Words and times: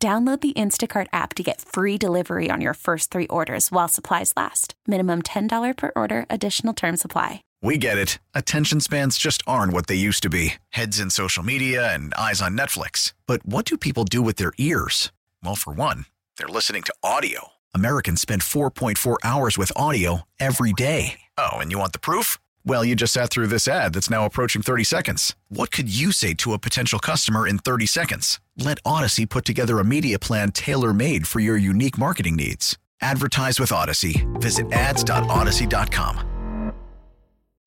Download 0.00 0.40
the 0.40 0.52
Instacart 0.52 1.08
app 1.12 1.34
to 1.34 1.42
get 1.42 1.60
free 1.60 1.98
delivery 1.98 2.50
on 2.50 2.60
your 2.60 2.74
first 2.74 3.10
three 3.10 3.26
orders 3.26 3.72
while 3.72 3.88
supplies 3.88 4.32
last. 4.36 4.74
Minimum 4.86 5.22
$10 5.22 5.76
per 5.76 5.90
order, 5.96 6.24
additional 6.30 6.72
term 6.72 6.96
supply. 6.96 7.42
We 7.62 7.78
get 7.78 7.98
it. 7.98 8.20
Attention 8.32 8.78
spans 8.78 9.18
just 9.18 9.42
aren't 9.44 9.72
what 9.72 9.88
they 9.88 9.96
used 9.96 10.22
to 10.22 10.30
be 10.30 10.54
heads 10.68 11.00
in 11.00 11.10
social 11.10 11.42
media 11.42 11.92
and 11.92 12.14
eyes 12.14 12.40
on 12.40 12.56
Netflix. 12.56 13.12
But 13.26 13.44
what 13.44 13.64
do 13.64 13.76
people 13.76 14.04
do 14.04 14.22
with 14.22 14.36
their 14.36 14.52
ears? 14.58 15.10
Well, 15.42 15.56
for 15.56 15.72
one, 15.72 16.04
they're 16.36 16.46
listening 16.46 16.84
to 16.84 16.94
audio. 17.02 17.48
Americans 17.74 18.20
spend 18.20 18.42
4.4 18.42 19.16
hours 19.24 19.58
with 19.58 19.72
audio 19.74 20.22
every 20.38 20.72
day. 20.72 21.18
Oh, 21.36 21.56
and 21.58 21.72
you 21.72 21.78
want 21.78 21.92
the 21.92 21.98
proof? 21.98 22.38
Well, 22.64 22.84
you 22.84 22.94
just 22.94 23.12
sat 23.12 23.30
through 23.30 23.46
this 23.46 23.66
ad 23.66 23.94
that's 23.94 24.10
now 24.10 24.26
approaching 24.26 24.62
30 24.62 24.84
seconds. 24.84 25.34
What 25.48 25.70
could 25.70 25.94
you 25.94 26.12
say 26.12 26.34
to 26.34 26.52
a 26.52 26.58
potential 26.58 26.98
customer 26.98 27.46
in 27.46 27.58
30 27.58 27.86
seconds? 27.86 28.40
Let 28.56 28.82
Audacy 28.82 29.28
put 29.28 29.44
together 29.44 29.78
a 29.78 29.84
media 29.84 30.18
plan 30.18 30.52
tailor 30.52 30.92
made 30.92 31.26
for 31.26 31.40
your 31.40 31.56
unique 31.56 31.96
marketing 31.96 32.36
needs. 32.36 32.76
Advertise 33.00 33.60
with 33.60 33.70
Audacy. 33.70 34.26
Visit 34.40 34.70
ads.audacy.com. 34.72 36.24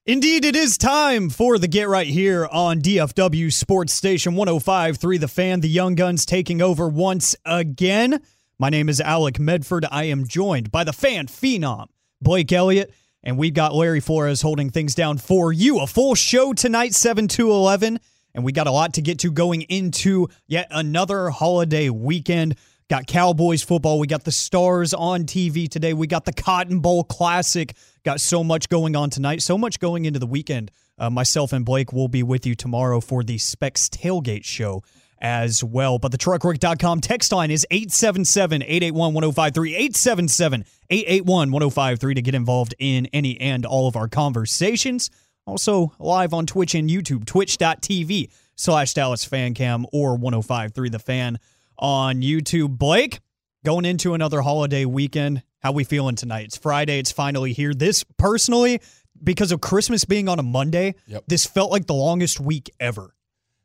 Indeed, 0.05 0.45
it 0.45 0.55
is 0.55 0.79
time 0.79 1.29
for 1.29 1.59
the 1.59 1.67
Get 1.67 1.87
Right 1.87 2.07
here 2.07 2.47
on 2.51 2.81
DFW 2.81 3.53
Sports 3.53 3.93
Station 3.93 4.33
105.3 4.33 5.19
The 5.19 5.27
Fan. 5.27 5.61
The 5.61 5.69
Young 5.69 5.93
Guns 5.93 6.25
taking 6.25 6.59
over 6.59 6.87
once 6.87 7.35
again. 7.45 8.19
My 8.57 8.69
name 8.69 8.89
is 8.89 8.99
Alec 8.99 9.39
Medford. 9.39 9.85
I 9.91 10.05
am 10.05 10.27
joined 10.27 10.71
by 10.71 10.83
the 10.83 10.91
fan 10.91 11.27
phenom, 11.27 11.85
Blake 12.19 12.51
Elliott. 12.51 12.91
And 13.23 13.37
we've 13.37 13.53
got 13.53 13.75
Larry 13.75 13.99
Flores 13.99 14.41
holding 14.41 14.69
things 14.69 14.95
down 14.95 15.17
for 15.17 15.53
you. 15.53 15.79
A 15.79 15.87
full 15.87 16.15
show 16.15 16.53
tonight, 16.53 16.93
7 16.93 17.27
to 17.29 17.51
11. 17.51 17.99
And 18.33 18.43
we 18.43 18.51
got 18.51 18.67
a 18.67 18.71
lot 18.71 18.93
to 18.93 19.01
get 19.01 19.19
to 19.19 19.31
going 19.31 19.61
into 19.63 20.27
yet 20.47 20.67
another 20.71 21.29
holiday 21.29 21.89
weekend. 21.89 22.55
Got 22.89 23.07
Cowboys 23.07 23.61
football. 23.61 23.99
We 23.99 24.07
got 24.07 24.23
the 24.23 24.31
Stars 24.31 24.93
on 24.93 25.23
TV 25.25 25.69
today. 25.69 25.93
We 25.93 26.07
got 26.07 26.25
the 26.25 26.33
Cotton 26.33 26.79
Bowl 26.79 27.03
Classic. 27.03 27.75
Got 28.03 28.19
so 28.19 28.43
much 28.43 28.69
going 28.69 28.95
on 28.95 29.09
tonight, 29.09 29.41
so 29.41 29.57
much 29.57 29.79
going 29.79 30.05
into 30.05 30.19
the 30.19 30.27
weekend. 30.27 30.71
Uh, 30.97 31.09
myself 31.09 31.53
and 31.53 31.63
Blake 31.63 31.93
will 31.93 32.07
be 32.07 32.23
with 32.23 32.45
you 32.45 32.55
tomorrow 32.55 32.99
for 32.99 33.23
the 33.23 33.37
Specs 33.37 33.87
Tailgate 33.89 34.43
Show 34.43 34.83
as 35.21 35.63
well. 35.63 35.99
But 35.99 36.11
the 36.11 36.17
truckrick.com 36.17 36.99
text 37.01 37.31
line 37.31 37.51
is 37.51 37.65
877 37.71 38.63
881 38.63 39.13
1053. 39.13 39.75
877 39.75 40.65
881 40.89 41.51
1053 41.51 42.13
to 42.15 42.21
get 42.21 42.35
involved 42.35 42.75
in 42.79 43.05
any 43.13 43.39
and 43.39 43.65
all 43.65 43.87
of 43.87 43.95
our 43.95 44.07
conversations. 44.07 45.09
Also 45.45 45.93
live 45.99 46.33
on 46.33 46.45
Twitch 46.45 46.75
and 46.75 46.89
YouTube, 46.89 47.25
twitch.tv 47.25 48.29
slash 48.55 48.93
Dallas 48.93 49.23
Fan 49.25 49.53
Cam 49.53 49.85
or 49.91 50.15
1053 50.15 50.89
The 50.89 50.99
Fan 50.99 51.39
on 51.77 52.21
YouTube. 52.21 52.77
Blake, 52.77 53.19
going 53.65 53.85
into 53.85 54.13
another 54.13 54.41
holiday 54.41 54.85
weekend, 54.85 55.41
how 55.59 55.71
we 55.71 55.83
feeling 55.83 56.15
tonight? 56.15 56.45
It's 56.45 56.57
Friday. 56.57 56.99
It's 56.99 57.11
finally 57.11 57.53
here. 57.53 57.73
This 57.73 58.03
personally, 58.17 58.81
because 59.23 59.51
of 59.51 59.61
Christmas 59.61 60.05
being 60.05 60.27
on 60.29 60.39
a 60.39 60.43
Monday, 60.43 60.95
Yep. 61.07 61.23
this 61.27 61.45
felt 61.45 61.71
like 61.71 61.87
the 61.87 61.93
longest 61.93 62.39
week 62.39 62.69
ever. 62.79 63.13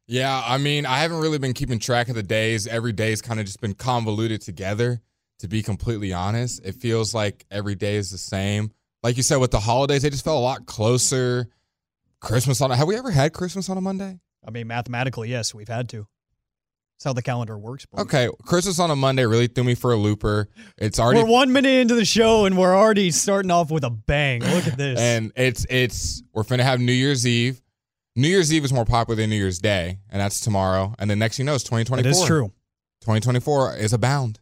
Yeah, 0.06 0.43
I 0.44 0.59
mean, 0.59 0.87
I 0.87 0.99
haven't 0.99 1.19
really 1.19 1.39
been 1.39 1.53
keeping 1.53 1.78
track 1.78 2.09
of 2.09 2.15
the 2.15 2.22
days. 2.22 2.67
Every 2.67 2.93
day's 2.93 3.21
kind 3.21 3.41
of 3.41 3.47
just 3.47 3.61
been 3.61 3.75
convoluted 3.75 4.41
together, 4.41 5.00
to 5.41 5.49
be 5.49 5.62
completely 5.62 6.12
honest. 6.12 6.65
It 6.65 6.77
feels 6.77 7.12
like 7.12 7.44
every 7.50 7.75
day 7.75 7.97
is 7.97 8.11
the 8.11 8.19
same. 8.19 8.71
Like 9.03 9.16
you 9.16 9.22
said, 9.22 9.37
with 9.37 9.50
the 9.50 9.61
holidays, 9.61 10.03
they 10.03 10.11
just 10.11 10.25
felt 10.25 10.39
a 10.39 10.41
lot 10.41 10.66
closer. 10.66 11.49
Christmas 12.21 12.61
on 12.61 12.71
a, 12.71 12.77
have 12.77 12.87
we 12.89 12.97
ever 12.97 13.11
had 13.11 13.33
Christmas 13.33 13.69
on 13.69 13.77
a 13.77 13.81
Monday? 13.81 14.21
I 14.47 14.50
mean, 14.50 14.69
mathematically, 14.69 15.28
yes, 15.28 15.53
we've 15.53 15.69
had 15.69 15.89
to. 15.91 16.06
That's 16.97 17.05
how 17.05 17.12
the 17.12 17.21
calendar 17.22 17.59
works. 17.59 17.84
Blake. 17.84 18.06
Okay, 18.06 18.28
Christmas 18.47 18.78
on 18.78 18.91
a 18.91 18.97
Monday 18.97 19.27
really 19.27 19.49
threw 19.49 19.65
me 19.65 19.75
for 19.75 19.93
a 19.93 19.97
looper. 19.97 20.49
It's 20.78 20.99
already 20.99 21.22
We're 21.22 21.28
one 21.28 21.53
minute 21.53 21.69
into 21.69 21.95
the 21.95 22.06
show 22.06 22.47
and 22.47 22.56
we're 22.56 22.75
already 22.75 23.11
starting 23.11 23.50
off 23.50 23.71
with 23.71 23.84
a 23.84 23.91
bang. 23.91 24.41
Look 24.43 24.66
at 24.66 24.78
this. 24.78 24.99
and 24.99 25.31
it's 25.37 25.66
it's 25.69 26.22
we're 26.33 26.43
finna 26.43 26.62
have 26.62 26.81
New 26.81 26.93
Year's 26.93 27.27
Eve. 27.27 27.61
New 28.19 28.28
Year's 28.28 28.50
Eve 28.50 28.65
is 28.65 28.72
more 28.72 28.87
popular 28.87 29.15
than 29.15 29.28
New 29.28 29.37
Year's 29.37 29.59
Day, 29.59 29.99
and 30.09 30.21
that's 30.21 30.41
tomorrow. 30.41 30.94
And 30.99 31.10
the 31.10 31.16
next 31.16 31.37
thing 31.37 31.44
you 31.44 31.50
know, 31.50 31.54
it's 31.54 31.65
2024. 31.65 32.00
it 32.00 32.10
is 32.10 32.25
true. 32.25 32.47
2024 33.03 33.77
is 33.77 33.93
abound. 33.93 34.41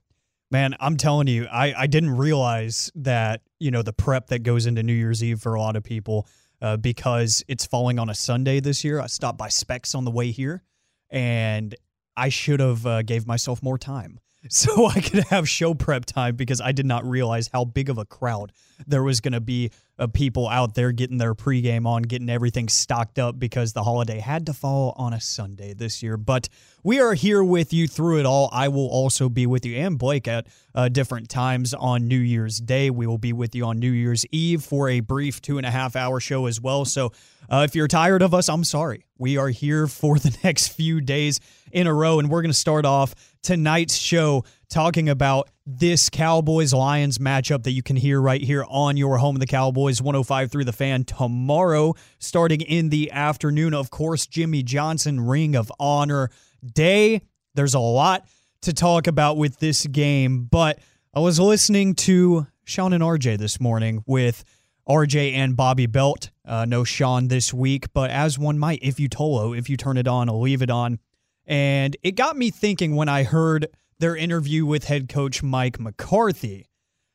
Man, 0.52 0.76
I'm 0.78 0.96
telling 0.96 1.26
you, 1.26 1.46
I, 1.46 1.74
I 1.76 1.86
didn't 1.88 2.16
realize 2.16 2.92
that, 2.94 3.40
you 3.58 3.72
know, 3.72 3.82
the 3.82 3.92
prep 3.92 4.28
that 4.28 4.44
goes 4.44 4.66
into 4.66 4.84
New 4.84 4.92
Year's 4.92 5.24
Eve 5.24 5.40
for 5.40 5.54
a 5.54 5.60
lot 5.60 5.74
of 5.74 5.82
people 5.82 6.28
uh, 6.62 6.76
because 6.76 7.42
it's 7.48 7.66
falling 7.66 7.98
on 7.98 8.08
a 8.08 8.14
Sunday 8.14 8.60
this 8.60 8.84
year. 8.84 9.00
I 9.00 9.06
stopped 9.06 9.38
by 9.38 9.48
Specs 9.48 9.96
on 9.96 10.04
the 10.04 10.12
way 10.12 10.30
here 10.30 10.62
and 11.10 11.74
I 12.16 12.28
should 12.28 12.60
have 12.60 12.86
uh, 12.86 13.02
gave 13.02 13.26
myself 13.26 13.60
more 13.60 13.78
time 13.78 14.20
so 14.48 14.86
I 14.86 15.00
could 15.00 15.24
have 15.24 15.48
show 15.48 15.74
prep 15.74 16.04
time 16.04 16.36
because 16.36 16.60
I 16.60 16.70
did 16.70 16.86
not 16.86 17.04
realize 17.04 17.50
how 17.52 17.64
big 17.64 17.90
of 17.90 17.98
a 17.98 18.04
crowd 18.04 18.52
there 18.86 19.02
was 19.02 19.20
going 19.20 19.32
to 19.32 19.40
be 19.40 19.72
of 19.98 20.12
people 20.12 20.48
out 20.48 20.74
there 20.74 20.92
getting 20.92 21.18
their 21.18 21.34
pregame 21.34 21.86
on, 21.86 22.02
getting 22.02 22.28
everything 22.28 22.68
stocked 22.68 23.18
up 23.18 23.38
because 23.38 23.72
the 23.72 23.82
holiday 23.82 24.18
had 24.18 24.46
to 24.46 24.52
fall 24.52 24.92
on 24.96 25.12
a 25.12 25.20
Sunday 25.20 25.72
this 25.72 26.02
year. 26.02 26.16
But 26.16 26.48
we 26.82 27.00
are 27.00 27.14
here 27.14 27.44
with 27.44 27.72
you 27.72 27.86
through 27.86 28.20
it 28.20 28.26
all. 28.26 28.48
I 28.52 28.68
will 28.68 28.88
also 28.88 29.28
be 29.28 29.46
with 29.46 29.64
you 29.64 29.76
and 29.76 29.98
Blake 29.98 30.26
at 30.26 30.46
uh, 30.74 30.88
different 30.88 31.28
times 31.28 31.74
on 31.74 32.08
New 32.08 32.18
Year's 32.18 32.58
Day. 32.58 32.90
We 32.90 33.06
will 33.06 33.18
be 33.18 33.32
with 33.32 33.54
you 33.54 33.64
on 33.64 33.78
New 33.78 33.92
Year's 33.92 34.26
Eve 34.32 34.64
for 34.64 34.88
a 34.88 35.00
brief 35.00 35.40
two 35.40 35.58
and 35.58 35.66
a 35.66 35.70
half 35.70 35.94
hour 35.94 36.18
show 36.18 36.46
as 36.46 36.60
well. 36.60 36.84
So 36.84 37.12
uh, 37.48 37.64
if 37.68 37.74
you're 37.74 37.88
tired 37.88 38.22
of 38.22 38.34
us, 38.34 38.48
I'm 38.48 38.64
sorry. 38.64 39.04
We 39.18 39.36
are 39.36 39.48
here 39.48 39.86
for 39.86 40.18
the 40.18 40.36
next 40.42 40.68
few 40.68 41.00
days 41.00 41.40
in 41.70 41.86
a 41.86 41.94
row, 41.94 42.18
and 42.18 42.30
we're 42.30 42.42
going 42.42 42.50
to 42.50 42.58
start 42.58 42.84
off 42.84 43.14
tonight's 43.42 43.96
show 43.96 44.44
talking 44.68 45.08
about 45.08 45.50
this 45.66 46.10
Cowboys 46.10 46.74
Lions 46.74 47.18
matchup 47.18 47.62
that 47.62 47.72
you 47.72 47.82
can 47.82 47.96
hear 47.96 48.20
right 48.20 48.42
here 48.42 48.66
on 48.68 48.96
your 48.96 49.16
home 49.16 49.36
of 49.36 49.40
the 49.40 49.46
Cowboys 49.46 50.02
105 50.02 50.50
through 50.50 50.64
the 50.64 50.72
fan 50.72 51.04
tomorrow, 51.04 51.94
starting 52.18 52.60
in 52.60 52.90
the 52.90 53.10
afternoon. 53.10 53.72
Of 53.72 53.90
course, 53.90 54.26
Jimmy 54.26 54.62
Johnson 54.62 55.20
Ring 55.20 55.56
of 55.56 55.72
Honor 55.80 56.30
Day. 56.64 57.22
There's 57.54 57.74
a 57.74 57.80
lot 57.80 58.26
to 58.62 58.72
talk 58.72 59.06
about 59.06 59.36
with 59.36 59.58
this 59.58 59.86
game, 59.86 60.44
but 60.44 60.80
I 61.14 61.20
was 61.20 61.40
listening 61.40 61.94
to 61.96 62.46
Sean 62.64 62.92
and 62.92 63.02
RJ 63.02 63.38
this 63.38 63.58
morning 63.58 64.02
with 64.06 64.44
RJ 64.86 65.32
and 65.32 65.56
Bobby 65.56 65.86
Belt. 65.86 66.30
Uh, 66.46 66.66
no 66.66 66.84
Sean 66.84 67.28
this 67.28 67.54
week, 67.54 67.86
but 67.94 68.10
as 68.10 68.38
one 68.38 68.58
might, 68.58 68.80
if 68.82 69.00
you 69.00 69.08
Tolo, 69.08 69.56
if 69.56 69.70
you 69.70 69.78
turn 69.78 69.96
it 69.96 70.08
on, 70.08 70.28
leave 70.28 70.60
it 70.60 70.70
on. 70.70 70.98
And 71.46 71.96
it 72.02 72.12
got 72.12 72.36
me 72.36 72.50
thinking 72.50 72.96
when 72.96 73.08
I 73.08 73.22
heard 73.22 73.68
their 73.98 74.16
interview 74.16 74.66
with 74.66 74.84
head 74.84 75.08
coach 75.08 75.42
Mike 75.42 75.78
McCarthy. 75.80 76.66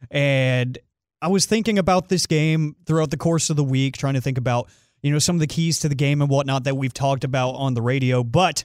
And 0.10 0.78
I 1.22 1.28
was 1.28 1.46
thinking 1.46 1.78
about 1.78 2.10
this 2.10 2.26
game 2.26 2.76
throughout 2.86 3.12
the 3.12 3.18
course 3.18 3.50
of 3.50 3.58
the 3.58 3.64
week, 3.64 3.98
trying 3.98 4.14
to 4.14 4.22
think 4.22 4.38
about, 4.38 4.70
you 5.02 5.12
know, 5.12 5.20
some 5.20 5.36
of 5.36 5.40
the 5.42 5.48
keys 5.48 5.80
to 5.80 5.90
the 5.90 5.96
game 5.96 6.22
and 6.22 6.30
whatnot 6.30 6.64
that 6.64 6.78
we've 6.78 6.94
talked 6.94 7.24
about 7.24 7.52
on 7.52 7.74
the 7.74 7.82
radio. 7.82 8.24
But 8.24 8.64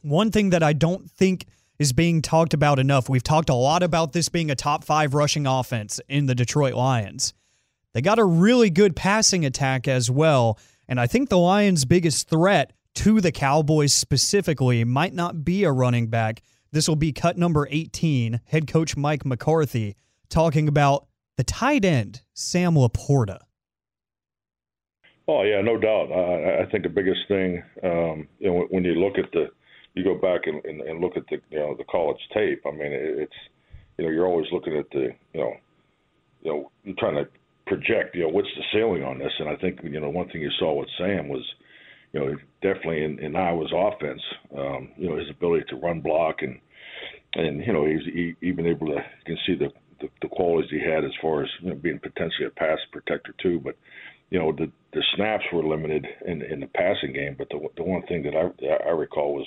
one 0.00 0.30
thing 0.30 0.50
that 0.50 0.62
I 0.62 0.72
don't 0.72 1.10
think 1.10 1.46
is 1.78 1.92
being 1.92 2.22
talked 2.22 2.54
about 2.54 2.78
enough, 2.78 3.08
we've 3.08 3.22
talked 3.22 3.50
a 3.50 3.54
lot 3.54 3.82
about 3.82 4.12
this 4.12 4.28
being 4.28 4.50
a 4.50 4.54
top 4.54 4.84
five 4.84 5.12
rushing 5.12 5.46
offense 5.46 6.00
in 6.08 6.26
the 6.26 6.34
Detroit 6.34 6.74
Lions. 6.74 7.34
They 7.92 8.00
got 8.00 8.18
a 8.18 8.24
really 8.24 8.70
good 8.70 8.96
passing 8.96 9.44
attack 9.44 9.88
as 9.88 10.10
well. 10.10 10.58
And 10.88 11.00
I 11.00 11.06
think 11.06 11.28
the 11.28 11.38
Lions' 11.38 11.84
biggest 11.84 12.28
threat 12.28 12.72
to 12.96 13.20
the 13.20 13.32
Cowboys 13.32 13.92
specifically 13.92 14.84
might 14.84 15.12
not 15.12 15.44
be 15.44 15.64
a 15.64 15.72
running 15.72 16.08
back. 16.08 16.42
This 16.76 16.88
will 16.88 16.94
be 16.94 17.10
cut 17.10 17.38
number 17.38 17.66
18, 17.70 18.38
head 18.44 18.66
coach 18.66 18.98
Mike 18.98 19.24
McCarthy 19.24 19.96
talking 20.28 20.68
about 20.68 21.06
the 21.38 21.42
tight 21.42 21.86
end, 21.86 22.20
Sam 22.34 22.74
Laporta. 22.74 23.38
Oh 25.26 25.42
yeah, 25.42 25.62
no 25.62 25.78
doubt. 25.78 26.12
I, 26.12 26.64
I 26.64 26.70
think 26.70 26.82
the 26.82 26.90
biggest 26.90 27.20
thing, 27.28 27.62
um, 27.82 28.28
you 28.38 28.50
know, 28.50 28.66
when 28.68 28.84
you 28.84 28.92
look 28.92 29.16
at 29.16 29.32
the, 29.32 29.46
you 29.94 30.04
go 30.04 30.16
back 30.16 30.42
and, 30.44 30.62
and, 30.66 30.82
and 30.82 31.00
look 31.00 31.16
at 31.16 31.22
the, 31.30 31.38
you 31.50 31.58
know, 31.58 31.74
the 31.78 31.84
college 31.84 32.20
tape. 32.34 32.60
I 32.66 32.72
mean, 32.72 32.92
it, 32.92 33.20
it's, 33.20 33.40
you 33.96 34.04
know, 34.04 34.10
you're 34.10 34.26
always 34.26 34.48
looking 34.52 34.76
at 34.76 34.90
the, 34.90 35.14
you 35.32 35.40
know, 35.40 35.54
you 36.42 36.52
know, 36.52 36.70
you're 36.84 36.96
trying 36.98 37.14
to 37.14 37.26
project, 37.66 38.14
you 38.14 38.24
know, 38.24 38.28
what's 38.28 38.52
the 38.54 38.64
ceiling 38.74 39.02
on 39.02 39.18
this. 39.18 39.32
And 39.38 39.48
I 39.48 39.56
think, 39.56 39.80
you 39.82 39.98
know, 39.98 40.10
one 40.10 40.28
thing 40.28 40.42
you 40.42 40.50
saw 40.58 40.78
with 40.78 40.90
Sam 40.98 41.28
was, 41.28 41.42
you 42.12 42.20
know, 42.20 42.36
definitely 42.60 43.02
in, 43.02 43.18
in 43.20 43.34
Iowa's 43.34 43.72
offense, 43.74 44.20
um, 44.54 44.90
you 44.98 45.08
know, 45.08 45.16
his 45.16 45.30
ability 45.30 45.64
to 45.70 45.76
run 45.76 46.02
block 46.02 46.42
and, 46.42 46.60
and 47.36 47.64
you 47.64 47.72
know 47.72 47.84
he's 47.84 48.04
he, 48.12 48.34
even 48.40 48.66
able 48.66 48.86
to 48.88 48.94
you 48.94 49.24
can 49.24 49.38
see 49.46 49.54
the, 49.54 49.68
the 50.00 50.08
the 50.22 50.28
qualities 50.28 50.70
he 50.70 50.80
had 50.80 51.04
as 51.04 51.12
far 51.20 51.42
as 51.42 51.50
you 51.60 51.70
know 51.70 51.76
being 51.76 51.98
potentially 51.98 52.46
a 52.46 52.50
pass 52.50 52.78
protector 52.90 53.34
too. 53.42 53.60
But 53.62 53.76
you 54.30 54.38
know 54.38 54.52
the 54.52 54.70
the 54.92 55.02
snaps 55.14 55.44
were 55.52 55.62
limited 55.62 56.06
in 56.26 56.42
in 56.42 56.60
the 56.60 56.66
passing 56.68 57.12
game, 57.12 57.36
but 57.38 57.48
the 57.50 57.60
the 57.76 57.84
one 57.84 58.02
thing 58.06 58.22
that 58.24 58.34
I 58.34 58.88
I 58.88 58.92
recall 58.92 59.34
was 59.34 59.46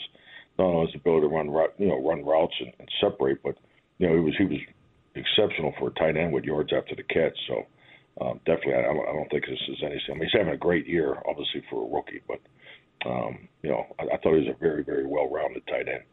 not 0.57 0.65
only 0.65 0.85
his 0.87 0.95
ability 0.95 1.27
to 1.27 1.33
run 1.33 1.47
you 1.77 1.87
know 1.87 2.07
run 2.07 2.23
routes 2.25 2.55
and, 2.59 2.71
and 2.79 2.89
separate, 3.01 3.41
but 3.43 3.55
you 3.97 4.07
know 4.07 4.13
he 4.15 4.21
was 4.21 4.35
he 4.37 4.45
was 4.45 4.59
exceptional 5.15 5.73
for 5.79 5.89
a 5.89 5.93
tight 5.95 6.15
end 6.15 6.31
with 6.31 6.43
yards 6.43 6.71
after 6.71 6.95
the 6.95 7.03
catch. 7.03 7.37
So 7.47 7.65
um, 8.21 8.39
definitely, 8.45 8.75
I, 8.75 8.91
I 8.91 9.13
don't 9.13 9.29
think 9.31 9.45
this 9.45 9.59
is 9.69 9.81
anything. 9.81 10.09
I 10.09 10.13
mean, 10.13 10.23
he's 10.23 10.37
having 10.39 10.53
a 10.53 10.57
great 10.57 10.87
year, 10.87 11.17
obviously 11.27 11.63
for 11.69 11.83
a 11.83 11.95
rookie, 11.95 12.21
but 12.27 12.39
um, 13.09 13.47
you 13.63 13.69
know, 13.69 13.85
I, 13.97 14.03
I 14.03 14.17
thought 14.17 14.35
he 14.35 14.45
was 14.45 14.55
a 14.55 14.59
very, 14.59 14.83
very 14.83 15.05
well-rounded 15.05 15.65
tight 15.67 15.87
end. 15.87 16.03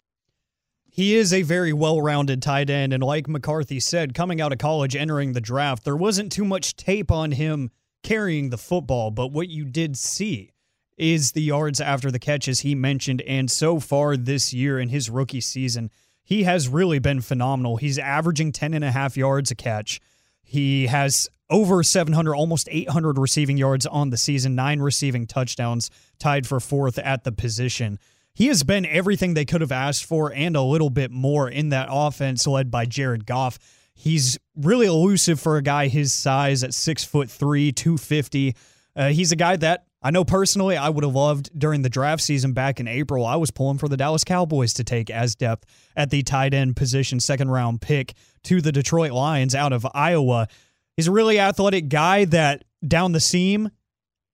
He 0.96 1.14
is 1.14 1.30
a 1.30 1.42
very 1.42 1.74
well 1.74 2.00
rounded 2.00 2.40
tight 2.40 2.70
end. 2.70 2.94
And 2.94 3.02
like 3.02 3.28
McCarthy 3.28 3.80
said, 3.80 4.14
coming 4.14 4.40
out 4.40 4.52
of 4.52 4.58
college, 4.58 4.96
entering 4.96 5.34
the 5.34 5.42
draft, 5.42 5.84
there 5.84 5.94
wasn't 5.94 6.32
too 6.32 6.44
much 6.44 6.74
tape 6.74 7.10
on 7.10 7.32
him 7.32 7.70
carrying 8.02 8.48
the 8.48 8.56
football. 8.56 9.10
But 9.10 9.26
what 9.26 9.50
you 9.50 9.66
did 9.66 9.98
see 9.98 10.52
is 10.96 11.32
the 11.32 11.42
yards 11.42 11.82
after 11.82 12.10
the 12.10 12.18
catches 12.18 12.60
he 12.60 12.74
mentioned. 12.74 13.20
And 13.26 13.50
so 13.50 13.78
far 13.78 14.16
this 14.16 14.54
year 14.54 14.78
in 14.80 14.88
his 14.88 15.10
rookie 15.10 15.42
season, 15.42 15.90
he 16.24 16.44
has 16.44 16.66
really 16.66 16.98
been 16.98 17.20
phenomenal. 17.20 17.76
He's 17.76 17.98
averaging 17.98 18.52
10 18.52 18.72
and 18.72 18.82
a 18.82 18.90
half 18.90 19.18
yards 19.18 19.50
a 19.50 19.54
catch. 19.54 20.00
He 20.42 20.86
has 20.86 21.28
over 21.50 21.82
700, 21.82 22.34
almost 22.34 22.70
800 22.70 23.18
receiving 23.18 23.58
yards 23.58 23.84
on 23.84 24.08
the 24.08 24.16
season, 24.16 24.54
nine 24.54 24.80
receiving 24.80 25.26
touchdowns, 25.26 25.90
tied 26.18 26.46
for 26.46 26.58
fourth 26.58 26.98
at 26.98 27.24
the 27.24 27.32
position. 27.32 27.98
He 28.36 28.48
has 28.48 28.62
been 28.64 28.84
everything 28.84 29.32
they 29.32 29.46
could 29.46 29.62
have 29.62 29.72
asked 29.72 30.04
for 30.04 30.30
and 30.30 30.56
a 30.56 30.60
little 30.60 30.90
bit 30.90 31.10
more 31.10 31.48
in 31.48 31.70
that 31.70 31.88
offense 31.90 32.46
led 32.46 32.70
by 32.70 32.84
Jared 32.84 33.24
Goff. 33.24 33.58
He's 33.94 34.38
really 34.54 34.86
elusive 34.86 35.40
for 35.40 35.56
a 35.56 35.62
guy 35.62 35.88
his 35.88 36.12
size 36.12 36.62
at 36.62 36.74
six 36.74 37.02
foot 37.02 37.30
three, 37.30 37.72
250. 37.72 38.54
Uh, 38.94 39.08
he's 39.08 39.32
a 39.32 39.36
guy 39.36 39.56
that 39.56 39.86
I 40.02 40.10
know 40.10 40.22
personally 40.22 40.76
I 40.76 40.90
would 40.90 41.02
have 41.02 41.14
loved 41.14 41.48
during 41.58 41.80
the 41.80 41.88
draft 41.88 42.22
season 42.22 42.52
back 42.52 42.78
in 42.78 42.86
April. 42.86 43.24
I 43.24 43.36
was 43.36 43.50
pulling 43.50 43.78
for 43.78 43.88
the 43.88 43.96
Dallas 43.96 44.22
Cowboys 44.22 44.74
to 44.74 44.84
take 44.84 45.08
as 45.08 45.34
depth 45.34 45.64
at 45.96 46.10
the 46.10 46.22
tight 46.22 46.52
end 46.52 46.76
position, 46.76 47.20
second 47.20 47.50
round 47.50 47.80
pick 47.80 48.12
to 48.44 48.60
the 48.60 48.70
Detroit 48.70 49.12
Lions 49.12 49.54
out 49.54 49.72
of 49.72 49.86
Iowa. 49.94 50.46
He's 50.94 51.08
a 51.08 51.12
really 51.12 51.40
athletic 51.40 51.88
guy 51.88 52.26
that 52.26 52.64
down 52.86 53.12
the 53.12 53.20
seam, 53.20 53.70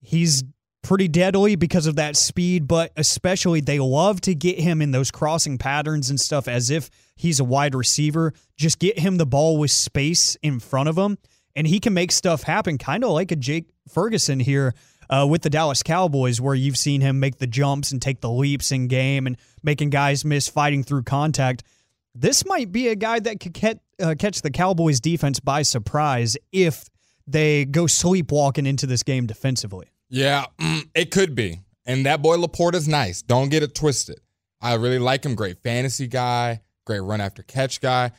he's 0.01 0.43
pretty 0.83 1.09
deadly 1.09 1.55
because 1.57 1.87
of 1.87 1.97
that 1.97 2.17
speed, 2.17 2.67
but 2.67 2.93
especially 2.97 3.61
they 3.61 3.79
love 3.79 4.21
to 4.23 4.35
get 4.35 4.59
him 4.59 4.83
in 4.83 4.91
those 4.91 5.11
crossing 5.11 5.57
patterns 5.57 6.11
and 6.11 6.21
stuff 6.21 6.49
as 6.49 6.71
if 6.71 6.91
he's 7.17 7.41
a 7.41 7.45
wide 7.45 7.75
receiver. 7.75 8.33
Just 8.57 8.79
get 8.79 8.99
him 8.99 9.17
the 9.17 9.27
ball 9.27 9.59
with 9.59 9.71
space 9.71 10.37
in 10.43 10.61
front 10.61 10.89
of 10.89 10.99
him, 10.99 11.19
and 11.55 11.67
he 11.67 11.79
can 11.79 11.95
make 11.95 12.11
stuff 12.13 12.43
happen, 12.43 12.79
kind 12.79 13.05
of 13.05 13.11
like 13.11 13.31
a 13.31 13.37
Jake 13.37 13.71
Ferguson 13.89 14.41
here. 14.41 14.75
Uh, 15.11 15.27
with 15.27 15.43
the 15.43 15.51
Dallas 15.51 15.83
Cowboys, 15.83 16.41
where 16.41 16.55
you've 16.55 16.79
seen 16.79 17.03
him 17.03 17.21
make 17.21 17.37
the 17.37 17.47
jumps 17.47 17.93
and 17.93 18.01
take 18.01 18.23
the 18.23 18.31
leaps 18.31 18.73
in 18.73 18.87
game 18.89 19.27
and 19.27 19.37
making 19.63 19.91
guys 19.91 20.25
miss 20.25 20.49
fighting 20.49 20.83
through 20.83 21.03
contact. 21.03 21.65
This 22.15 22.47
might 22.47 22.73
be 22.73 22.89
a 22.89 22.95
guy 22.95 23.21
that 23.21 23.39
could 23.39 23.81
uh, 24.01 24.15
catch 24.19 24.41
the 24.41 24.51
Cowboys 24.51 25.01
defense 25.01 25.39
by 25.39 25.63
surprise 25.63 26.39
if 26.51 26.89
they 27.27 27.67
go 27.67 27.87
sleepwalking 27.87 28.65
into 28.65 28.87
this 28.87 29.03
game 29.03 29.27
defensively. 29.27 29.93
Yeah, 30.13 30.45
mm, 30.61 30.87
it 30.95 31.11
could 31.11 31.35
be. 31.35 31.61
And 31.87 32.05
that 32.05 32.21
boy 32.21 32.37
Laporta's 32.37 32.87
nice. 32.87 33.23
Don't 33.23 33.49
get 33.49 33.63
it 33.63 33.75
twisted. 33.75 34.21
I 34.61 34.75
really 34.75 34.99
like 34.99 35.25
him. 35.25 35.35
Great 35.35 35.63
fantasy 35.63 36.07
guy, 36.07 36.61
great 36.85 37.01
run 37.01 37.23
after 37.23 37.43
catch 37.43 37.81
guy. 37.81 38.13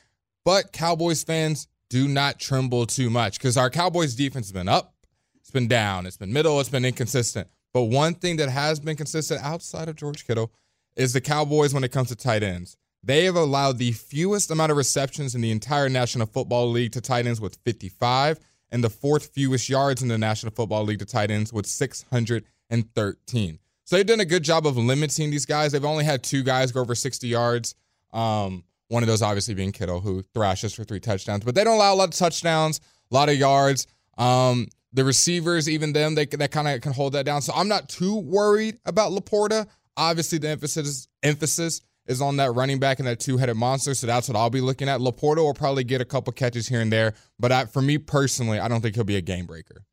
But 0.43 0.73
Cowboys 0.73 1.23
fans 1.23 1.67
do 1.89 2.07
not 2.07 2.39
tremble 2.39 2.87
too 2.87 3.11
much 3.11 3.37
because 3.37 3.57
our 3.57 3.69
Cowboys 3.69 4.15
defense 4.15 4.47
has 4.47 4.51
been 4.51 4.67
up, 4.67 4.95
it's 5.39 5.51
been 5.51 5.67
down, 5.67 6.07
it's 6.07 6.17
been 6.17 6.33
middle, 6.33 6.59
it's 6.59 6.67
been 6.67 6.83
inconsistent. 6.83 7.47
But 7.73 7.83
one 7.83 8.15
thing 8.15 8.37
that 8.37 8.49
has 8.49 8.79
been 8.79 8.97
consistent 8.97 9.41
outside 9.43 9.87
of 9.87 9.95
George 9.95 10.25
Kittle 10.25 10.51
is 10.95 11.13
the 11.13 11.21
Cowboys 11.21 11.75
when 11.75 11.83
it 11.83 11.91
comes 11.91 12.07
to 12.07 12.15
tight 12.15 12.41
ends. 12.41 12.75
They 13.03 13.25
have 13.25 13.35
allowed 13.35 13.77
the 13.77 13.91
fewest 13.91 14.49
amount 14.49 14.71
of 14.71 14.77
receptions 14.77 15.35
in 15.35 15.41
the 15.41 15.51
entire 15.51 15.89
National 15.89 16.25
Football 16.25 16.71
League 16.71 16.93
to 16.93 17.01
tight 17.01 17.27
ends 17.27 17.39
with 17.39 17.59
55 17.63 18.39
and 18.73 18.83
the 18.83 18.89
fourth 18.89 19.27
fewest 19.27 19.69
yards 19.69 20.01
in 20.01 20.09
the 20.09 20.17
National 20.17 20.51
Football 20.51 20.83
League 20.83 20.99
to 20.99 21.05
tight 21.05 21.31
ends 21.31 21.53
with 21.53 21.67
613. 21.67 23.59
So 23.85 23.95
they've 23.95 24.05
done 24.05 24.19
a 24.19 24.25
good 24.25 24.43
job 24.43 24.65
of 24.65 24.75
limiting 24.77 25.29
these 25.29 25.45
guys. 25.45 25.71
They've 25.71 25.85
only 25.85 26.03
had 26.03 26.23
two 26.23 26.41
guys 26.41 26.71
go 26.71 26.81
over 26.81 26.95
60 26.95 27.27
yards. 27.27 27.75
Um, 28.11 28.63
one 28.87 29.03
of 29.03 29.07
those 29.07 29.21
obviously 29.21 29.53
being 29.53 29.71
Kittle, 29.71 30.01
who 30.01 30.23
thrashes 30.33 30.73
for 30.73 30.83
three 30.83 30.99
touchdowns. 30.99 31.45
But 31.45 31.53
they 31.53 31.63
don't 31.63 31.75
allow 31.75 31.93
a 31.93 31.95
lot 31.95 32.09
of 32.09 32.15
touchdowns, 32.15 32.81
a 33.11 33.13
lot 33.13 33.29
of 33.29 33.35
yards. 33.35 33.85
Um, 34.17 34.67
the 34.91 35.03
receivers, 35.03 35.69
even 35.69 35.93
them, 35.93 36.15
they 36.15 36.25
that 36.25 36.51
kind 36.51 36.67
of 36.67 36.81
can 36.81 36.93
hold 36.93 37.13
that 37.13 37.25
down. 37.25 37.43
So 37.43 37.53
I'm 37.55 37.67
not 37.67 37.89
too 37.89 38.17
worried 38.17 38.79
about 38.85 39.11
Laporta. 39.11 39.67
Obviously, 39.97 40.39
the 40.39 40.49
emphasis 40.49 41.07
emphasis 41.21 41.81
is 42.07 42.21
on 42.21 42.37
that 42.37 42.51
running 42.51 42.79
back 42.79 42.99
and 42.99 43.07
that 43.07 43.19
two-headed 43.19 43.55
monster. 43.55 43.93
So 43.93 44.07
that's 44.07 44.27
what 44.27 44.35
I'll 44.35 44.49
be 44.49 44.61
looking 44.61 44.89
at. 44.89 44.99
Laporta 44.99 45.37
will 45.37 45.53
probably 45.53 45.83
get 45.83 46.01
a 46.01 46.05
couple 46.05 46.33
catches 46.33 46.67
here 46.67 46.81
and 46.81 46.91
there, 46.91 47.13
but 47.39 47.51
I, 47.51 47.65
for 47.65 47.81
me 47.81 47.97
personally, 47.97 48.59
I 48.59 48.67
don't 48.67 48.81
think 48.81 48.95
he'll 48.95 49.03
be 49.03 49.15
a 49.15 49.21
game 49.21 49.45
breaker. 49.45 49.85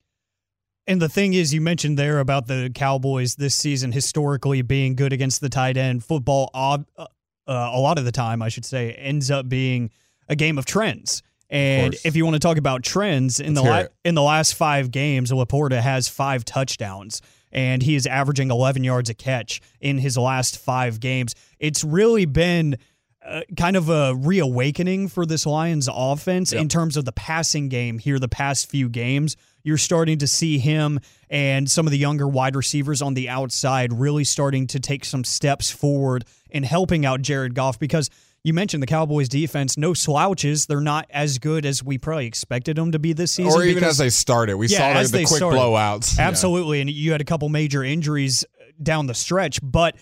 And 0.86 1.00
the 1.00 1.08
thing 1.08 1.34
is, 1.34 1.54
you 1.54 1.60
mentioned 1.60 1.98
there 1.98 2.18
about 2.18 2.48
the 2.48 2.70
Cowboys 2.74 3.36
this 3.36 3.54
season 3.54 3.92
historically 3.92 4.62
being 4.62 4.96
good 4.96 5.12
against 5.12 5.40
the 5.40 5.48
tight 5.48 5.76
end. 5.76 6.04
Football, 6.04 6.50
uh, 6.52 6.78
uh, 6.96 7.06
a 7.46 7.78
lot 7.78 7.98
of 7.98 8.04
the 8.04 8.12
time, 8.12 8.42
I 8.42 8.48
should 8.48 8.64
say, 8.64 8.92
ends 8.94 9.30
up 9.30 9.48
being 9.48 9.90
a 10.28 10.34
game 10.34 10.58
of 10.58 10.64
trends. 10.64 11.22
And 11.48 11.96
if 12.04 12.16
you 12.16 12.24
want 12.24 12.34
to 12.34 12.40
talk 12.40 12.56
about 12.56 12.82
trends 12.82 13.40
in 13.40 13.54
Let's 13.54 13.64
the 13.64 13.70
la- 13.70 13.86
in 14.04 14.14
the 14.14 14.22
last 14.22 14.54
five 14.54 14.90
games, 14.90 15.30
Laporta 15.32 15.80
has 15.80 16.08
five 16.08 16.44
touchdowns 16.44 17.22
and 17.52 17.82
he 17.82 17.94
is 17.94 18.06
averaging 18.06 18.50
11 18.50 18.84
yards 18.84 19.10
a 19.10 19.14
catch 19.14 19.60
in 19.80 19.98
his 19.98 20.16
last 20.16 20.58
five 20.58 21.00
games. 21.00 21.34
It's 21.58 21.84
really 21.84 22.24
been 22.24 22.76
uh, 23.24 23.42
kind 23.56 23.76
of 23.76 23.88
a 23.88 24.14
reawakening 24.14 25.08
for 25.08 25.26
this 25.26 25.46
Lions 25.46 25.88
offense 25.92 26.52
yep. 26.52 26.62
in 26.62 26.68
terms 26.68 26.96
of 26.96 27.04
the 27.04 27.12
passing 27.12 27.68
game 27.68 27.98
here 27.98 28.18
the 28.18 28.28
past 28.28 28.70
few 28.70 28.88
games. 28.88 29.36
You're 29.62 29.76
starting 29.78 30.18
to 30.18 30.26
see 30.26 30.58
him 30.58 31.00
and 31.28 31.70
some 31.70 31.86
of 31.86 31.90
the 31.90 31.98
younger 31.98 32.26
wide 32.26 32.56
receivers 32.56 33.02
on 33.02 33.12
the 33.14 33.28
outside 33.28 33.92
really 33.92 34.24
starting 34.24 34.66
to 34.68 34.80
take 34.80 35.04
some 35.04 35.22
steps 35.22 35.70
forward 35.70 36.24
in 36.48 36.62
helping 36.62 37.04
out 37.04 37.22
Jared 37.22 37.54
Goff 37.54 37.78
because– 37.78 38.10
you 38.42 38.54
mentioned 38.54 38.82
the 38.82 38.86
Cowboys 38.86 39.28
defense, 39.28 39.76
no 39.76 39.92
slouches. 39.92 40.66
They're 40.66 40.80
not 40.80 41.06
as 41.10 41.38
good 41.38 41.66
as 41.66 41.84
we 41.84 41.98
probably 41.98 42.26
expected 42.26 42.76
them 42.76 42.92
to 42.92 42.98
be 42.98 43.12
this 43.12 43.32
season. 43.32 43.52
Or 43.52 43.62
even 43.62 43.74
because, 43.74 43.92
as 43.92 43.98
they 43.98 44.10
started. 44.10 44.56
We 44.56 44.68
yeah, 44.68 44.94
saw 44.94 45.02
the, 45.02 45.08
the 45.08 45.24
quick 45.24 45.36
started. 45.36 45.58
blowouts. 45.58 46.18
Absolutely. 46.18 46.78
Yeah. 46.78 46.82
And 46.82 46.90
you 46.90 47.12
had 47.12 47.20
a 47.20 47.24
couple 47.24 47.48
major 47.50 47.84
injuries 47.84 48.44
down 48.82 49.06
the 49.06 49.14
stretch. 49.14 49.60
But 49.62 49.96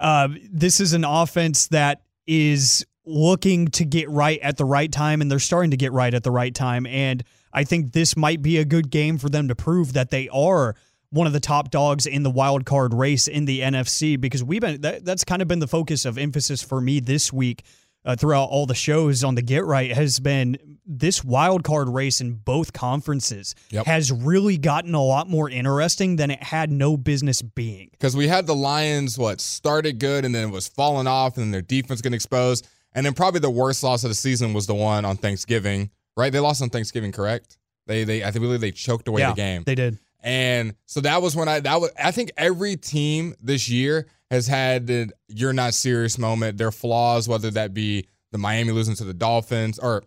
uh, 0.00 0.28
this 0.50 0.80
is 0.80 0.94
an 0.94 1.04
offense 1.04 1.68
that 1.68 2.02
is 2.26 2.86
looking 3.04 3.68
to 3.68 3.84
get 3.84 4.08
right 4.08 4.38
at 4.40 4.56
the 4.56 4.64
right 4.64 4.90
time, 4.90 5.20
and 5.20 5.30
they're 5.30 5.38
starting 5.38 5.72
to 5.72 5.76
get 5.76 5.92
right 5.92 6.14
at 6.14 6.22
the 6.22 6.30
right 6.30 6.54
time. 6.54 6.86
And 6.86 7.22
I 7.52 7.64
think 7.64 7.92
this 7.92 8.16
might 8.16 8.40
be 8.40 8.56
a 8.56 8.64
good 8.64 8.90
game 8.90 9.18
for 9.18 9.28
them 9.28 9.48
to 9.48 9.54
prove 9.54 9.92
that 9.92 10.10
they 10.10 10.28
are 10.30 10.76
one 11.10 11.26
of 11.26 11.34
the 11.34 11.40
top 11.40 11.70
dogs 11.70 12.06
in 12.06 12.22
the 12.22 12.30
wild 12.30 12.64
card 12.64 12.94
race 12.94 13.28
in 13.28 13.44
the 13.44 13.60
NFC 13.60 14.18
because 14.18 14.42
we've 14.42 14.62
been 14.62 14.80
that, 14.80 15.04
that's 15.04 15.24
kind 15.24 15.42
of 15.42 15.48
been 15.48 15.58
the 15.58 15.68
focus 15.68 16.06
of 16.06 16.16
emphasis 16.16 16.62
for 16.62 16.80
me 16.80 17.00
this 17.00 17.30
week 17.30 17.62
uh, 18.04 18.16
throughout 18.16 18.48
all 18.48 18.66
the 18.66 18.74
shows 18.74 19.22
on 19.24 19.34
the 19.34 19.42
Get 19.42 19.64
Right 19.64 19.92
has 19.92 20.18
been 20.20 20.78
this 20.84 21.22
wild 21.24 21.64
card 21.64 21.88
race 21.88 22.20
in 22.20 22.34
both 22.34 22.72
conferences 22.72 23.54
yep. 23.70 23.86
has 23.86 24.10
really 24.10 24.58
gotten 24.58 24.94
a 24.94 25.02
lot 25.02 25.28
more 25.28 25.48
interesting 25.48 26.16
than 26.16 26.30
it 26.30 26.42
had 26.42 26.70
no 26.70 26.96
business 26.96 27.40
being. 27.42 27.88
Because 27.92 28.16
we 28.16 28.28
had 28.28 28.46
the 28.46 28.54
Lions, 28.54 29.16
what 29.16 29.40
started 29.40 29.98
good 29.98 30.24
and 30.24 30.34
then 30.34 30.48
it 30.48 30.52
was 30.52 30.66
falling 30.66 31.06
off, 31.06 31.36
and 31.36 31.44
then 31.44 31.50
their 31.50 31.62
defense 31.62 32.00
getting 32.00 32.14
exposed, 32.14 32.66
and 32.94 33.06
then 33.06 33.14
probably 33.14 33.40
the 33.40 33.50
worst 33.50 33.82
loss 33.82 34.04
of 34.04 34.10
the 34.10 34.14
season 34.14 34.52
was 34.52 34.66
the 34.66 34.74
one 34.74 35.04
on 35.04 35.16
Thanksgiving. 35.16 35.90
Right? 36.16 36.32
They 36.32 36.40
lost 36.40 36.60
on 36.60 36.68
Thanksgiving, 36.68 37.12
correct? 37.12 37.56
They 37.86 38.04
they 38.04 38.22
I 38.22 38.30
believe 38.30 38.60
they 38.60 38.72
choked 38.72 39.08
away 39.08 39.20
yeah, 39.20 39.30
the 39.30 39.36
game. 39.36 39.62
They 39.64 39.74
did. 39.74 39.98
And 40.22 40.74
so 40.86 41.00
that 41.00 41.20
was 41.20 41.34
when 41.34 41.48
I 41.48 41.60
that 41.60 41.80
was 41.80 41.90
I 42.02 42.10
think 42.10 42.32
every 42.36 42.76
team 42.76 43.34
this 43.40 43.68
year 43.68 44.06
has 44.32 44.46
had 44.46 44.86
the 44.86 45.10
you're 45.28 45.52
not 45.52 45.74
serious 45.74 46.16
moment, 46.16 46.56
their 46.56 46.72
flaws, 46.72 47.28
whether 47.28 47.50
that 47.50 47.74
be 47.74 48.06
the 48.32 48.38
Miami 48.38 48.72
losing 48.72 48.94
to 48.94 49.04
the 49.04 49.12
Dolphins 49.12 49.78
or 49.78 50.04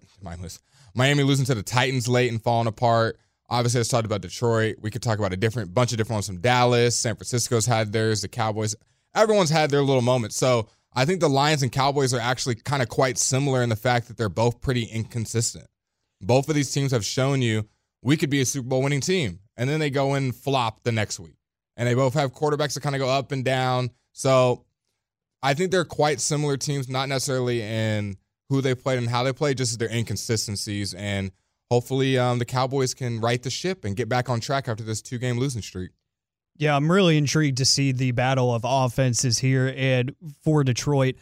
Miami, 0.95 1.21
losing 1.21 1.45
to 1.45 1.53
the 1.53 1.61
Titans 1.61 2.07
late 2.07 2.31
and 2.31 2.41
falling 2.41 2.65
apart. 2.65 3.19
Obviously, 3.49 3.79
let's 3.79 3.89
talk 3.89 4.03
about 4.03 4.21
Detroit. 4.21 4.77
We 4.81 4.89
could 4.89 5.03
talk 5.03 5.19
about 5.19 5.31
a 5.31 5.37
different 5.37 5.75
bunch 5.75 5.91
of 5.91 5.99
different 5.99 6.15
ones 6.15 6.25
from 6.25 6.41
Dallas. 6.41 6.97
San 6.97 7.15
Francisco's 7.15 7.67
had 7.67 7.93
theirs. 7.93 8.23
The 8.23 8.27
Cowboys. 8.27 8.75
Everyone's 9.13 9.51
had 9.51 9.69
their 9.69 9.83
little 9.83 10.01
moments. 10.01 10.35
So 10.37 10.69
I 10.95 11.05
think 11.05 11.19
the 11.19 11.29
Lions 11.29 11.61
and 11.61 11.71
Cowboys 11.71 12.11
are 12.11 12.19
actually 12.19 12.55
kind 12.55 12.81
of 12.81 12.89
quite 12.89 13.19
similar 13.19 13.61
in 13.61 13.69
the 13.69 13.75
fact 13.75 14.07
that 14.07 14.17
they're 14.17 14.27
both 14.27 14.59
pretty 14.59 14.85
inconsistent. 14.85 15.67
Both 16.19 16.49
of 16.49 16.55
these 16.55 16.71
teams 16.71 16.93
have 16.93 17.05
shown 17.05 17.43
you 17.43 17.69
we 18.01 18.17
could 18.17 18.31
be 18.31 18.41
a 18.41 18.45
Super 18.45 18.69
Bowl 18.69 18.81
winning 18.81 19.01
team, 19.01 19.39
and 19.55 19.69
then 19.69 19.79
they 19.79 19.91
go 19.91 20.15
and 20.15 20.35
flop 20.35 20.81
the 20.81 20.91
next 20.91 21.19
week. 21.19 21.37
And 21.77 21.87
they 21.87 21.93
both 21.93 22.15
have 22.15 22.33
quarterbacks 22.33 22.73
that 22.73 22.81
kind 22.81 22.95
of 22.95 22.99
go 22.99 23.09
up 23.09 23.31
and 23.31 23.45
down. 23.45 23.91
So 24.15 24.63
I 25.43 25.53
think 25.53 25.71
they're 25.71 25.85
quite 25.85 26.21
similar 26.21 26.55
teams, 26.55 26.87
not 26.87 27.09
necessarily 27.09 27.61
in 27.61 28.15
who 28.49 28.61
they 28.61 28.73
played 28.73 28.97
and 28.97 29.09
how 29.09 29.23
they 29.23 29.33
played, 29.33 29.57
just 29.57 29.77
their 29.77 29.91
inconsistencies. 29.91 30.93
And 30.93 31.31
hopefully, 31.69 32.17
um, 32.17 32.39
the 32.39 32.45
Cowboys 32.45 32.93
can 32.93 33.19
right 33.19 33.43
the 33.43 33.49
ship 33.49 33.83
and 33.83 33.95
get 33.95 34.07
back 34.07 34.29
on 34.29 34.39
track 34.39 34.69
after 34.69 34.83
this 34.83 35.01
two 35.01 35.17
game 35.17 35.37
losing 35.37 35.61
streak. 35.61 35.91
Yeah, 36.57 36.77
I'm 36.77 36.89
really 36.89 37.17
intrigued 37.17 37.57
to 37.57 37.65
see 37.65 37.91
the 37.91 38.11
battle 38.11 38.55
of 38.55 38.61
offenses 38.65 39.39
here 39.39 39.73
and 39.75 40.15
for 40.43 40.63
Detroit. 40.63 41.15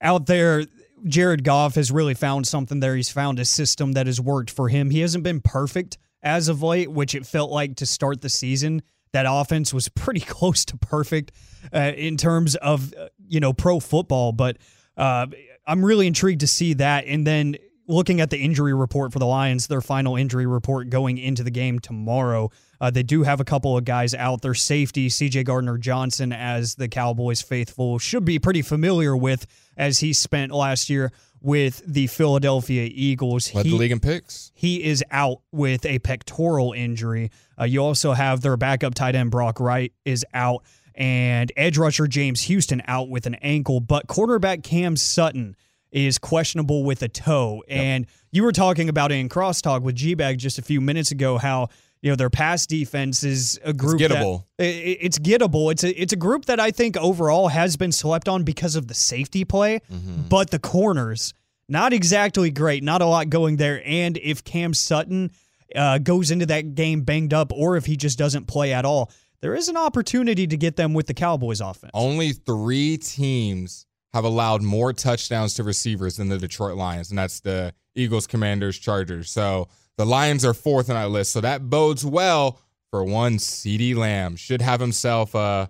Out 0.00 0.26
there, 0.26 0.64
Jared 1.04 1.42
Goff 1.42 1.74
has 1.74 1.90
really 1.90 2.14
found 2.14 2.46
something 2.46 2.78
there. 2.78 2.94
He's 2.94 3.10
found 3.10 3.40
a 3.40 3.44
system 3.44 3.92
that 3.92 4.06
has 4.06 4.20
worked 4.20 4.52
for 4.52 4.68
him. 4.68 4.90
He 4.90 5.00
hasn't 5.00 5.24
been 5.24 5.40
perfect 5.40 5.98
as 6.22 6.48
of 6.48 6.62
late, 6.62 6.92
which 6.92 7.16
it 7.16 7.26
felt 7.26 7.50
like 7.50 7.74
to 7.76 7.86
start 7.86 8.20
the 8.20 8.28
season. 8.28 8.82
That 9.12 9.26
offense 9.28 9.74
was 9.74 9.88
pretty 9.88 10.20
close 10.26 10.64
to 10.66 10.76
perfect 10.76 11.32
uh, 11.72 11.92
in 11.96 12.16
terms 12.16 12.54
of 12.56 12.94
uh, 12.94 13.08
you 13.28 13.40
know 13.40 13.52
pro 13.52 13.80
football, 13.80 14.32
but 14.32 14.58
uh, 14.96 15.26
I'm 15.66 15.84
really 15.84 16.06
intrigued 16.06 16.40
to 16.40 16.46
see 16.46 16.74
that. 16.74 17.04
And 17.06 17.26
then 17.26 17.56
looking 17.86 18.20
at 18.20 18.30
the 18.30 18.38
injury 18.38 18.74
report 18.74 19.12
for 19.12 19.18
the 19.18 19.26
Lions, 19.26 19.66
their 19.66 19.80
final 19.80 20.16
injury 20.16 20.46
report 20.46 20.90
going 20.90 21.18
into 21.18 21.42
the 21.42 21.50
game 21.50 21.78
tomorrow. 21.78 22.50
Uh, 22.80 22.90
they 22.90 23.02
do 23.02 23.24
have 23.24 23.40
a 23.40 23.44
couple 23.44 23.76
of 23.76 23.84
guys 23.84 24.14
out. 24.14 24.42
Their 24.42 24.54
safety, 24.54 25.08
CJ 25.08 25.44
Gardner 25.44 25.78
Johnson, 25.78 26.32
as 26.32 26.76
the 26.76 26.88
Cowboys 26.88 27.42
faithful 27.42 27.98
should 27.98 28.24
be 28.24 28.38
pretty 28.38 28.62
familiar 28.62 29.16
with, 29.16 29.46
as 29.76 29.98
he 29.98 30.12
spent 30.12 30.52
last 30.52 30.88
year 30.88 31.10
with 31.40 31.82
the 31.86 32.06
Philadelphia 32.06 32.88
Eagles. 32.92 33.52
Led 33.54 33.66
he, 33.66 33.72
the 33.72 33.76
league 33.76 33.92
in 33.92 34.00
picks. 34.00 34.52
He 34.54 34.84
is 34.84 35.02
out 35.10 35.40
with 35.50 35.84
a 35.86 35.98
pectoral 36.00 36.72
injury. 36.72 37.30
Uh, 37.58 37.64
you 37.64 37.80
also 37.80 38.12
have 38.12 38.40
their 38.42 38.56
backup 38.56 38.94
tight 38.94 39.14
end, 39.14 39.30
Brock 39.30 39.60
Wright, 39.60 39.92
is 40.04 40.24
out, 40.34 40.62
and 40.98 41.52
edge 41.56 41.78
rusher 41.78 42.08
James 42.08 42.42
Houston 42.42 42.82
out 42.86 43.08
with 43.08 43.24
an 43.24 43.36
ankle. 43.36 43.80
But 43.80 44.08
quarterback 44.08 44.64
Cam 44.64 44.96
Sutton 44.96 45.56
is 45.92 46.18
questionable 46.18 46.82
with 46.84 47.02
a 47.02 47.08
toe. 47.08 47.62
Yep. 47.68 47.78
And 47.78 48.06
you 48.32 48.42
were 48.42 48.52
talking 48.52 48.90
about 48.90 49.12
it 49.12 49.14
in 49.14 49.28
crosstalk 49.28 49.82
with 49.82 49.94
G 49.94 50.14
Bag 50.14 50.38
just 50.38 50.58
a 50.58 50.62
few 50.62 50.80
minutes 50.82 51.12
ago 51.12 51.38
how 51.38 51.68
you 52.02 52.10
know 52.10 52.16
their 52.16 52.30
pass 52.30 52.66
defense 52.66 53.24
is 53.24 53.58
a 53.64 53.72
group 53.72 54.00
it's 54.00 54.12
gettable. 54.12 54.44
That, 54.58 54.64
it, 54.64 54.98
it's 55.00 55.18
gettable. 55.20 55.70
It's 55.72 55.84
a 55.84 55.90
it's 56.00 56.12
a 56.12 56.16
group 56.16 56.46
that 56.46 56.60
I 56.60 56.72
think 56.72 56.96
overall 56.96 57.48
has 57.48 57.76
been 57.76 57.92
slept 57.92 58.28
on 58.28 58.42
because 58.42 58.74
of 58.74 58.88
the 58.88 58.94
safety 58.94 59.44
play, 59.44 59.80
mm-hmm. 59.90 60.22
but 60.28 60.50
the 60.50 60.58
corners 60.58 61.32
not 61.68 61.92
exactly 61.92 62.50
great. 62.50 62.82
Not 62.82 63.02
a 63.02 63.06
lot 63.06 63.30
going 63.30 63.56
there. 63.56 63.82
And 63.84 64.16
if 64.18 64.42
Cam 64.42 64.74
Sutton 64.74 65.30
uh, 65.76 65.98
goes 65.98 66.30
into 66.30 66.46
that 66.46 66.74
game 66.74 67.02
banged 67.02 67.34
up, 67.34 67.52
or 67.52 67.76
if 67.76 67.86
he 67.86 67.96
just 67.96 68.18
doesn't 68.18 68.46
play 68.46 68.72
at 68.72 68.84
all, 68.84 69.12
there 69.40 69.54
is 69.54 69.68
an 69.68 69.76
opportunity 69.76 70.46
to 70.46 70.56
get 70.56 70.76
them 70.76 70.94
with 70.94 71.06
the 71.06 71.14
Cowboys 71.14 71.60
offense. 71.60 71.92
Only 71.94 72.32
three 72.32 72.96
teams 72.96 73.86
have 74.12 74.24
allowed 74.24 74.62
more 74.62 74.92
touchdowns 74.92 75.54
to 75.54 75.62
receivers 75.62 76.16
than 76.16 76.28
the 76.28 76.38
Detroit 76.38 76.76
Lions, 76.76 77.10
and 77.10 77.18
that's 77.18 77.40
the 77.40 77.74
Eagles, 77.94 78.26
Commanders, 78.26 78.78
Chargers. 78.78 79.30
So 79.30 79.68
the 79.96 80.06
Lions 80.06 80.44
are 80.44 80.54
fourth 80.54 80.88
on 80.88 80.96
that 80.96 81.10
list. 81.10 81.32
So 81.32 81.40
that 81.40 81.68
bodes 81.68 82.04
well 82.04 82.60
for 82.90 83.04
one 83.04 83.36
CeeDee 83.36 83.94
Lamb. 83.96 84.36
Should 84.36 84.62
have 84.62 84.80
himself 84.80 85.34
uh 85.34 85.66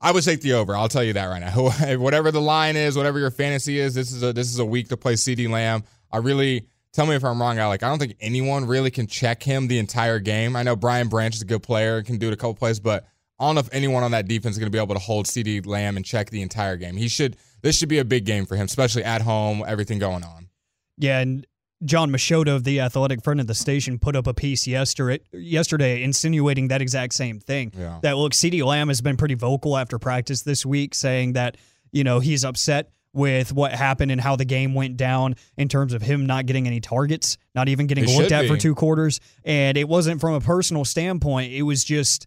I 0.00 0.12
would 0.12 0.22
take 0.22 0.42
the 0.42 0.52
over. 0.52 0.76
I'll 0.76 0.88
tell 0.88 1.02
you 1.02 1.14
that 1.14 1.26
right 1.26 1.40
now. 1.40 1.96
whatever 1.96 2.30
the 2.30 2.40
line 2.40 2.76
is, 2.76 2.94
whatever 2.94 3.18
your 3.18 3.30
fantasy 3.30 3.78
is, 3.78 3.94
this 3.94 4.12
is 4.12 4.22
a 4.22 4.32
this 4.32 4.48
is 4.48 4.58
a 4.58 4.64
week 4.64 4.88
to 4.90 4.96
play 4.96 5.14
CeeDee 5.14 5.48
Lamb. 5.48 5.84
I 6.12 6.18
really 6.18 6.66
tell 6.94 7.04
me 7.04 7.14
if 7.14 7.24
I'm 7.24 7.40
wrong. 7.40 7.58
Like 7.58 7.82
I 7.82 7.88
don't 7.88 7.98
think 7.98 8.16
anyone 8.20 8.64
really 8.66 8.90
can 8.90 9.06
check 9.06 9.42
him 9.42 9.68
the 9.68 9.78
entire 9.78 10.18
game. 10.18 10.56
I 10.56 10.62
know 10.62 10.76
Brian 10.76 11.08
Branch 11.08 11.34
is 11.34 11.42
a 11.42 11.44
good 11.44 11.62
player, 11.62 12.02
can 12.02 12.16
do 12.16 12.28
it 12.28 12.32
a 12.32 12.36
couple 12.36 12.54
plays, 12.54 12.80
but 12.80 13.04
I 13.38 13.46
don't 13.46 13.56
know 13.56 13.60
if 13.60 13.68
anyone 13.72 14.02
on 14.02 14.12
that 14.12 14.28
defense 14.28 14.54
is 14.54 14.58
going 14.58 14.70
to 14.70 14.76
be 14.76 14.82
able 14.82 14.94
to 14.94 15.00
hold 15.00 15.26
CeeDee 15.26 15.66
Lamb 15.66 15.96
and 15.96 16.04
check 16.06 16.30
the 16.30 16.40
entire 16.40 16.76
game. 16.76 16.96
He 16.96 17.08
should. 17.08 17.36
This 17.62 17.76
should 17.76 17.88
be 17.88 17.98
a 17.98 18.04
big 18.04 18.24
game 18.24 18.46
for 18.46 18.56
him, 18.56 18.66
especially 18.66 19.04
at 19.04 19.22
home. 19.22 19.64
Everything 19.66 19.98
going 19.98 20.22
on. 20.22 20.48
Yeah, 20.96 21.18
and 21.18 21.46
Jon 21.84 22.10
Machota 22.10 22.54
of 22.54 22.64
the 22.64 22.80
Athletic 22.80 23.24
friend 23.24 23.40
of 23.40 23.46
the 23.46 23.54
station 23.54 23.98
put 23.98 24.14
up 24.14 24.26
a 24.26 24.34
piece 24.34 24.66
yesterday, 24.66 25.18
yesterday 25.32 26.02
insinuating 26.02 26.68
that 26.68 26.80
exact 26.80 27.14
same 27.14 27.40
thing. 27.40 27.72
Yeah. 27.76 27.98
That 28.02 28.16
look, 28.16 28.32
CeeDee 28.32 28.64
Lamb 28.64 28.88
has 28.88 29.00
been 29.00 29.16
pretty 29.16 29.34
vocal 29.34 29.76
after 29.76 29.98
practice 29.98 30.42
this 30.42 30.64
week, 30.64 30.94
saying 30.94 31.32
that 31.32 31.56
you 31.90 32.04
know 32.04 32.20
he's 32.20 32.44
upset 32.44 32.90
with 33.14 33.52
what 33.52 33.72
happened 33.72 34.10
and 34.10 34.20
how 34.20 34.36
the 34.36 34.44
game 34.44 34.74
went 34.74 34.96
down 34.96 35.36
in 35.56 35.68
terms 35.68 35.94
of 35.94 36.02
him 36.02 36.26
not 36.26 36.46
getting 36.46 36.66
any 36.66 36.80
targets, 36.80 37.38
not 37.54 37.68
even 37.68 37.86
getting 37.86 38.04
it 38.04 38.16
looked 38.16 38.32
at 38.32 38.42
be. 38.42 38.48
for 38.48 38.56
two 38.56 38.74
quarters, 38.74 39.20
and 39.44 39.78
it 39.78 39.88
wasn't 39.88 40.20
from 40.20 40.34
a 40.34 40.40
personal 40.40 40.84
standpoint. 40.84 41.52
It 41.52 41.62
was 41.62 41.84
just 41.84 42.26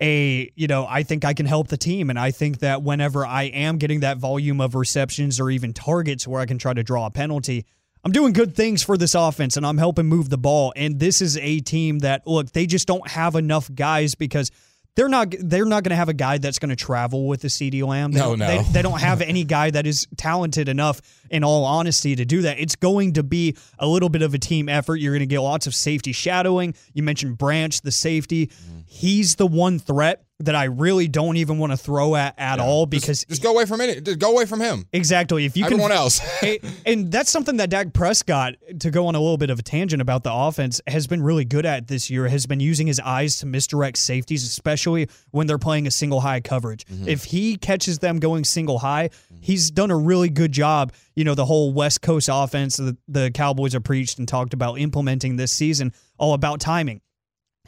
a, 0.00 0.52
you 0.54 0.66
know, 0.66 0.86
I 0.88 1.02
think 1.02 1.24
I 1.24 1.34
can 1.34 1.46
help 1.46 1.68
the 1.68 1.76
team. 1.76 2.10
And 2.10 2.18
I 2.18 2.30
think 2.30 2.58
that 2.60 2.82
whenever 2.82 3.26
I 3.26 3.44
am 3.44 3.78
getting 3.78 4.00
that 4.00 4.18
volume 4.18 4.60
of 4.60 4.74
receptions 4.74 5.40
or 5.40 5.50
even 5.50 5.72
targets 5.72 6.26
where 6.26 6.40
I 6.40 6.46
can 6.46 6.58
try 6.58 6.72
to 6.72 6.82
draw 6.82 7.06
a 7.06 7.10
penalty, 7.10 7.66
I'm 8.04 8.12
doing 8.12 8.32
good 8.32 8.54
things 8.54 8.82
for 8.82 8.96
this 8.96 9.14
offense 9.14 9.56
and 9.56 9.66
I'm 9.66 9.78
helping 9.78 10.06
move 10.06 10.28
the 10.28 10.38
ball. 10.38 10.72
And 10.76 11.00
this 11.00 11.20
is 11.20 11.36
a 11.38 11.60
team 11.60 12.00
that, 12.00 12.26
look, 12.26 12.52
they 12.52 12.66
just 12.66 12.86
don't 12.86 13.08
have 13.08 13.34
enough 13.34 13.72
guys 13.74 14.14
because 14.14 14.50
they're 14.98 15.08
not 15.08 15.32
they're 15.38 15.64
not 15.64 15.84
going 15.84 15.90
to 15.90 15.96
have 15.96 16.08
a 16.08 16.14
guy 16.14 16.38
that's 16.38 16.58
going 16.58 16.70
to 16.70 16.76
travel 16.76 17.28
with 17.28 17.40
the 17.40 17.46
CeeDee 17.46 17.86
Lamb. 17.86 18.10
They 18.10 18.18
no, 18.18 18.34
no. 18.34 18.46
They, 18.48 18.72
they, 18.72 18.82
don't 18.82 19.00
have 19.00 19.22
any 19.22 19.44
guy 19.44 19.70
that 19.70 19.86
is 19.86 20.08
talented 20.16 20.68
enough, 20.68 21.00
in 21.30 21.44
all 21.44 21.64
honesty, 21.64 22.16
to 22.16 22.24
do 22.24 22.42
that. 22.42 22.58
It's 22.58 22.74
going 22.74 23.12
to 23.12 23.22
be 23.22 23.56
a 23.78 23.86
little 23.86 24.08
bit 24.08 24.22
of 24.22 24.34
a 24.34 24.38
team 24.38 24.68
effort. 24.68 24.96
You're 24.96 25.12
going 25.12 25.20
to 25.20 25.26
get 25.26 25.38
lots 25.38 25.68
of 25.68 25.74
safety 25.74 26.10
shadowing. 26.10 26.74
You 26.94 27.04
mentioned 27.04 27.38
Branch, 27.38 27.80
the 27.80 27.92
safety. 27.92 28.48
Mm. 28.48 28.77
He's 28.90 29.36
the 29.36 29.46
one 29.46 29.78
threat 29.78 30.24
that 30.40 30.54
I 30.54 30.64
really 30.64 31.08
don't 31.08 31.36
even 31.36 31.58
want 31.58 31.72
to 31.72 31.76
throw 31.76 32.14
at 32.14 32.34
at 32.38 32.58
yeah. 32.58 32.64
all 32.64 32.86
because 32.86 33.18
just, 33.18 33.28
just, 33.28 33.42
go 33.42 33.52
away 33.52 33.66
from 33.66 33.80
it. 33.80 34.04
Just 34.04 34.18
go 34.18 34.30
away 34.30 34.46
from 34.46 34.60
him. 34.60 34.86
Exactly. 34.92 35.44
If 35.44 35.56
you 35.56 35.64
everyone 35.64 35.90
can, 35.90 35.98
else, 35.98 36.20
and 36.86 37.10
that's 37.10 37.30
something 37.30 37.56
that 37.56 37.70
Dak 37.70 37.92
Prescott, 37.92 38.54
to 38.80 38.90
go 38.90 39.08
on 39.08 39.14
a 39.16 39.20
little 39.20 39.36
bit 39.36 39.50
of 39.50 39.58
a 39.58 39.62
tangent 39.62 40.00
about 40.00 40.22
the 40.22 40.32
offense, 40.32 40.80
has 40.86 41.06
been 41.06 41.22
really 41.22 41.44
good 41.44 41.66
at 41.66 41.88
this 41.88 42.08
year. 42.08 42.28
Has 42.28 42.46
been 42.46 42.60
using 42.60 42.86
his 42.86 43.00
eyes 43.00 43.36
to 43.40 43.46
misdirect 43.46 43.98
safeties, 43.98 44.44
especially 44.44 45.08
when 45.32 45.48
they're 45.48 45.58
playing 45.58 45.86
a 45.86 45.90
single 45.90 46.20
high 46.20 46.40
coverage. 46.40 46.86
Mm-hmm. 46.86 47.08
If 47.08 47.24
he 47.24 47.56
catches 47.56 47.98
them 47.98 48.20
going 48.20 48.44
single 48.44 48.78
high, 48.78 49.10
he's 49.40 49.70
done 49.70 49.90
a 49.90 49.96
really 49.96 50.30
good 50.30 50.52
job. 50.52 50.92
You 51.16 51.24
know, 51.24 51.34
the 51.34 51.46
whole 51.46 51.72
West 51.72 52.00
Coast 52.00 52.28
offense 52.32 52.76
that 52.76 52.96
the 53.08 53.32
Cowboys 53.32 53.72
have 53.72 53.82
preached 53.82 54.18
and 54.18 54.28
talked 54.28 54.54
about 54.54 54.78
implementing 54.78 55.36
this 55.36 55.50
season, 55.50 55.92
all 56.16 56.32
about 56.32 56.60
timing. 56.60 57.00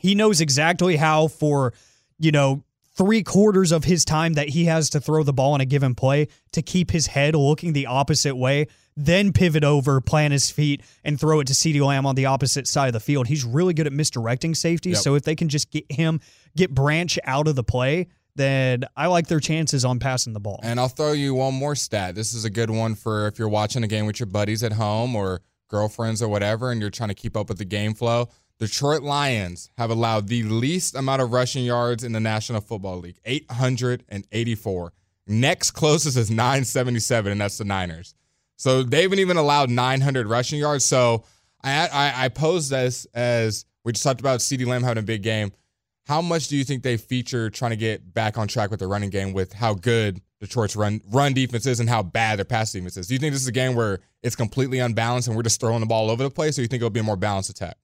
He 0.00 0.14
knows 0.14 0.40
exactly 0.40 0.96
how 0.96 1.28
for 1.28 1.72
you 2.20 2.30
know, 2.30 2.62
three 2.94 3.22
quarters 3.22 3.72
of 3.72 3.84
his 3.84 4.04
time 4.04 4.34
that 4.34 4.50
he 4.50 4.66
has 4.66 4.90
to 4.90 5.00
throw 5.00 5.22
the 5.24 5.32
ball 5.32 5.54
in 5.54 5.60
a 5.60 5.64
given 5.64 5.94
play 5.94 6.28
to 6.52 6.62
keep 6.62 6.90
his 6.90 7.08
head 7.08 7.34
looking 7.34 7.72
the 7.72 7.86
opposite 7.86 8.36
way, 8.36 8.66
then 8.94 9.32
pivot 9.32 9.64
over, 9.64 10.00
plant 10.02 10.32
his 10.32 10.50
feet, 10.50 10.82
and 11.02 11.18
throw 11.18 11.40
it 11.40 11.46
to 11.46 11.54
CeeDee 11.54 11.84
Lamb 11.84 12.04
on 12.04 12.14
the 12.14 12.26
opposite 12.26 12.68
side 12.68 12.88
of 12.88 12.92
the 12.92 13.00
field. 13.00 13.26
He's 13.26 13.42
really 13.42 13.72
good 13.72 13.86
at 13.86 13.92
misdirecting 13.92 14.54
safety. 14.54 14.90
Yep. 14.90 14.98
So 14.98 15.14
if 15.14 15.22
they 15.22 15.34
can 15.34 15.48
just 15.48 15.70
get 15.70 15.90
him, 15.90 16.20
get 16.56 16.74
Branch 16.74 17.18
out 17.24 17.48
of 17.48 17.56
the 17.56 17.64
play, 17.64 18.08
then 18.36 18.84
I 18.94 19.06
like 19.06 19.28
their 19.28 19.40
chances 19.40 19.84
on 19.84 19.98
passing 19.98 20.34
the 20.34 20.40
ball. 20.40 20.60
And 20.62 20.78
I'll 20.78 20.88
throw 20.88 21.12
you 21.12 21.34
one 21.34 21.54
more 21.54 21.74
stat. 21.74 22.14
This 22.14 22.34
is 22.34 22.44
a 22.44 22.50
good 22.50 22.70
one 22.70 22.94
for 22.94 23.26
if 23.28 23.38
you're 23.38 23.48
watching 23.48 23.82
a 23.82 23.88
game 23.88 24.04
with 24.04 24.20
your 24.20 24.26
buddies 24.26 24.62
at 24.62 24.72
home 24.72 25.16
or 25.16 25.40
girlfriends 25.68 26.20
or 26.20 26.28
whatever, 26.28 26.70
and 26.70 26.82
you're 26.82 26.90
trying 26.90 27.08
to 27.08 27.14
keep 27.14 27.34
up 27.34 27.48
with 27.48 27.58
the 27.58 27.64
game 27.64 27.94
flow. 27.94 28.28
Detroit 28.60 29.02
Lions 29.02 29.70
have 29.78 29.88
allowed 29.88 30.28
the 30.28 30.42
least 30.42 30.94
amount 30.94 31.22
of 31.22 31.32
rushing 31.32 31.64
yards 31.64 32.04
in 32.04 32.12
the 32.12 32.20
National 32.20 32.60
Football 32.60 32.98
League 32.98 33.18
884. 33.24 34.92
Next 35.26 35.70
closest 35.70 36.18
is 36.18 36.30
977, 36.30 37.32
and 37.32 37.40
that's 37.40 37.56
the 37.56 37.64
Niners. 37.64 38.14
So 38.56 38.82
they 38.82 39.00
haven't 39.00 39.18
even 39.18 39.38
allowed 39.38 39.70
900 39.70 40.26
rushing 40.26 40.58
yards. 40.58 40.84
So 40.84 41.24
I, 41.64 41.88
I, 41.88 42.24
I 42.24 42.28
pose 42.28 42.68
this 42.68 43.06
as 43.14 43.64
we 43.82 43.92
just 43.92 44.04
talked 44.04 44.20
about 44.20 44.40
CeeDee 44.40 44.66
Lamb 44.66 44.82
having 44.82 45.02
a 45.02 45.06
big 45.06 45.22
game. 45.22 45.52
How 46.04 46.20
much 46.20 46.48
do 46.48 46.56
you 46.56 46.64
think 46.64 46.82
they 46.82 46.98
feature 46.98 47.48
trying 47.48 47.70
to 47.70 47.78
get 47.78 48.12
back 48.12 48.36
on 48.36 48.46
track 48.46 48.70
with 48.70 48.80
the 48.80 48.86
running 48.86 49.08
game 49.08 49.32
with 49.32 49.54
how 49.54 49.72
good 49.72 50.20
Detroit's 50.38 50.76
run 50.76 51.00
run 51.10 51.32
defense 51.32 51.64
is 51.64 51.80
and 51.80 51.88
how 51.88 52.02
bad 52.02 52.38
their 52.38 52.44
pass 52.44 52.72
defense 52.72 52.98
is? 52.98 53.06
Do 53.06 53.14
you 53.14 53.20
think 53.20 53.32
this 53.32 53.40
is 53.42 53.48
a 53.48 53.52
game 53.52 53.74
where 53.74 54.00
it's 54.22 54.36
completely 54.36 54.80
unbalanced 54.80 55.28
and 55.28 55.36
we're 55.36 55.44
just 55.44 55.60
throwing 55.60 55.80
the 55.80 55.86
ball 55.86 56.04
all 56.04 56.10
over 56.10 56.24
the 56.24 56.30
place, 56.30 56.58
or 56.58 56.60
do 56.60 56.62
you 56.62 56.68
think 56.68 56.82
it'll 56.82 56.90
be 56.90 57.00
a 57.00 57.04
more 57.04 57.16
balanced 57.16 57.48
attack? 57.48 57.76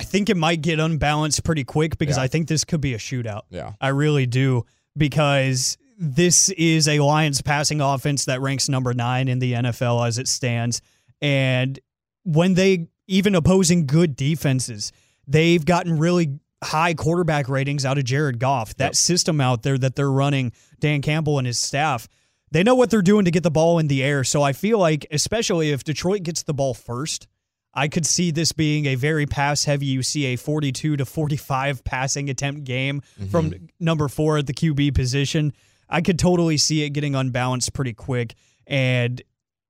I 0.00 0.02
think 0.02 0.30
it 0.30 0.36
might 0.36 0.62
get 0.62 0.80
unbalanced 0.80 1.44
pretty 1.44 1.64
quick 1.64 1.98
because 1.98 2.16
yeah. 2.16 2.22
I 2.22 2.26
think 2.26 2.48
this 2.48 2.64
could 2.64 2.80
be 2.80 2.94
a 2.94 2.98
shootout. 2.98 3.42
Yeah. 3.50 3.74
I 3.80 3.88
really 3.88 4.24
do 4.24 4.64
because 4.96 5.76
this 5.98 6.48
is 6.50 6.88
a 6.88 7.00
Lions 7.00 7.42
passing 7.42 7.82
offense 7.82 8.24
that 8.24 8.40
ranks 8.40 8.68
number 8.70 8.94
9 8.94 9.28
in 9.28 9.38
the 9.38 9.52
NFL 9.52 10.06
as 10.06 10.16
it 10.16 10.26
stands 10.26 10.80
and 11.20 11.78
when 12.24 12.54
they 12.54 12.88
even 13.06 13.34
opposing 13.34 13.86
good 13.86 14.16
defenses, 14.16 14.92
they've 15.26 15.64
gotten 15.64 15.98
really 15.98 16.38
high 16.62 16.94
quarterback 16.94 17.48
ratings 17.48 17.84
out 17.84 17.98
of 17.98 18.04
Jared 18.04 18.38
Goff. 18.38 18.74
That 18.76 18.86
yep. 18.86 18.94
system 18.96 19.40
out 19.40 19.62
there 19.62 19.78
that 19.78 19.96
they're 19.96 20.10
running, 20.10 20.52
Dan 20.78 21.02
Campbell 21.02 21.38
and 21.38 21.46
his 21.46 21.58
staff, 21.58 22.08
they 22.52 22.62
know 22.62 22.74
what 22.74 22.90
they're 22.90 23.02
doing 23.02 23.24
to 23.24 23.30
get 23.30 23.42
the 23.42 23.50
ball 23.50 23.78
in 23.78 23.88
the 23.88 24.02
air. 24.02 24.24
So 24.24 24.42
I 24.42 24.52
feel 24.52 24.78
like, 24.78 25.06
especially 25.10 25.70
if 25.70 25.84
Detroit 25.84 26.22
gets 26.22 26.42
the 26.42 26.54
ball 26.54 26.74
first, 26.74 27.26
I 27.72 27.88
could 27.88 28.04
see 28.06 28.30
this 28.30 28.52
being 28.52 28.86
a 28.86 28.94
very 28.96 29.26
pass 29.26 29.64
heavy. 29.64 29.86
You 29.86 30.02
see 30.02 30.26
a 30.26 30.36
42 30.36 30.96
to 30.96 31.04
45 31.04 31.84
passing 31.84 32.28
attempt 32.28 32.64
game 32.64 33.00
mm-hmm. 33.00 33.30
from 33.30 33.54
number 33.78 34.08
four 34.08 34.38
at 34.38 34.46
the 34.46 34.54
QB 34.54 34.94
position. 34.94 35.52
I 35.88 36.00
could 36.00 36.18
totally 36.18 36.56
see 36.56 36.82
it 36.82 36.90
getting 36.90 37.14
unbalanced 37.14 37.72
pretty 37.72 37.92
quick. 37.94 38.34
And 38.66 39.22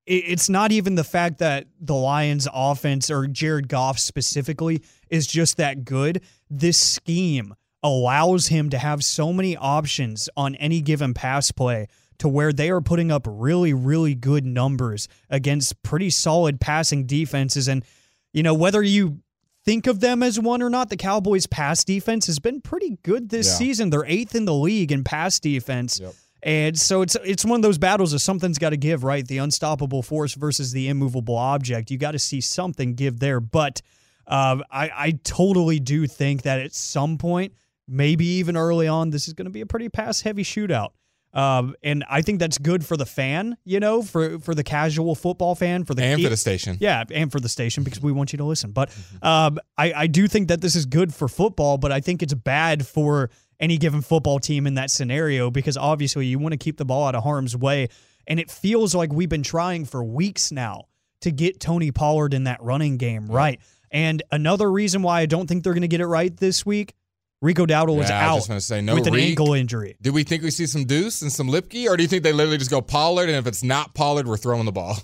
it's 0.07 0.49
not 0.49 0.73
even 0.73 0.95
the 0.95 1.05
fact 1.05 1.39
that 1.39 1.67
the 1.81 1.95
Lions 1.95 2.49
offense 2.53 3.11
or 3.11 3.27
Jared 3.27 3.69
Goff 3.69 3.99
specifically 3.99 4.83
is 5.09 5.27
just 5.27 5.57
that 5.59 5.85
good. 5.85 6.23
This 6.49 6.79
scheme 6.79 7.55
allows 7.83 8.49
him 8.49 8.71
to 8.71 8.79
have 8.79 9.05
so 9.05 9.33
many 9.33 9.57
options 9.57 10.29
on 10.37 10.55
any 10.57 10.81
given 10.81 11.15
pass 11.15 11.51
play 11.51 11.87
to 12.21 12.29
where 12.29 12.53
they 12.53 12.71
are 12.71 12.81
putting 12.81 13.11
up 13.11 13.27
really, 13.29 13.75
really 13.75 14.15
good 14.15 14.47
numbers 14.47 15.09
against 15.29 15.83
pretty 15.83 16.09
solid 16.11 16.61
passing 16.61 17.05
defenses. 17.07 17.69
And, 17.69 17.85
you 18.33 18.43
know, 18.43 18.55
whether 18.55 18.83
you 18.83 19.19
think 19.65 19.87
of 19.87 20.01
them 20.01 20.23
as 20.23 20.39
one 20.41 20.63
or 20.63 20.71
not, 20.71 20.89
the 20.89 20.97
Cowboys' 20.97 21.47
pass 21.47 21.85
defense 21.85 22.27
has 22.27 22.39
been 22.39 22.61
pretty 22.61 22.99
good 23.03 23.29
this 23.29 23.47
Yeah. 23.49 23.55
season. 23.55 23.91
They're 23.91 24.07
eighth 24.07 24.35
in 24.35 24.45
the 24.45 24.55
league 24.55 24.93
in 24.93 25.05
pass 25.05 25.39
defense. 25.41 25.99
Yep. 26.01 26.15
And 26.43 26.79
so 26.79 27.03
it's 27.03 27.19
it's 27.23 27.45
one 27.45 27.57
of 27.57 27.63
those 27.63 27.77
battles 27.77 28.15
of 28.15 28.23
something's 28.23 28.57
got 28.57 28.71
to 28.71 28.79
give, 28.79 29.05
right? 29.05 29.27
The 29.29 29.37
unstoppable 29.39 30.03
force 30.03 30.33
versus 30.35 30.73
the 30.73 30.89
immovable 30.89 31.37
object. 31.37 31.91
You 31.91 31.99
got 31.99 32.13
to 32.13 32.19
see 32.19 32.41
something 32.41 32.95
give 32.95 33.19
there. 33.21 33.41
But 33.41 33.83
uh, 34.27 34.59
I, 34.71 34.91
I 34.95 35.11
totally 35.23 35.81
do 35.81 36.07
think 36.07 36.43
that 36.43 36.59
at 36.61 36.73
some 36.73 37.19
point, 37.19 37.53
maybe 37.87 38.25
even 38.25 38.57
early 38.57 38.89
on, 38.89 39.11
this 39.11 39.29
is 39.29 39.35
going 39.35 39.45
to 39.47 39.51
be 39.51 39.61
a 39.61 39.67
pretty 39.67 39.91
pass 39.91 40.23
heavy 40.23 40.43
shootout. 40.45 40.91
Um, 41.33 41.77
and 41.83 42.05
I 42.11 42.23
think 42.23 42.41
that's 42.41 42.59
good 42.59 42.85
for 42.85 42.97
the 42.97 43.07
fan, 43.07 43.57
you 43.65 43.79
know, 43.79 44.03
for 44.03 44.41
for 44.41 44.55
the 44.55 44.65
casual 44.65 45.15
football 45.15 45.55
fan, 45.55 45.85
for 45.85 45.95
the 45.95 46.03
and 46.03 46.21
for 46.23 46.29
the 46.29 46.37
station. 46.37 46.77
yeah, 46.81 47.05
and 47.13 47.31
for 47.31 47.39
the 47.39 47.49
station 47.49 47.85
because 47.85 48.03
we 48.03 48.11
want 48.11 48.33
you 48.33 48.39
to 48.39 48.45
listen. 48.45 48.73
But 48.73 48.91
um, 49.23 49.59
I, 49.79 49.93
I 49.93 50.07
do 50.09 50.27
think 50.27 50.49
that 50.49 50.61
this 50.61 50.75
is 50.75 50.87
good 50.87 51.15
for 51.15 51.29
football, 51.29 51.79
but 51.79 51.93
I 51.93 52.01
think 52.01 52.23
it's 52.23 52.35
bad 52.35 52.87
for 52.87 53.31
any 53.61 53.79
given 53.79 54.01
football 54.01 54.41
team 54.41 54.67
in 54.67 54.75
that 54.75 54.91
scenario 54.91 55.51
because 55.51 55.77
obviously 55.77 56.27
you 56.27 56.39
want 56.39 56.53
to 56.53 56.59
keep 56.59 56.79
the 56.79 56.85
ball 56.85 57.07
out 57.07 57.15
of 57.15 57.23
harm's 57.23 57.57
way. 57.57 57.89
And 58.27 58.41
it 58.41 58.51
feels 58.51 58.95
like 58.95 59.13
we've 59.13 59.29
been 59.29 59.43
trying 59.43 59.85
for 59.85 60.03
weeks 60.03 60.51
now 60.51 60.87
to 61.21 61.31
get 61.31 61.61
Tony 61.61 61.91
Pollard 61.91 62.35
in 62.35 62.45
that 62.45 62.63
running 62.63 62.97
game 62.97 63.27
right. 63.27 63.61
And 63.91 64.23
another 64.31 64.71
reason 64.71 65.03
why 65.03 65.21
I 65.21 65.27
don't 65.27 65.47
think 65.47 65.65
they're 65.65 65.75
going 65.75 65.83
to 65.83 65.89
get 65.89 66.01
it 66.01 66.07
right 66.07 66.35
this 66.37 66.65
week, 66.65 66.95
Rico 67.43 67.65
Dowdle 67.67 67.97
was 67.97 68.11
Yeah, 68.11 68.31
I 68.31 68.35
was 68.35 68.51
out 68.51 68.63
say, 68.63 68.81
no 68.83 68.95
with 68.95 69.07
an 69.07 69.15
Reek. 69.15 69.31
ankle 69.31 69.55
injury. 69.55 69.97
Do 70.03 70.13
we 70.13 70.25
think 70.25 70.43
we 70.43 70.51
see 70.51 70.67
some 70.67 70.85
Deuce 70.85 71.23
and 71.23 71.33
some 71.33 71.49
Luepke, 71.49 71.89
or 71.89 71.97
do 71.97 72.03
you 72.03 72.09
think 72.09 72.23
they 72.23 72.33
literally 72.33 72.59
just 72.59 72.71
go 72.71 72.81
Pollard, 72.83 73.29
and 73.29 73.39
if 73.39 73.47
it's 73.47 73.63
not 73.63 73.95
Pollard, 73.95 74.27
we're 74.29 74.37
throwing 74.37 74.67
the 74.67 74.73
ball? 74.73 74.97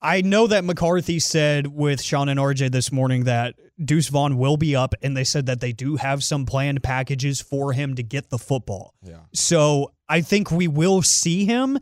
I 0.00 0.20
know 0.20 0.46
that 0.46 0.64
McCarthy 0.64 1.18
said 1.18 1.66
with 1.68 2.00
Sean 2.02 2.28
and 2.28 2.38
RJ 2.38 2.70
this 2.70 2.92
morning 2.92 3.24
that 3.24 3.56
Deuce 3.84 4.08
Vaughn 4.08 4.38
will 4.38 4.56
be 4.56 4.74
up, 4.76 4.94
and 5.02 5.16
they 5.16 5.24
said 5.24 5.46
that 5.46 5.60
they 5.60 5.72
do 5.72 5.96
have 5.96 6.22
some 6.22 6.46
planned 6.46 6.82
packages 6.82 7.40
for 7.40 7.72
him 7.72 7.94
to 7.96 8.02
get 8.02 8.30
the 8.30 8.38
football. 8.38 8.94
Yeah. 9.02 9.18
So 9.32 9.92
I 10.08 10.20
think 10.20 10.50
we 10.50 10.68
will 10.68 11.02
see 11.02 11.44
him, 11.46 11.78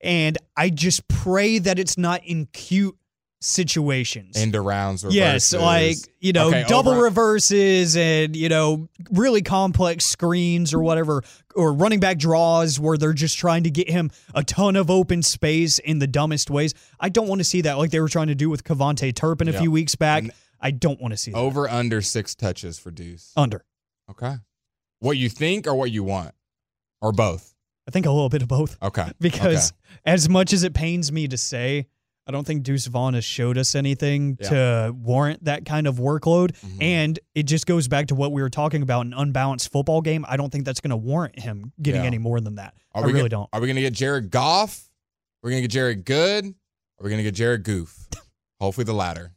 and 0.00 0.36
I 0.56 0.70
just 0.70 1.06
pray 1.08 1.58
that 1.58 1.78
it's 1.78 1.96
not 1.98 2.24
in 2.24 2.46
cute 2.46 2.96
situations. 3.40 4.36
End 4.36 4.54
arounds. 4.54 5.04
Yes, 5.10 5.52
like 5.52 5.96
you 6.20 6.32
know, 6.32 6.48
Okay, 6.48 6.64
double 6.68 6.92
over- 6.92 7.02
reverses 7.04 7.96
and 7.96 8.36
you 8.36 8.48
know, 8.48 8.88
really 9.10 9.42
complex 9.42 10.04
screens 10.06 10.72
or 10.74 10.80
whatever, 10.82 11.22
or 11.54 11.72
running 11.72 12.00
back 12.00 12.18
draws 12.18 12.78
where 12.78 12.96
they're 12.96 13.12
just 13.12 13.38
trying 13.38 13.64
to 13.64 13.70
get 13.70 13.88
him 13.90 14.10
a 14.34 14.44
ton 14.44 14.76
of 14.76 14.90
open 14.90 15.22
space 15.22 15.78
in 15.78 15.98
the 15.98 16.06
dumbest 16.06 16.50
ways. 16.50 16.74
I 17.00 17.08
don't 17.08 17.28
want 17.28 17.40
to 17.40 17.44
see 17.44 17.62
that, 17.62 17.78
like 17.78 17.90
they 17.90 18.00
were 18.00 18.08
trying 18.08 18.28
to 18.28 18.34
do 18.34 18.48
with 18.50 18.64
KaVontae 18.64 19.14
Turpin 19.14 19.48
a 19.48 19.52
Yeah. 19.52 19.60
few 19.60 19.70
weeks 19.70 19.94
back. 19.94 20.24
And- 20.24 20.32
I 20.62 20.70
don't 20.72 21.00
want 21.00 21.12
to 21.12 21.16
see 21.16 21.30
that. 21.30 21.38
over 21.38 21.66
under 21.70 22.02
six 22.02 22.34
touches 22.34 22.78
for 22.78 22.90
Deuce. 22.90 23.32
under. 23.34 23.64
Okay. 24.10 24.36
What 24.98 25.16
you 25.16 25.30
think 25.30 25.66
or 25.66 25.74
what 25.74 25.90
you 25.90 26.04
want, 26.04 26.34
or 27.00 27.12
both? 27.12 27.54
I 27.88 27.90
think 27.90 28.04
a 28.04 28.10
little 28.10 28.28
bit 28.28 28.42
of 28.42 28.48
both 28.48 28.76
Okay. 28.82 29.10
because 29.20 29.72
as 30.04 30.28
much 30.28 30.52
as 30.52 30.62
it 30.62 30.74
pains 30.74 31.10
me 31.10 31.26
to 31.28 31.38
say. 31.38 31.86
I 32.30 32.32
don't 32.32 32.46
think 32.46 32.62
Deuce 32.62 32.86
Vaughn 32.86 33.14
has 33.14 33.24
showed 33.24 33.58
us 33.58 33.74
anything 33.74 34.38
Yeah. 34.40 34.48
to 34.50 34.94
warrant 34.96 35.44
that 35.46 35.64
kind 35.64 35.88
of 35.88 35.96
workload. 35.96 36.52
Mhm. 36.60 36.80
And 36.80 37.18
it 37.34 37.42
just 37.42 37.66
goes 37.66 37.88
back 37.88 38.06
to 38.06 38.14
what 38.14 38.30
we 38.30 38.40
were 38.40 38.48
talking 38.50 38.82
about 38.82 39.04
an 39.06 39.14
unbalanced 39.14 39.72
football 39.72 40.00
game. 40.00 40.24
I 40.28 40.36
don't 40.36 40.50
think 40.50 40.64
that's 40.64 40.78
going 40.80 40.90
to 40.90 40.96
warrant 40.96 41.40
him 41.40 41.72
getting 41.82 42.02
Yeah. 42.02 42.06
any 42.06 42.18
more 42.18 42.40
than 42.40 42.54
that. 42.54 42.74
Are 42.94 43.02
I 43.02 43.06
we 43.06 43.12
really 43.12 43.28
gonna, 43.30 43.42
don't. 43.42 43.48
Are 43.52 43.60
we 43.60 43.66
gonna 43.66 43.80
get 43.80 43.94
Jared 43.94 44.30
Goff? 44.30 44.88
Are 45.42 45.48
we 45.48 45.50
gonna 45.50 45.62
get 45.62 45.72
Jared 45.72 46.04
Good? 46.04 46.44
Are 46.46 47.04
we 47.04 47.10
gonna 47.10 47.24
get 47.24 47.34
Jared 47.34 47.64
Goof? 47.64 48.08
Hopefully 48.60 48.84
the 48.84 48.92
latter. 48.94 49.32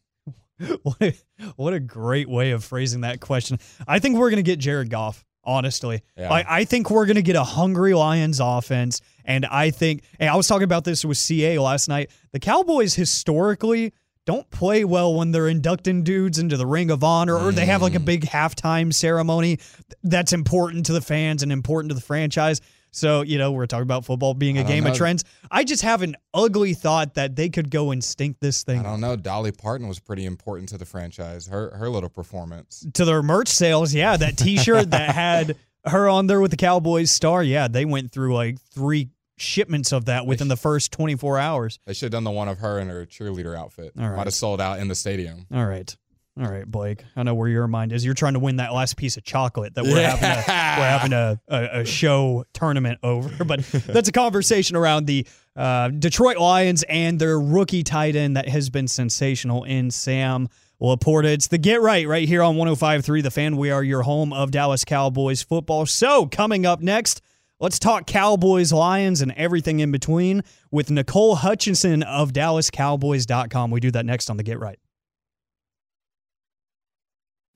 what, 0.84 1.02
a, 1.02 1.14
what 1.56 1.74
a 1.74 1.80
great 1.80 2.30
way 2.30 2.52
of 2.52 2.64
phrasing 2.64 3.02
that 3.02 3.20
question. 3.20 3.58
I 3.88 3.98
think 3.98 4.18
we're 4.18 4.30
going 4.30 4.38
to 4.44 4.50
get 4.50 4.60
Jared 4.60 4.90
Goff, 4.92 5.26
honestly. 5.44 6.02
Yeah. 6.18 6.30
Like, 6.30 6.46
I 6.50 6.66
think 6.66 6.90
we're 6.90 7.06
going 7.06 7.16
to 7.18 7.22
get 7.22 7.36
a 7.36 7.44
hungry 7.44 7.94
Lions 7.94 8.40
offense. 8.40 9.02
And 9.26 9.46
I 9.46 9.70
think, 9.72 10.04
and 10.20 10.30
I 10.30 10.36
was 10.36 10.48
talking 10.48 10.64
about 10.64 10.84
this 10.84 11.04
with 11.06 11.18
CA 11.18 11.58
last 11.60 11.88
night. 11.88 12.10
The 12.32 12.40
Cowboys 12.40 12.94
historically 12.96 13.94
don't 14.26 14.50
play 14.52 14.86
well 14.86 15.14
when 15.16 15.32
they're 15.32 15.50
inducting 15.50 16.04
dudes 16.04 16.40
into 16.40 16.56
the 16.56 16.66
Ring 16.66 16.90
of 16.92 17.04
Honor 17.04 17.38
or 17.38 17.52
they 17.52 17.66
have 17.66 17.82
like 17.82 17.96
a 17.96 18.00
Mm. 18.00 18.06
big 18.06 18.26
halftime 18.26 18.94
ceremony 18.94 19.60
that's 20.04 20.32
important 20.32 20.86
to 20.86 20.94
the 20.94 21.02
fans 21.02 21.44
and 21.44 21.52
important 21.52 21.90
to 21.90 21.96
the 21.96 22.02
franchise. 22.02 22.62
So, 22.96 23.22
you 23.24 23.38
know, 23.40 23.52
we're 23.52 23.66
talking 23.66 23.84
about 23.84 24.06
football 24.06 24.34
being 24.36 24.58
a 24.60 24.64
game 24.64 24.86
of 24.86 24.96
trends. 24.96 25.24
I 25.50 25.64
just 25.64 25.82
have 25.82 26.04
an 26.04 26.16
ugly 26.34 26.74
thought 26.76 27.16
that 27.16 27.36
they 27.36 27.50
could 27.50 27.70
go 27.72 27.90
and 27.92 28.04
stink 28.04 28.40
this 28.40 28.64
thing 28.64 28.80
I 28.80 28.84
don't 28.84 29.02
know. 29.02 29.16
Dolly 29.16 29.52
Parton 29.52 29.88
was 29.88 30.00
pretty 30.00 30.26
important 30.26 30.70
to 30.70 30.78
the 30.78 30.86
franchise. 30.86 31.48
Her 31.48 31.76
her 31.76 31.90
little 31.90 32.10
performance. 32.10 32.86
to 32.94 33.04
their 33.04 33.24
merch 33.24 33.48
sales. 33.50 33.94
Yeah, 33.94 34.16
that 34.18 34.38
T-shirt 34.38 34.92
that 34.92 35.16
had 35.16 35.58
her 35.86 36.08
on 36.08 36.28
there 36.28 36.40
with 36.40 36.52
the 36.52 36.58
Cowboys 36.58 37.12
star. 37.12 37.44
Yeah, 37.44 37.68
they 37.68 37.86
went 37.86 38.12
through 38.12 38.34
like 38.36 38.62
three 38.62 39.10
shipments 39.38 39.92
of 39.92 40.06
that 40.06 40.26
within 40.28 40.48
the 40.48 40.56
first 40.56 40.92
24 40.92 41.40
hours. 41.40 41.80
They 41.86 41.94
should 41.94 42.06
have 42.06 42.12
done 42.12 42.24
the 42.24 42.32
one 42.32 42.48
of 42.48 42.60
her 42.60 42.80
in 42.80 42.88
her 42.90 43.06
cheerleader 43.06 43.58
outfit. 43.58 43.92
All 44.00 44.08
right. 44.08 44.18
Might 44.18 44.28
have 44.28 44.34
sold 44.36 44.62
out 44.62 44.80
in 44.80 44.88
the 44.88 44.96
stadium. 44.96 45.48
All 45.52 45.66
right. 45.66 45.96
All 46.42 46.50
right, 46.50 46.66
Blake. 46.66 47.04
I 47.16 47.22
know 47.22 47.36
where 47.36 47.48
your 47.48 47.68
mind 47.68 47.94
is. 47.94 48.04
You're 48.04 48.16
trying 48.16 48.34
to 48.34 48.40
win 48.40 48.56
that 48.56 48.74
last 48.74 48.98
piece 48.98 49.18
of 49.18 49.24
chocolate 49.24 49.76
that 49.76 49.84
we're 49.84 50.00
Yeah. 50.02 50.16
having 50.16 50.32
a 50.32 50.36
we're 50.80 50.90
having 50.90 51.14
a, 51.14 51.40
a, 51.48 51.82
a 51.82 51.86
show 51.86 52.44
tournament 52.54 52.98
over. 53.04 53.30
But 53.46 53.60
that's 53.68 54.10
a 54.10 54.12
conversation 54.12 54.76
around 54.76 55.06
the 55.06 55.28
uh, 55.56 55.90
Detroit 55.90 56.38
Lions 56.38 56.82
and 56.90 57.20
their 57.20 57.40
rookie 57.40 57.84
tight 57.84 58.16
end 58.16 58.36
that 58.36 58.50
has 58.50 58.72
been 58.72 58.88
sensational 58.88 59.64
in 59.64 59.92
Sam 59.92 60.48
Laporta. 60.82 61.26
It's 61.26 61.48
the 61.48 61.60
Get 61.60 61.82
Right 61.82 62.08
right 62.08 62.28
here 62.28 62.42
on 62.42 62.56
105.3 62.56 63.22
The 63.22 63.30
Fan. 63.30 63.56
We 63.56 63.70
are 63.70 63.84
your 63.84 64.02
home 64.02 64.34
of 64.34 64.50
Dallas 64.50 64.84
Cowboys 64.84 65.44
football. 65.44 65.86
So 65.86 66.26
coming 66.26 66.66
up 66.66 66.82
next, 66.82 67.22
let's 67.60 67.78
talk 67.78 68.08
Cowboys, 68.08 68.74
Lions, 68.74 69.22
and 69.22 69.32
everything 69.34 69.82
in 69.82 69.92
between 69.92 70.42
with 70.72 70.90
Nicole 70.90 71.36
Hutchinson 71.36 72.02
of 72.02 72.34
DallasCowboys.com. 72.34 73.70
We 73.70 73.80
do 73.80 73.92
that 73.92 74.08
next 74.08 74.32
on 74.32 74.38
the 74.38 74.44
Get 74.44 74.60
Right. 74.60 74.80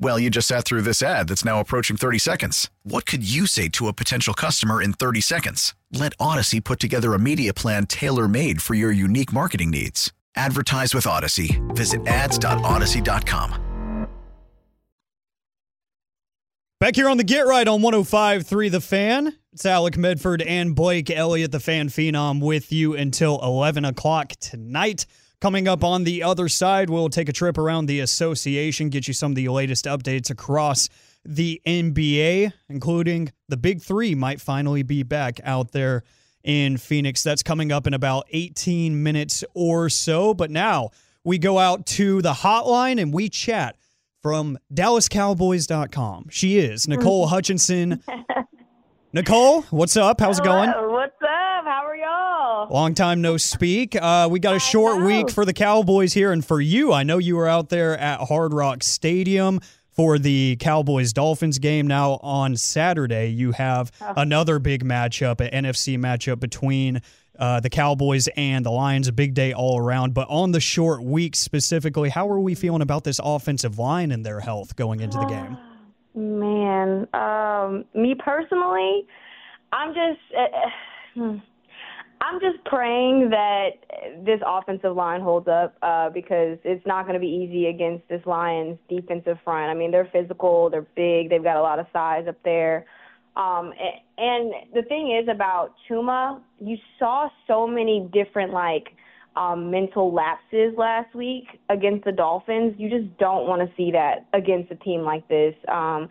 Well, 0.00 0.18
you 0.18 0.30
just 0.30 0.46
sat 0.46 0.64
through 0.64 0.82
this 0.82 1.02
ad 1.02 1.28
that's 1.28 1.44
now 1.44 1.58
approaching 1.58 1.96
30 1.96 2.18
seconds. 2.18 2.70
What 2.84 3.04
could 3.04 3.28
you 3.28 3.46
say 3.46 3.68
to 3.70 3.88
a 3.88 3.92
potential 3.92 4.32
customer 4.32 4.80
in 4.80 4.92
30 4.92 5.20
seconds? 5.20 5.74
Let 5.92 6.16
Audacy 6.18 6.62
put 6.62 6.78
together 6.78 7.14
a 7.14 7.18
media 7.18 7.52
plan 7.52 7.86
tailor 7.86 8.28
made 8.28 8.62
for 8.62 8.74
your 8.74 8.92
unique 8.92 9.32
marketing 9.32 9.70
needs. 9.70 10.12
Advertise 10.36 10.94
with 10.94 11.04
Audacy. 11.04 11.58
Visit 11.74 12.06
ads.audacy.com. 12.06 13.64
Back 16.80 16.94
here 16.94 17.08
on 17.08 17.16
the 17.16 17.24
Get 17.24 17.44
Right 17.44 17.66
on 17.66 17.80
105.3 17.80 18.70
The 18.70 18.80
Fan. 18.80 19.36
It's 19.52 19.66
Alec 19.66 19.96
Medford 19.96 20.42
and 20.42 20.76
Blake 20.76 21.10
Elliott, 21.10 21.50
the 21.50 21.58
fan 21.58 21.88
phenom, 21.88 22.40
with 22.40 22.70
you 22.70 22.94
until 22.94 23.40
11 23.42 23.84
o'clock 23.84 24.34
tonight. 24.38 25.04
Coming 25.40 25.68
up 25.68 25.84
on 25.84 26.02
the 26.02 26.24
other 26.24 26.48
side, 26.48 26.90
we'll 26.90 27.10
take 27.10 27.28
a 27.28 27.32
trip 27.32 27.58
around 27.58 27.86
the 27.86 28.00
association, 28.00 28.88
get 28.88 29.06
you 29.06 29.14
some 29.14 29.30
of 29.32 29.36
the 29.36 29.48
latest 29.48 29.84
updates 29.84 30.30
across 30.30 30.88
the 31.24 31.62
NBA, 31.64 32.52
including 32.68 33.30
the 33.48 33.56
Big 33.56 33.80
Three, 33.80 34.16
might 34.16 34.40
finally 34.40 34.82
be 34.82 35.04
back 35.04 35.38
out 35.44 35.70
there 35.70 36.02
in 36.42 36.76
Phoenix. 36.76 37.22
That's 37.22 37.44
coming 37.44 37.70
up 37.70 37.86
in 37.86 37.94
about 37.94 38.26
18 38.30 39.00
minutes 39.00 39.44
or 39.54 39.88
so. 39.88 40.34
But 40.34 40.50
now 40.50 40.90
we 41.22 41.38
go 41.38 41.60
out 41.60 41.86
to 41.86 42.20
the 42.20 42.32
hotline 42.32 43.00
and 43.00 43.14
we 43.14 43.28
chat 43.28 43.76
from 44.20 44.58
DallasCowboys.com. 44.74 46.30
She 46.30 46.58
is 46.58 46.88
Nicole 46.88 47.26
mm-hmm. 47.26 47.34
Hutchinson. 47.34 48.02
Nicole, 49.12 49.62
what's 49.70 49.96
up? 49.96 50.20
How's 50.20 50.40
it 50.40 50.44
going? 50.44 50.70
Hello, 50.70 50.90
What's 50.90 51.22
up? 51.22 51.64
How 51.64 51.84
are 51.86 51.96
y'all? 51.96 52.57
Long 52.70 52.94
time 52.94 53.22
no 53.22 53.36
speak. 53.38 53.96
Uh, 54.00 54.28
we 54.30 54.40
got 54.40 54.54
a 54.54 54.58
short 54.58 55.02
week 55.02 55.30
for 55.30 55.44
the 55.44 55.52
Cowboys 55.54 56.12
here, 56.12 56.32
and 56.32 56.44
for 56.44 56.60
you, 56.60 56.92
I 56.92 57.02
know 57.02 57.18
you 57.18 57.36
were 57.36 57.48
out 57.48 57.70
there 57.70 57.96
at 57.98 58.20
Hard 58.20 58.52
Rock 58.52 58.82
Stadium 58.82 59.60
for 59.90 60.18
the 60.18 60.56
Cowboys 60.60 61.12
Dolphins 61.12 61.58
game. 61.58 61.86
Now 61.86 62.18
on 62.22 62.56
Saturday, 62.56 63.28
you 63.28 63.52
have 63.52 63.90
Oh. 64.02 64.12
another 64.18 64.58
big 64.58 64.84
matchup, 64.84 65.40
an 65.40 65.64
NFC 65.64 65.96
matchup 65.96 66.40
between 66.40 67.00
uh, 67.38 67.60
the 67.60 67.70
Cowboys 67.70 68.28
and 68.36 68.66
the 68.66 68.70
Lions. 68.70 69.08
A 69.08 69.12
big 69.12 69.32
day 69.32 69.52
all 69.52 69.78
around. 69.78 70.12
But 70.12 70.28
on 70.28 70.52
the 70.52 70.60
short 70.60 71.02
week 71.02 71.36
specifically, 71.36 72.10
how 72.10 72.28
are 72.28 72.40
we 72.40 72.54
feeling 72.54 72.82
about 72.82 73.04
this 73.04 73.20
offensive 73.22 73.78
line 73.78 74.10
and 74.12 74.26
their 74.26 74.40
health 74.40 74.76
going 74.76 75.00
into 75.00 75.16
the 75.18 75.24
game? 75.26 75.56
Man, 76.14 77.06
um, 77.14 77.84
me 77.94 78.14
personally, 78.18 79.06
I'm 79.72 79.94
just, 79.94 80.20
uh, 80.36 80.42
uh, 80.42 80.70
hmm. 81.14 81.36
I'm 82.20 82.40
just 82.40 82.64
praying 82.64 83.30
that 83.30 83.70
this 84.24 84.40
offensive 84.44 84.94
line 84.96 85.20
holds 85.20 85.48
up 85.48 85.76
uh, 85.82 86.10
because 86.10 86.58
it's 86.64 86.84
not 86.86 87.04
going 87.04 87.14
to 87.14 87.20
be 87.20 87.26
easy 87.26 87.66
against 87.66 88.08
this 88.08 88.20
Lions 88.26 88.78
defensive 88.88 89.38
front. 89.44 89.70
I 89.70 89.74
mean, 89.74 89.90
they're 89.90 90.08
physical, 90.12 90.68
they're 90.68 90.86
big, 90.96 91.30
they've 91.30 91.42
got 91.42 91.56
a 91.56 91.62
lot 91.62 91.78
of 91.78 91.86
size 91.92 92.26
up 92.28 92.36
there. 92.44 92.86
Um, 93.36 93.72
and 94.18 94.52
the 94.74 94.82
thing 94.88 95.16
is 95.22 95.28
about 95.28 95.74
Chuma, 95.88 96.40
you 96.60 96.76
saw 96.98 97.28
so 97.46 97.68
many 97.68 98.08
different 98.12 98.52
like 98.52 98.88
um, 99.36 99.70
mental 99.70 100.12
lapses 100.12 100.74
last 100.76 101.14
week 101.14 101.44
against 101.68 102.04
the 102.04 102.12
Dolphins. 102.12 102.74
You 102.78 102.90
just 102.90 103.16
don't 103.18 103.46
want 103.46 103.62
to 103.62 103.76
see 103.76 103.92
that 103.92 104.26
against 104.32 104.72
a 104.72 104.76
team 104.76 105.02
like 105.02 105.26
this. 105.28 105.54
Um, 105.68 106.08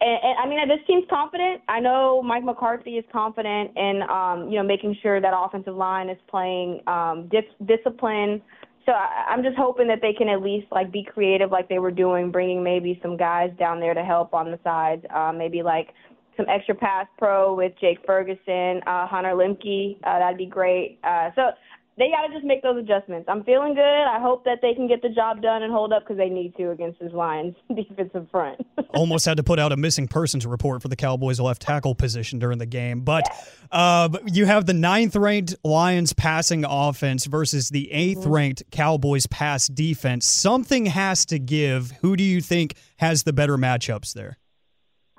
and, 0.00 0.18
and 0.22 0.38
I 0.38 0.48
mean, 0.48 0.68
this 0.68 0.84
team's 0.86 1.04
confident. 1.08 1.62
I 1.68 1.80
know 1.80 2.22
Mike 2.22 2.44
McCarthy 2.44 2.92
is 2.92 3.04
confident 3.12 3.70
in, 3.76 4.02
um, 4.10 4.48
you 4.48 4.56
know, 4.56 4.62
making 4.62 4.96
sure 5.02 5.20
that 5.20 5.32
offensive 5.34 5.74
line 5.74 6.08
is 6.08 6.18
playing 6.28 6.80
um, 6.86 7.28
dis- 7.30 7.66
discipline. 7.66 8.42
So 8.84 8.92
I, 8.92 9.26
I'm 9.28 9.42
just 9.42 9.56
hoping 9.56 9.88
that 9.88 10.00
they 10.02 10.12
can 10.12 10.28
at 10.28 10.42
least 10.42 10.66
like 10.70 10.92
be 10.92 11.02
creative, 11.02 11.50
like 11.50 11.68
they 11.68 11.78
were 11.78 11.90
doing, 11.90 12.30
bringing 12.30 12.62
maybe 12.62 12.98
some 13.02 13.16
guys 13.16 13.50
down 13.58 13.80
there 13.80 13.94
to 13.94 14.04
help 14.04 14.34
on 14.34 14.50
the 14.50 14.58
sides. 14.62 15.04
Uh, 15.14 15.32
maybe 15.32 15.62
like 15.62 15.88
some 16.36 16.46
extra 16.48 16.74
pass 16.74 17.06
pro 17.18 17.54
with 17.54 17.72
Jake 17.80 17.98
Ferguson, 18.06 18.82
uh, 18.86 19.06
Hunter 19.06 19.30
Luepke. 19.30 19.96
Uh, 20.04 20.18
that'd 20.18 20.36
be 20.36 20.46
great. 20.46 20.98
Uh, 21.02 21.30
so 21.34 21.50
they 21.98 22.10
got 22.10 22.26
to 22.26 22.32
just 22.32 22.44
make 22.44 22.62
those 22.62 22.78
adjustments. 22.78 23.26
I'm 23.28 23.42
feeling 23.44 23.74
good. 23.74 23.82
I 23.82 24.20
hope 24.20 24.44
that 24.44 24.58
they 24.60 24.74
can 24.74 24.86
get 24.86 25.00
the 25.00 25.08
job 25.08 25.40
done 25.40 25.62
and 25.62 25.72
hold 25.72 25.94
up 25.94 26.02
because 26.02 26.18
they 26.18 26.28
need 26.28 26.54
to 26.56 26.70
against 26.70 27.00
this 27.00 27.12
Lions 27.12 27.54
defensive 27.74 28.26
front. 28.30 28.60
almost 28.94 29.24
had 29.24 29.38
to 29.38 29.42
put 29.42 29.58
out 29.58 29.72
a 29.72 29.76
missing 29.76 30.06
persons 30.06 30.46
report 30.46 30.82
for 30.82 30.88
the 30.88 30.96
Cowboys 30.96 31.40
left 31.40 31.62
tackle 31.62 31.94
position 31.94 32.38
during 32.38 32.58
the 32.58 32.66
game. 32.66 33.00
But 33.00 33.24
uh, 33.72 34.10
you 34.26 34.44
have 34.44 34.66
the 34.66 34.74
ninth 34.74 35.16
ranked 35.16 35.54
Lions 35.64 36.12
passing 36.12 36.64
offense 36.66 37.24
versus 37.24 37.70
the 37.70 37.90
8th 37.92 38.26
ranked 38.26 38.62
Cowboys 38.70 39.26
pass 39.26 39.66
defense. 39.66 40.26
Something 40.26 40.86
has 40.86 41.24
to 41.26 41.38
give. 41.38 41.92
Who 42.02 42.14
do 42.16 42.24
you 42.24 42.42
think 42.42 42.74
has 42.98 43.22
the 43.22 43.32
better 43.32 43.56
matchups 43.56 44.12
there? 44.12 44.36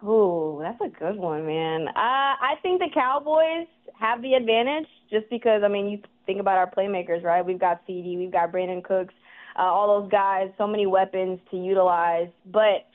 Ooh, 0.04 0.60
that's 0.62 0.80
a 0.82 0.90
good 0.90 1.16
one, 1.16 1.48
man. 1.48 1.88
Uh, 1.88 1.92
I 1.96 2.54
think 2.62 2.80
the 2.80 2.90
Cowboys 2.94 3.66
have 4.00 4.22
the 4.22 4.36
advantage 4.36 4.88
just 5.10 5.30
because, 5.30 5.62
I 5.64 5.68
mean, 5.68 5.88
you 5.88 6.00
think 6.26 6.40
about 6.40 6.58
our 6.58 6.70
playmakers, 6.70 7.24
right? 7.24 7.46
We've 7.46 7.60
got 7.60 7.86
CeeDee, 7.88 8.18
we've 8.18 8.32
got 8.32 8.52
Brandin 8.52 8.84
Cooks, 8.84 9.14
uh, 9.58 9.64
all 9.64 10.02
those 10.02 10.12
guys, 10.12 10.50
so 10.58 10.68
many 10.68 10.86
weapons 10.86 11.40
to 11.52 11.58
utilize. 11.58 12.28
But 12.46 12.88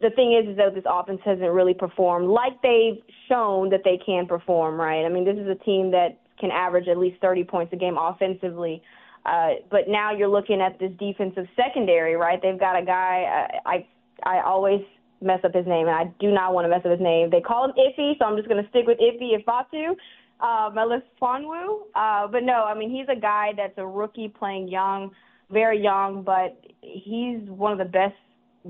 the 0.00 0.10
thing 0.10 0.38
is, 0.40 0.50
is 0.50 0.56
that 0.56 0.74
this 0.74 0.84
offense 0.88 1.20
hasn't 1.24 1.50
really 1.50 1.74
performed 1.74 2.28
like 2.28 2.60
they've 2.62 3.02
shown 3.28 3.70
that 3.70 3.80
they 3.84 3.98
can 4.04 4.26
perform, 4.26 4.78
right? 4.78 5.04
I 5.04 5.08
mean, 5.08 5.24
this 5.24 5.36
is 5.36 5.48
a 5.48 5.64
team 5.64 5.90
that 5.92 6.18
can 6.38 6.50
average 6.50 6.88
at 6.88 6.98
least 6.98 7.20
30 7.20 7.44
points 7.44 7.72
a 7.72 7.76
game 7.76 7.96
offensively. 7.98 8.82
Uh, 9.24 9.54
but 9.70 9.88
now 9.88 10.12
you're 10.12 10.28
looking 10.28 10.60
at 10.60 10.78
this 10.78 10.92
defensive 10.98 11.46
secondary, 11.56 12.14
right? 12.14 12.40
They've 12.40 12.58
got 12.58 12.80
a 12.80 12.84
guy. 12.84 13.48
Uh, 13.64 13.68
I 13.68 13.86
I 14.22 14.40
always 14.40 14.80
mess 15.20 15.40
up 15.44 15.54
his 15.54 15.66
name, 15.66 15.88
and 15.88 15.96
I 15.96 16.04
do 16.20 16.30
not 16.30 16.54
want 16.54 16.64
to 16.64 16.68
mess 16.68 16.82
up 16.84 16.92
his 16.92 17.00
name. 17.00 17.30
They 17.30 17.40
call 17.40 17.64
him 17.64 17.72
Iffy, 17.72 18.18
so 18.18 18.24
I'm 18.24 18.36
just 18.36 18.48
going 18.48 18.62
to 18.62 18.68
stick 18.70 18.86
with 18.86 18.98
Iffy 18.98 19.32
Ifeatu, 19.34 19.96
uh, 20.40 20.70
Melis 20.74 21.02
Fonwu. 21.20 21.82
Uh, 21.94 22.26
but 22.28 22.42
no, 22.42 22.64
I 22.64 22.74
mean 22.74 22.90
he's 22.90 23.06
a 23.08 23.18
guy 23.18 23.52
that's 23.56 23.76
a 23.76 23.86
rookie 23.86 24.28
playing 24.28 24.68
young, 24.68 25.10
very 25.50 25.82
young, 25.82 26.22
but 26.22 26.60
he's 26.82 27.40
one 27.48 27.72
of 27.72 27.78
the 27.78 27.84
best 27.84 28.14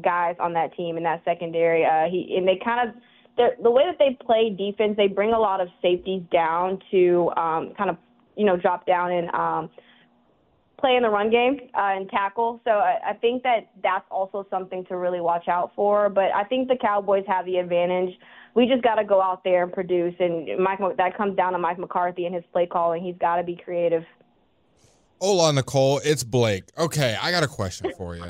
guys 0.03 0.37
on 0.39 0.53
that 0.53 0.77
team 0.77 0.97
in 0.97 1.03
that 1.05 1.23
secondary. 1.25 1.85
Uh, 1.85 2.11
he 2.11 2.35
and 2.37 2.47
they 2.47 2.61
kind 2.63 2.89
of 2.89 2.95
the 3.37 3.71
way 3.71 3.83
that 3.87 3.99
they 3.99 4.17
play 4.25 4.49
defense, 4.51 4.95
they 4.97 5.09
bring 5.09 5.33
a 5.33 5.39
lot 5.39 5.61
of 5.61 5.69
safeties 5.83 6.23
down 6.33 6.79
to 6.91 7.31
um, 7.37 7.75
kind 7.77 7.91
of 7.91 7.97
you 8.37 8.47
know 8.47 8.57
drop 8.57 8.87
down 8.87 9.13
and 9.13 9.31
um, 9.35 9.71
play 10.79 10.97
in 10.97 11.03
the 11.03 11.09
run 11.09 11.31
game 11.31 11.59
uh, 11.75 11.97
and 11.97 12.09
tackle. 12.09 12.61
So 12.65 12.71
I, 12.71 13.11
I 13.11 13.13
think 13.15 13.43
that 13.43 13.71
that's 13.83 14.05
also 14.11 14.47
something 14.51 14.85
to 14.87 14.97
really 14.97 15.21
watch 15.21 15.49
out 15.49 15.73
for. 15.75 16.09
But 16.09 16.35
I 16.35 16.45
think 16.45 16.69
the 16.69 16.77
Cowboys 16.77 17.25
have 17.27 17.45
the 17.47 17.57
advantage. 17.57 18.15
We 18.57 18.67
just 18.67 18.83
got 18.83 18.95
to 18.95 19.05
go 19.05 19.21
out 19.21 19.45
there 19.45 19.63
and 19.63 19.71
produce, 19.71 20.15
and 20.19 20.59
Mike 20.59 20.79
that 20.97 21.15
comes 21.15 21.37
down 21.37 21.53
to 21.53 21.59
Mike 21.59 21.79
McCarthy 21.79 22.25
and 22.25 22.35
his 22.35 22.43
play 22.53 22.67
calling. 22.67 23.05
He's 23.05 23.15
got 23.21 23.37
to 23.37 23.43
be 23.43 23.55
creative. 23.55 24.03
Hola, 25.21 25.53
Nicole. 25.53 26.01
It's 26.03 26.25
Blake. 26.25 26.65
Okay, 26.79 27.19
I 27.21 27.31
got 27.31 27.43
a 27.43 27.49
question 27.49 27.93
for 27.99 28.17
you. 28.17 28.25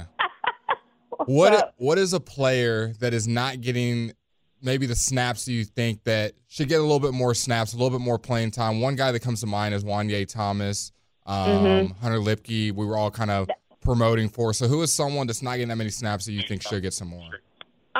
what 1.26 1.52
up? 1.52 1.74
what 1.78 1.96
is 1.96 2.12
a 2.12 2.18
player 2.18 2.92
that 2.98 3.14
is 3.14 3.28
not 3.28 3.60
getting 3.60 4.12
maybe 4.60 4.86
the 4.86 4.96
snaps 4.96 5.46
you 5.46 5.64
think 5.64 6.02
that 6.04 6.32
should 6.48 6.68
get 6.68 6.80
a 6.80 6.82
little 6.82 6.98
bit 6.98 7.12
more 7.12 7.32
snaps, 7.32 7.72
a 7.72 7.76
little 7.76 7.96
bit 7.96 8.04
more 8.04 8.18
playing 8.18 8.50
time? 8.50 8.80
One 8.80 8.96
guy 8.96 9.12
that 9.12 9.20
comes 9.20 9.40
to 9.42 9.46
mind 9.46 9.74
is 9.74 9.84
Wanye 9.84 10.26
Thomas, 10.26 10.90
um, 11.24 11.48
Mm-hmm. 11.48 12.02
Hunter 12.02 12.18
Luepke. 12.18 12.72
We 12.72 12.84
were 12.84 12.96
all 12.96 13.12
kind 13.12 13.30
of 13.30 13.48
promoting 13.80 14.28
for. 14.28 14.52
So 14.52 14.66
who 14.66 14.82
is 14.82 14.92
someone 14.92 15.28
that's 15.28 15.40
not 15.42 15.52
getting 15.52 15.68
that 15.68 15.76
many 15.76 15.90
snaps 15.90 16.24
that 16.26 16.32
you 16.32 16.42
think 16.48 16.62
should 16.62 16.82
get 16.82 16.94
some 16.94 17.08
more? 17.08 17.30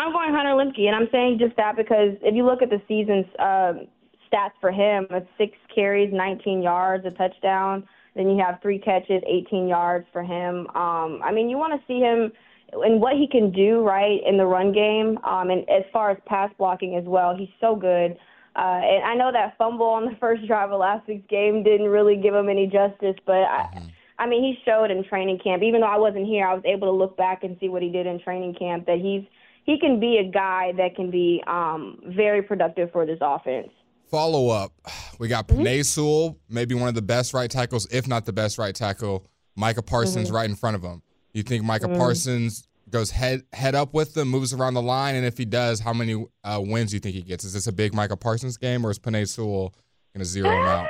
I'm 0.07 0.13
going 0.13 0.33
Hunter 0.33 0.53
Luepke, 0.53 0.87
and 0.87 0.95
I'm 0.95 1.09
saying 1.11 1.39
just 1.41 1.57
that 1.57 1.77
because 1.77 2.17
if 2.23 2.33
you 2.33 2.47
look 2.47 2.63
at 2.63 2.71
the 2.71 2.81
season's 2.87 3.27
um, 3.41 3.89
stats 4.31 4.55
for 4.61 4.71
him, 4.71 5.09
it's 5.11 5.27
six 5.37 5.59
carries, 5.75 6.13
19 6.13 6.63
yards, 6.63 7.05
a 7.07 7.11
touchdown. 7.11 7.83
Then 8.15 8.31
you 8.31 8.41
have 8.41 8.61
three 8.63 8.79
catches, 8.79 9.21
18 9.27 9.67
yards 9.67 10.07
for 10.13 10.23
him. 10.23 10.69
Um, 10.77 11.21
I 11.25 11.33
mean, 11.33 11.51
you 11.51 11.59
want 11.59 11.73
to 11.73 11.85
see 11.89 11.99
him 11.99 12.31
and 12.73 13.01
what 13.01 13.15
he 13.15 13.27
can 13.27 13.51
do, 13.51 13.81
right, 13.81 14.21
in 14.25 14.37
the 14.37 14.47
run 14.47 14.73
game, 14.73 15.19
um, 15.25 15.51
and 15.51 15.69
as 15.69 15.83
far 15.93 16.13
as 16.13 16.19
pass 16.25 16.53
blocking 16.57 16.95
as 16.95 17.05
well. 17.05 17.37
He's 17.37 17.49
so 17.61 17.75
good. 17.75 18.13
Uh, 18.55 18.79
and 18.83 19.05
I 19.05 19.15
know 19.15 19.33
that 19.33 19.59
fumble 19.59 19.87
on 19.87 20.05
the 20.05 20.17
first 20.21 20.47
drive 20.47 20.71
of 20.71 20.79
last 20.79 21.09
week's 21.09 21.29
game 21.29 21.65
didn't 21.65 21.89
really 21.89 22.15
give 22.15 22.33
him 22.33 22.49
any 22.49 22.69
justice, 22.69 23.17
but 23.27 23.43
I, 23.43 23.91
I 24.21 24.27
mean, 24.29 24.45
he 24.45 24.57
showed 24.65 24.93
in 24.93 25.03
training 25.03 25.41
camp. 25.43 25.65
Even 25.65 25.81
though 25.81 25.89
I 25.89 25.99
wasn't 25.99 26.27
here, 26.27 26.47
I 26.47 26.55
was 26.55 26.63
able 26.65 26.87
to 26.87 26.97
look 26.97 27.17
back 27.17 27.43
and 27.43 27.57
see 27.59 27.69
what 27.69 27.83
he 27.83 27.91
did 27.91 28.07
in 28.07 28.21
training 28.21 28.55
camp. 28.55 28.87
That 28.87 28.99
he's 28.99 29.25
he 29.67 29.79
can 29.79 30.01
be 30.01 30.17
a 30.19 30.25
guy 30.31 30.73
that 30.79 30.97
can 30.97 31.11
be 31.11 31.43
um, 31.47 32.01
very 32.07 32.43
productive 32.43 32.91
for 32.93 33.05
this 33.05 33.19
offense. 33.21 33.69
Follow 34.11 34.49
up. 34.49 34.73
We 35.19 35.29
got 35.29 35.49
Mm-hmm. 35.49 35.63
Penei 35.63 35.85
Sewell, 35.85 36.39
maybe 36.49 36.75
one 36.75 36.89
of 36.89 36.95
the 36.95 37.01
best 37.03 37.33
right 37.33 37.51
tackles, 37.51 37.87
if 37.91 38.07
not 38.07 38.27
the 38.27 38.33
best 38.35 38.59
right 38.59 38.75
tackle. 38.75 39.27
Micah 39.57 39.81
Parsons 39.83 40.27
Mm-hmm. 40.29 40.37
right 40.37 40.49
in 40.51 40.55
front 40.57 40.77
of 40.77 40.83
him. 40.83 41.03
You 41.33 41.43
think 41.43 41.65
Micah 41.65 41.89
Mm. 41.89 41.97
Parsons 41.97 42.69
goes 42.91 43.11
head 43.11 43.43
head 43.55 43.75
up 43.75 43.95
with 43.95 44.13
them, 44.15 44.29
moves 44.29 44.53
around 44.53 44.75
the 44.75 44.83
line, 44.83 45.15
and 45.17 45.25
if 45.27 45.37
he 45.39 45.45
does, 45.47 45.81
how 45.81 45.93
many 45.95 46.25
uh, 46.45 46.61
wins 46.63 46.91
do 46.91 46.97
you 46.97 47.01
think 47.01 47.15
he 47.15 47.23
gets? 47.23 47.45
Is 47.45 47.53
this 47.55 47.67
a 47.67 47.73
big 47.73 47.95
Micah 47.95 48.17
Parsons 48.17 48.57
game, 48.59 48.85
or 48.87 48.91
is 48.91 48.99
Penei 48.99 49.27
Sewell 49.27 49.75
going 50.15 50.19
to 50.21 50.25
zero 50.27 50.51
him 50.51 50.63
out? 50.69 50.89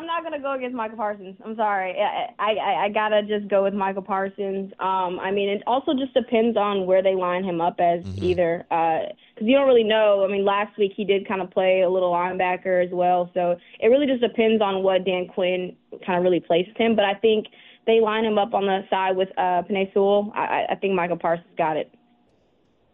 Uh, 0.00 0.02
I'm 0.02 0.06
not 0.06 0.22
gonna 0.22 0.40
go 0.42 0.52
against 0.52 0.74
Michael 0.74 0.96
Parsons. 0.96 1.36
I'm 1.44 1.56
sorry. 1.56 1.94
I, 2.00 2.32
I 2.38 2.84
I 2.84 2.88
gotta 2.88 3.22
just 3.22 3.48
go 3.48 3.62
with 3.64 3.74
Michael 3.74 4.02
Parsons. 4.02 4.72
Um, 4.78 5.18
I 5.20 5.30
mean, 5.30 5.48
it 5.48 5.62
also 5.66 5.92
just 5.94 6.14
depends 6.14 6.56
on 6.56 6.86
where 6.86 7.02
they 7.02 7.14
line 7.14 7.44
him 7.44 7.60
up 7.60 7.80
as 7.80 8.00
either, 8.16 8.64
because 8.68 9.14
you 9.46 9.56
don't 9.56 9.66
really 9.66 9.84
know. 9.84 10.24
I 10.24 10.32
mean, 10.32 10.44
last 10.44 10.76
week 10.78 10.92
he 10.96 11.04
did 11.04 11.28
kind 11.28 11.40
of 11.42 11.50
play 11.50 11.82
a 11.82 11.90
little 11.90 12.12
linebacker 12.12 12.84
as 12.84 12.90
well, 12.92 13.30
so 13.34 13.56
it 13.80 13.88
really 13.88 14.06
just 14.06 14.20
depends 14.20 14.62
on 14.62 14.82
what 14.82 15.04
Dan 15.04 15.26
Quinn 15.28 15.76
kind 16.06 16.18
of 16.18 16.24
really 16.24 16.40
places 16.40 16.72
him. 16.76 16.96
But 16.96 17.04
I 17.04 17.14
think 17.14 17.46
they 17.86 18.00
line 18.00 18.24
him 18.24 18.38
up 18.38 18.54
on 18.54 18.66
the 18.66 18.80
side 18.90 19.16
with 19.16 19.28
uh, 19.38 19.62
Penei 19.68 19.92
Sewell. 19.92 20.32
I- 20.34 20.66
I 20.70 20.74
think 20.76 20.94
Michael 20.94 21.16
Parsons 21.16 21.46
got 21.56 21.76
it. 21.76 21.92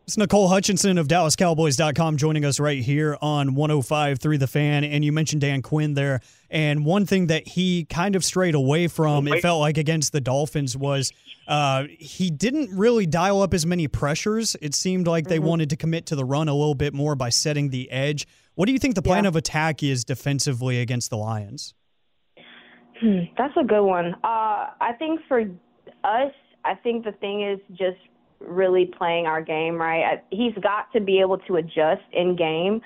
It's 0.07 0.17
Nicole 0.17 0.47
Hutchinson 0.47 0.99
of 0.99 1.09
DallasCowboys.com 1.09 2.17
joining 2.17 2.45
us 2.45 2.61
right 2.61 2.81
here 2.81 3.19
on 3.21 3.57
105.3 3.57 4.39
The 4.39 4.47
Fan. 4.47 4.85
And 4.85 5.05
you 5.05 5.11
mentioned 5.11 5.41
Dan 5.41 5.63
Quinn 5.63 5.95
there. 5.95 6.21
And 6.49 6.85
one 6.85 7.07
thing 7.07 7.27
that 7.27 7.49
he 7.49 7.87
kind 7.87 8.15
of 8.15 8.25
strayed 8.25 8.55
away 8.55 8.87
from, 8.87 9.27
it 9.27 9.43
felt 9.43 9.59
like 9.59 9.79
against 9.79 10.13
the 10.13 10.21
Dolphins, 10.21 10.77
was 10.77 11.13
uh, 11.49 11.87
he 11.99 12.31
didn't 12.31 12.71
really 12.79 13.05
dial 13.07 13.43
up 13.43 13.53
as 13.53 13.67
many 13.67 13.89
pressures. 13.89 14.55
It 14.63 14.77
seemed 14.77 15.09
like 15.09 15.27
they 15.27 15.41
wanted 15.41 15.71
to 15.71 15.77
commit 15.77 16.07
to 16.07 16.15
the 16.15 16.25
run 16.25 16.47
a 16.47 16.55
little 16.55 16.77
bit 16.77 16.95
more 16.95 17.17
by 17.17 17.31
setting 17.31 17.71
the 17.71 17.91
edge. 17.91 18.29
What 18.55 18.67
do 18.67 18.73
you 18.73 18.79
think 18.79 18.95
the 18.95 19.03
plan 19.03 19.25
Yeah. 19.25 19.29
of 19.31 19.35
attack 19.37 19.83
is 19.83 20.05
defensively 20.05 20.81
against 20.81 21.11
the 21.11 21.17
Lions? 21.17 21.75
Hmm, 23.01 23.23
that's 23.37 23.57
a 23.57 23.65
good 23.65 23.83
one. 23.85 24.15
Uh, 24.23 24.71
I 24.81 24.93
think 25.01 25.19
for 25.27 25.41
us, 26.05 26.33
I 26.65 26.75
think 26.77 27.05
the 27.05 27.13
thing 27.13 27.43
is 27.43 27.59
just 27.77 27.99
really 28.41 28.87
playing 28.99 29.27
our 29.27 29.43
game 29.43 29.77
right. 29.77 30.23
He's 30.31 30.55
got 30.63 30.93
to 30.93 31.01
be 31.01 31.21
able 31.21 31.39
to 31.39 31.57
adjust 31.57 32.03
in 32.13 32.37
game, 32.37 32.81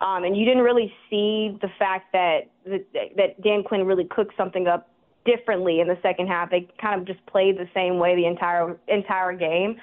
um, 0.00 0.24
and 0.24 0.36
you 0.36 0.44
didn't 0.44 0.62
really 0.62 0.92
see 1.08 1.56
the 1.60 1.68
fact 1.78 2.12
that 2.12 2.50
that, 2.66 3.42
Dan 3.42 3.62
Quinn 3.62 3.84
really 3.84 4.04
cooked 4.04 4.34
something 4.36 4.66
up 4.66 4.88
differently 5.24 5.80
in 5.80 5.88
the 5.88 5.98
second 6.02 6.26
half. 6.28 6.50
They 6.50 6.68
kind 6.80 7.00
of 7.00 7.06
just 7.06 7.24
played 7.26 7.56
the 7.56 7.68
same 7.74 7.98
way 7.98 8.16
the 8.16 8.26
entire 8.26 8.76
entire 8.88 9.32
game. 9.32 9.76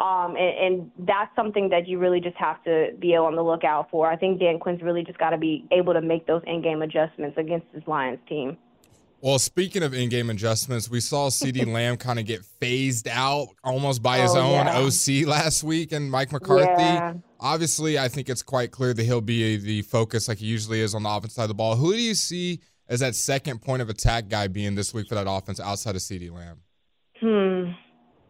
Um, 0.00 0.34
and, 0.34 0.74
and 0.74 0.90
that's 1.06 1.30
something 1.36 1.68
that 1.68 1.86
you 1.86 1.98
really 1.98 2.20
just 2.20 2.36
have 2.36 2.64
to 2.64 2.88
be 2.98 3.14
on 3.16 3.36
the 3.36 3.42
lookout 3.42 3.90
for. 3.90 4.10
I 4.10 4.16
think 4.16 4.40
Dan 4.40 4.58
Quinn's 4.58 4.80
really 4.80 5.04
just 5.04 5.18
got 5.18 5.30
to 5.30 5.36
be 5.36 5.66
able 5.70 5.92
to 5.92 6.00
make 6.00 6.26
those 6.26 6.40
in-game 6.46 6.80
adjustments 6.80 7.36
against 7.36 7.66
this 7.74 7.82
Lions 7.86 8.18
team. 8.26 8.56
Well, 9.22 9.38
speaking 9.38 9.82
of 9.82 9.92
in-game 9.92 10.30
adjustments, 10.30 10.88
we 10.90 11.00
saw 11.00 11.28
CeeDee 11.28 11.66
Lamb 11.72 11.96
kind 11.98 12.18
of 12.18 12.24
get 12.26 12.44
phased 12.44 13.06
out 13.08 13.48
almost 13.62 14.02
by 14.02 14.18
his 14.18 14.34
Oh, 14.34 14.40
own 14.40 14.66
yeah. 14.66 14.78
OC 14.78 15.26
last 15.26 15.62
week, 15.62 15.92
and 15.92 16.10
Mike 16.10 16.32
McCarthy. 16.32 16.82
Yeah. 16.82 17.14
Obviously, 17.38 17.98
I 17.98 18.08
think 18.08 18.28
it's 18.28 18.42
quite 18.42 18.70
clear 18.70 18.94
that 18.94 19.02
he'll 19.02 19.20
be 19.20 19.56
the 19.56 19.82
focus 19.82 20.28
like 20.28 20.38
he 20.38 20.46
usually 20.46 20.80
is 20.80 20.94
on 20.94 21.02
the 21.02 21.08
offense 21.10 21.34
side 21.34 21.42
of 21.44 21.48
the 21.48 21.54
ball. 21.54 21.76
Who 21.76 21.92
do 21.92 22.00
you 22.00 22.14
see 22.14 22.60
as 22.88 23.00
that 23.00 23.14
second 23.14 23.60
point 23.62 23.82
of 23.82 23.88
attack 23.90 24.28
guy 24.28 24.46
being 24.48 24.74
this 24.74 24.92
week 24.94 25.08
for 25.08 25.14
that 25.16 25.26
offense 25.30 25.60
outside 25.60 25.96
of 25.96 26.02
CeeDee 26.02 26.32
Lamb? 26.32 26.60
Hmm. 27.20 27.72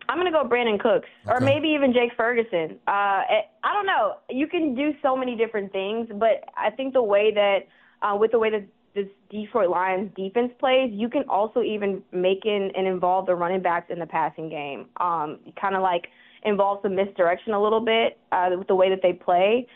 I'm 0.09 0.19
gonna 0.19 0.33
go 0.33 0.43
Brandin 0.43 0.81
Cooks, 0.81 1.09
or 1.29 1.39
maybe 1.39 1.69
even 1.69 1.93
Jake 1.93 2.11
Ferguson. 2.17 2.81
Uh, 2.89 2.91
I 2.91 3.41
I 3.63 3.73
don't 3.73 3.87
know. 3.87 4.17
You 4.29 4.49
can 4.49 4.75
do 4.75 4.93
so 5.03 5.17
many 5.17 5.37
different 5.37 5.71
things, 5.71 6.09
but 6.13 6.43
I 6.57 6.71
think 6.71 6.95
the 6.95 7.03
way 7.03 7.33
that, 7.33 7.59
uh, 8.03 8.17
with 8.17 8.33
the 8.33 8.41
way 8.41 8.51
that 8.51 8.65
this 8.95 9.07
Detroit 9.31 9.71
Lions 9.71 10.11
defense 10.17 10.53
plays, 10.59 10.91
you 10.93 11.09
can 11.09 11.25
also 11.29 11.63
even 11.63 12.03
make 12.13 12.45
in 12.45 12.71
and 12.77 12.87
involve 12.87 13.27
the 13.27 13.35
running 13.35 13.63
backs 13.63 13.87
in 13.91 13.99
the 13.99 14.07
passing 14.07 14.49
game. 14.49 14.87
Um, 14.99 15.39
kind 15.61 15.77
of 15.77 15.83
like 15.83 16.09
involve 16.45 16.81
some 16.83 16.95
misdirection 16.97 17.53
a 17.53 17.63
little 17.63 17.81
bit 17.81 18.19
uh, 18.33 18.51
with 18.57 18.67
the 18.67 18.75
way 18.75 18.91
that 18.91 19.01
they 19.03 19.13
play. 19.13 19.67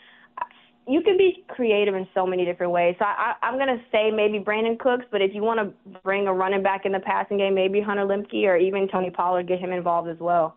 You 0.87 1.01
can 1.01 1.17
be 1.17 1.43
creative 1.47 1.95
in 1.95 2.07
so 2.13 2.27
many 2.27 2.45
different 2.45 2.71
ways. 2.71 2.95
So 2.99 3.05
I, 3.05 3.33
I, 3.41 3.47
I'm 3.47 3.55
going 3.55 3.75
to 3.75 3.83
say 3.91 4.11
maybe 4.11 4.37
Brandin 4.39 4.77
Cooks, 4.77 5.05
but 5.11 5.21
if 5.21 5.33
you 5.33 5.41
want 5.41 5.59
to 5.59 5.99
bring 6.03 6.27
a 6.27 6.33
running 6.33 6.61
back 6.61 6.85
in 6.85 6.91
the 6.91 6.99
passing 6.99 7.37
game, 7.37 7.55
maybe 7.55 7.81
Hunter 7.81 8.05
Luepke 8.05 8.43
or 8.43 8.57
even 8.57 8.87
Tony 8.87 9.09
Pollard, 9.09 9.47
get 9.47 9.59
him 9.59 9.71
involved 9.71 10.09
as 10.09 10.17
well. 10.19 10.55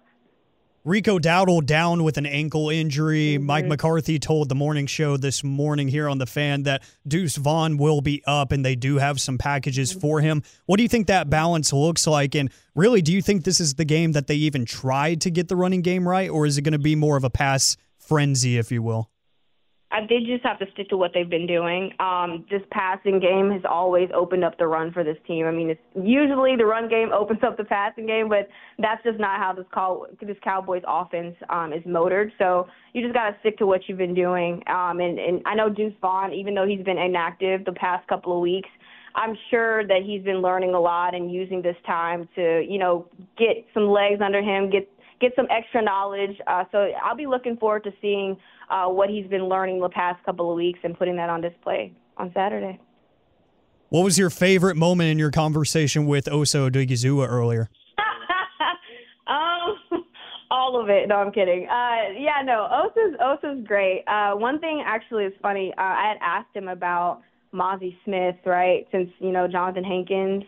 Rico 0.88 1.18
Dowdle 1.18 1.66
down 1.66 2.02
with 2.02 2.16
an 2.16 2.24
ankle 2.24 2.70
injury. 2.70 3.34
Mm-hmm. 3.34 3.44
Mike 3.44 3.66
McCarthy 3.66 4.18
told 4.18 4.48
the 4.48 4.54
morning 4.54 4.86
show 4.86 5.18
this 5.18 5.44
morning 5.44 5.86
here 5.88 6.08
on 6.08 6.16
the 6.16 6.24
fan 6.24 6.62
that 6.62 6.82
Deuce 7.06 7.36
Vaughn 7.36 7.76
will 7.76 8.00
be 8.00 8.22
up 8.26 8.52
and 8.52 8.64
they 8.64 8.74
do 8.74 8.96
have 8.96 9.20
some 9.20 9.36
packages 9.36 9.90
Mm-hmm. 9.90 10.00
for 10.00 10.20
him. 10.22 10.42
What 10.64 10.78
do 10.78 10.82
you 10.82 10.88
think 10.88 11.08
that 11.08 11.28
balance 11.28 11.74
looks 11.74 12.06
like? 12.06 12.34
And 12.34 12.50
really, 12.74 13.02
do 13.02 13.12
you 13.12 13.20
think 13.20 13.44
this 13.44 13.60
is 13.60 13.74
the 13.74 13.84
game 13.84 14.12
that 14.12 14.28
they 14.28 14.36
even 14.36 14.64
tried 14.64 15.20
to 15.20 15.30
get 15.30 15.48
the 15.48 15.56
running 15.56 15.82
game 15.82 16.08
right, 16.08 16.30
or 16.30 16.46
is 16.46 16.56
it 16.56 16.62
going 16.62 16.72
to 16.72 16.78
be 16.78 16.96
more 16.96 17.18
of 17.18 17.24
a 17.24 17.30
pass 17.30 17.76
frenzy, 17.98 18.56
if 18.56 18.72
you 18.72 18.82
will? 18.82 19.10
I, 19.90 20.00
they 20.06 20.18
just 20.20 20.44
have 20.44 20.58
to 20.58 20.66
stick 20.72 20.90
to 20.90 20.96
what 20.98 21.12
they've 21.14 21.28
been 21.28 21.46
doing. 21.46 21.92
Um, 21.98 22.44
this 22.50 22.60
passing 22.70 23.20
game 23.20 23.50
has 23.50 23.62
always 23.68 24.10
opened 24.14 24.44
up 24.44 24.58
the 24.58 24.66
run 24.66 24.92
for 24.92 25.02
this 25.02 25.16
team. 25.26 25.46
I 25.46 25.50
mean, 25.50 25.70
it's 25.70 25.80
usually 25.94 26.56
the 26.56 26.66
run 26.66 26.88
game 26.88 27.10
opens 27.18 27.40
up 27.42 27.56
the 27.56 27.64
passing 27.64 28.06
game, 28.06 28.28
but 28.28 28.48
that's 28.78 29.02
just 29.02 29.18
not 29.18 29.38
how 29.38 29.54
this 29.54 29.64
call 29.72 30.06
this 30.20 30.36
Cowboys 30.44 30.82
offense 30.86 31.36
um, 31.48 31.72
is 31.72 31.82
motored. 31.86 32.32
So 32.38 32.66
you 32.92 33.02
just 33.02 33.14
got 33.14 33.30
to 33.30 33.36
stick 33.40 33.56
to 33.58 33.66
what 33.66 33.82
you've 33.88 33.98
been 33.98 34.14
doing. 34.14 34.62
Um, 34.66 35.00
and, 35.00 35.18
and 35.18 35.42
I 35.46 35.54
know 35.54 35.70
Deuce 35.70 35.94
Vaughn, 36.02 36.32
even 36.34 36.54
though 36.54 36.66
he's 36.66 36.84
been 36.84 36.98
inactive 36.98 37.64
the 37.64 37.72
past 37.72 38.06
couple 38.08 38.34
of 38.34 38.40
weeks, 38.40 38.68
I'm 39.14 39.36
sure 39.50 39.86
that 39.86 40.02
he's 40.04 40.22
been 40.22 40.42
learning 40.42 40.74
a 40.74 40.80
lot 40.80 41.14
and 41.14 41.32
using 41.32 41.62
this 41.62 41.76
time 41.86 42.28
to, 42.36 42.64
you 42.68 42.78
know, 42.78 43.06
get 43.38 43.64
some 43.72 43.88
legs 43.88 44.20
under 44.22 44.42
him, 44.42 44.70
get 44.70 44.88
get 45.20 45.32
some 45.36 45.46
extra 45.50 45.82
knowledge. 45.82 46.36
Uh, 46.46 46.64
so 46.72 46.90
I'll 47.02 47.16
be 47.16 47.26
looking 47.26 47.56
forward 47.56 47.84
to 47.84 47.92
seeing 48.00 48.36
uh, 48.70 48.86
what 48.86 49.10
he's 49.10 49.26
been 49.26 49.48
learning 49.48 49.80
the 49.80 49.88
past 49.88 50.22
couple 50.24 50.50
of 50.50 50.56
weeks 50.56 50.78
and 50.82 50.96
putting 50.96 51.16
that 51.16 51.30
on 51.30 51.40
display 51.40 51.92
on 52.16 52.30
Saturday. 52.34 52.78
What 53.90 54.04
was 54.04 54.18
your 54.18 54.30
favorite 54.30 54.76
moment 54.76 55.10
in 55.10 55.18
your 55.18 55.30
conversation 55.30 56.06
with 56.06 56.28
Osa 56.30 56.58
Odighizuwa 56.58 57.26
earlier? 57.26 57.70
um, 59.26 60.04
all 60.50 60.78
of 60.78 60.90
it. 60.90 61.08
No, 61.08 61.16
I'm 61.16 61.32
kidding. 61.32 61.66
Uh, 61.66 62.12
yeah, 62.18 62.42
no, 62.44 62.68
Osa's 62.70 63.16
Osa's 63.18 63.66
great. 63.66 64.04
Uh, 64.06 64.32
one 64.32 64.60
thing 64.60 64.82
actually 64.84 65.24
is 65.24 65.32
funny. 65.40 65.72
Uh, 65.78 65.82
I 65.82 66.08
had 66.08 66.18
asked 66.20 66.54
him 66.54 66.68
about 66.68 67.22
Mazi 67.54 67.96
Smith, 68.04 68.36
right? 68.44 68.86
Since 68.92 69.10
you 69.20 69.32
know 69.32 69.48
Johnathan 69.48 69.86
Hankins 69.86 70.44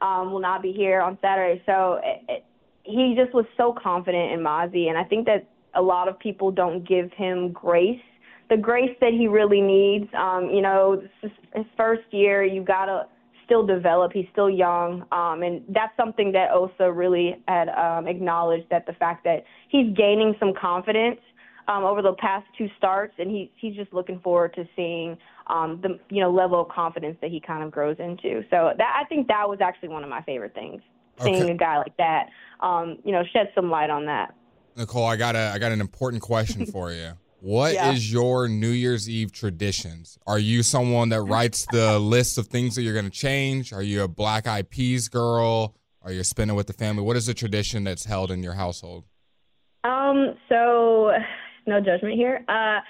um, 0.00 0.32
will 0.32 0.40
not 0.40 0.62
be 0.62 0.72
here 0.72 1.00
on 1.00 1.18
Saturday, 1.20 1.60
so 1.66 1.98
it, 2.04 2.22
it, 2.28 2.44
he 2.86 3.14
just 3.16 3.34
was 3.34 3.44
so 3.56 3.74
confident 3.80 4.32
in 4.32 4.40
Mazi, 4.40 4.88
and 4.88 4.96
I 4.96 5.04
think 5.04 5.26
that 5.26 5.46
a 5.74 5.82
lot 5.82 6.08
of 6.08 6.18
people 6.18 6.50
don't 6.50 6.86
give 6.86 7.12
him 7.12 7.52
grace, 7.52 8.00
the 8.48 8.56
grace 8.56 8.96
that 9.00 9.12
he 9.12 9.26
really 9.26 9.60
needs. 9.60 10.06
Um, 10.14 10.50
you 10.50 10.62
know, 10.62 11.02
his 11.20 11.66
first 11.76 12.04
year, 12.12 12.44
you 12.44 12.62
gotta 12.62 13.06
still 13.44 13.66
develop. 13.66 14.12
He's 14.12 14.26
still 14.32 14.50
young, 14.50 15.04
um, 15.12 15.42
and 15.42 15.62
that's 15.68 15.96
something 15.96 16.32
that 16.32 16.50
Osa 16.52 16.90
really 16.90 17.42
had 17.48 17.68
um, 17.70 18.06
acknowledged. 18.06 18.66
That 18.70 18.86
the 18.86 18.94
fact 18.94 19.24
that 19.24 19.44
he's 19.68 19.94
gaining 19.96 20.34
some 20.38 20.52
confidence 20.58 21.20
um, 21.68 21.84
over 21.84 22.02
the 22.02 22.14
past 22.14 22.46
two 22.56 22.68
starts, 22.78 23.14
and 23.18 23.30
he 23.30 23.50
he's 23.56 23.74
just 23.74 23.92
looking 23.92 24.20
forward 24.20 24.54
to 24.54 24.64
seeing 24.76 25.16
um, 25.48 25.80
the 25.82 25.98
you 26.08 26.20
know 26.20 26.30
level 26.30 26.60
of 26.60 26.68
confidence 26.68 27.16
that 27.20 27.30
he 27.30 27.40
kind 27.40 27.62
of 27.62 27.70
grows 27.70 27.96
into. 27.98 28.42
So 28.50 28.72
that 28.78 29.00
I 29.00 29.04
think 29.08 29.28
that 29.28 29.48
was 29.48 29.58
actually 29.60 29.88
one 29.88 30.04
of 30.04 30.10
my 30.10 30.22
favorite 30.22 30.54
things. 30.54 30.82
Seeing 31.22 31.42
Okay. 31.42 31.52
a 31.52 31.56
guy 31.56 31.78
like 31.78 31.96
that, 31.96 32.26
um, 32.60 32.98
you 33.04 33.12
know, 33.12 33.22
shed 33.32 33.50
some 33.54 33.70
light 33.70 33.90
on 33.90 34.06
that. 34.06 34.34
Nicole, 34.76 35.06
I 35.06 35.16
got 35.16 35.34
a 35.36 35.50
I 35.54 35.58
got 35.58 35.72
an 35.72 35.80
important 35.80 36.22
question 36.22 36.66
for 36.74 36.92
you. 36.92 37.12
What 37.40 37.72
is 37.72 38.12
Yeah. 38.12 38.18
your 38.20 38.48
New 38.48 38.68
Year's 38.70 39.08
Eve 39.08 39.32
traditions? 39.32 40.18
Are 40.26 40.38
you 40.38 40.62
someone 40.62 41.10
that 41.10 41.22
writes 41.22 41.66
the 41.70 41.98
list 41.98 42.38
of 42.38 42.48
things 42.48 42.74
that 42.74 42.82
you're 42.82 42.92
going 42.94 43.04
to 43.04 43.10
change? 43.10 43.72
Are 43.72 43.82
you 43.82 44.02
a 44.02 44.08
black 44.08 44.46
eyed 44.46 44.68
peas 44.70 45.08
girl? 45.08 45.74
Are 46.02 46.12
you 46.12 46.22
spending 46.24 46.56
with 46.56 46.66
the 46.66 46.72
family? 46.72 47.02
What 47.02 47.16
is 47.16 47.26
the 47.26 47.34
tradition 47.34 47.84
that's 47.84 48.04
held 48.04 48.30
in 48.30 48.42
your 48.42 48.54
household? 48.54 49.04
Um, 49.84 50.34
so 50.48 51.12
no 51.66 51.80
judgment 51.80 52.14
here. 52.14 52.44
Uh, 52.48 52.80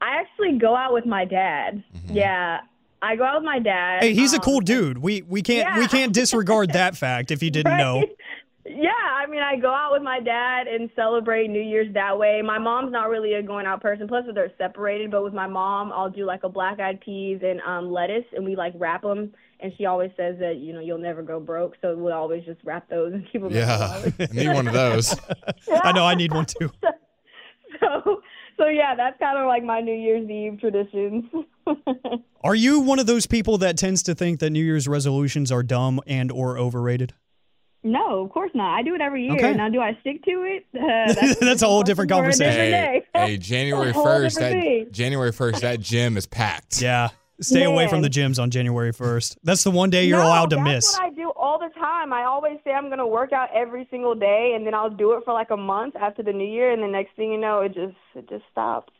I 0.00 0.16
actually 0.20 0.58
go 0.58 0.74
out 0.76 0.92
with 0.92 1.06
my 1.06 1.24
dad. 1.24 1.82
Yeah, 2.10 2.60
I 3.04 3.16
go 3.16 3.24
out 3.24 3.36
with 3.36 3.44
my 3.44 3.58
dad. 3.58 4.02
Hey, 4.02 4.14
he's 4.14 4.32
a 4.32 4.36
um, 4.36 4.42
cool 4.42 4.60
dude. 4.60 4.98
We 4.98 5.22
we 5.22 5.42
can't 5.42 5.78
we 5.78 5.86
can't 5.86 6.12
disregard 6.12 6.72
that 6.72 6.96
fact 6.96 7.30
if 7.30 7.42
you 7.42 7.50
didn't 7.50 7.76
know. 7.76 8.04
Yeah, 8.66 8.90
I 8.90 9.26
mean, 9.26 9.42
I 9.42 9.56
go 9.56 9.68
out 9.68 9.92
with 9.92 10.02
my 10.02 10.20
dad 10.20 10.66
and 10.66 10.88
celebrate 10.96 11.48
New 11.48 11.60
Year's 11.60 11.92
that 11.92 12.18
way. 12.18 12.40
My 12.42 12.58
mom's 12.58 12.92
not 12.92 13.10
really 13.10 13.34
a 13.34 13.42
going 13.42 13.66
out 13.66 13.82
person. 13.82 14.08
Plus, 14.08 14.24
they're 14.34 14.52
separated. 14.56 15.10
But 15.10 15.22
with 15.22 15.34
my 15.34 15.46
mom, 15.46 15.92
I'll 15.92 16.08
do 16.08 16.24
like 16.24 16.44
a 16.44 16.48
black 16.48 16.80
eyed 16.80 16.98
peas 17.02 17.40
and 17.44 17.60
um 17.60 17.92
lettuce, 17.92 18.24
and 18.34 18.42
we 18.42 18.56
like 18.56 18.72
wrap 18.76 19.02
them. 19.02 19.32
And 19.60 19.70
she 19.76 19.84
always 19.84 20.12
says 20.16 20.36
that 20.40 20.56
you 20.56 20.72
know 20.72 20.80
you'll 20.80 20.96
never 20.96 21.22
go 21.22 21.40
broke, 21.40 21.74
so 21.82 21.94
we'll 21.94 22.14
always 22.14 22.42
just 22.46 22.60
wrap 22.64 22.88
those 22.88 23.12
and 23.12 23.30
keep 23.30 23.42
them. 23.42 23.52
Yeah. 23.52 24.02
I 24.18 24.26
need 24.32 24.48
one 24.54 24.66
of 24.66 24.72
those. 24.72 25.14
I 25.70 25.92
know 25.92 26.06
I 26.06 26.14
need 26.14 26.32
one 26.32 26.46
too. 26.46 26.70
so 27.80 28.22
so 28.56 28.68
yeah, 28.68 28.94
that's 28.96 29.18
kind 29.18 29.38
of 29.38 29.46
like 29.46 29.62
my 29.62 29.82
New 29.82 29.94
Year's 29.94 30.28
Eve 30.28 30.58
traditions. 30.58 31.24
Are 32.44 32.54
you 32.54 32.80
one 32.80 32.98
of 32.98 33.06
those 33.06 33.26
people 33.26 33.58
that 33.58 33.76
tends 33.76 34.02
to 34.04 34.14
think 34.14 34.40
that 34.40 34.50
New 34.50 34.64
Year's 34.64 34.86
resolutions 34.86 35.50
are 35.50 35.62
dumb 35.62 36.00
and 36.06 36.30
or 36.30 36.58
overrated? 36.58 37.14
no, 37.84 38.24
of 38.24 38.30
course 38.30 38.50
not. 38.54 38.74
I 38.78 38.82
do 38.82 38.94
it 38.94 39.02
every 39.02 39.24
year. 39.24 39.34
Okay. 39.34 39.54
Now, 39.54 39.68
do 39.68 39.80
I 39.80 39.96
stick 40.00 40.24
to 40.24 40.30
it? 40.30 40.64
Uh, 40.74 41.34
That's 41.40 41.62
a 41.62 41.66
whole 41.66 41.82
different 41.82 42.10
conversation. 42.10 42.72
hey, 42.72 43.02
hey, 43.14 43.36
January 43.36 43.92
first, 43.92 44.38
that. 44.38 44.88
January 44.90 45.32
first, 45.32 45.60
that 45.60 45.80
gym 45.80 46.16
is 46.16 46.26
packed. 46.26 46.80
Yeah. 46.80 47.10
Stay 47.40 47.64
away 47.64 47.88
from 47.88 48.00
the 48.00 48.08
gyms 48.08 48.40
on 48.40 48.50
January 48.50 48.92
1st. 48.92 49.38
That's 49.42 49.64
the 49.64 49.70
one 49.72 49.90
day 49.90 50.04
you're 50.04 50.18
no, 50.18 50.26
allowed 50.26 50.50
to 50.50 50.56
that's 50.56 50.68
miss. 50.68 50.92
what 50.92 51.02
I 51.02 51.10
do 51.10 51.32
all 51.36 51.58
the 51.58 51.68
time. 51.78 52.12
I 52.12 52.24
always 52.24 52.58
say 52.62 52.70
I'm 52.70 52.86
going 52.86 52.98
to 52.98 53.06
work 53.06 53.32
out 53.32 53.48
every 53.52 53.88
single 53.90 54.14
day, 54.14 54.52
and 54.56 54.64
then 54.64 54.72
I'll 54.72 54.88
do 54.88 55.12
it 55.14 55.24
for 55.24 55.34
like 55.34 55.50
a 55.50 55.56
month 55.56 55.96
after 55.96 56.22
the 56.22 56.32
new 56.32 56.46
year, 56.46 56.70
and 56.70 56.80
the 56.80 56.86
next 56.86 57.16
thing 57.16 57.32
you 57.32 57.38
know, 57.38 57.60
it 57.60 57.74
just 57.74 57.96
it 58.14 58.28
just 58.28 58.44
stops. 58.52 58.92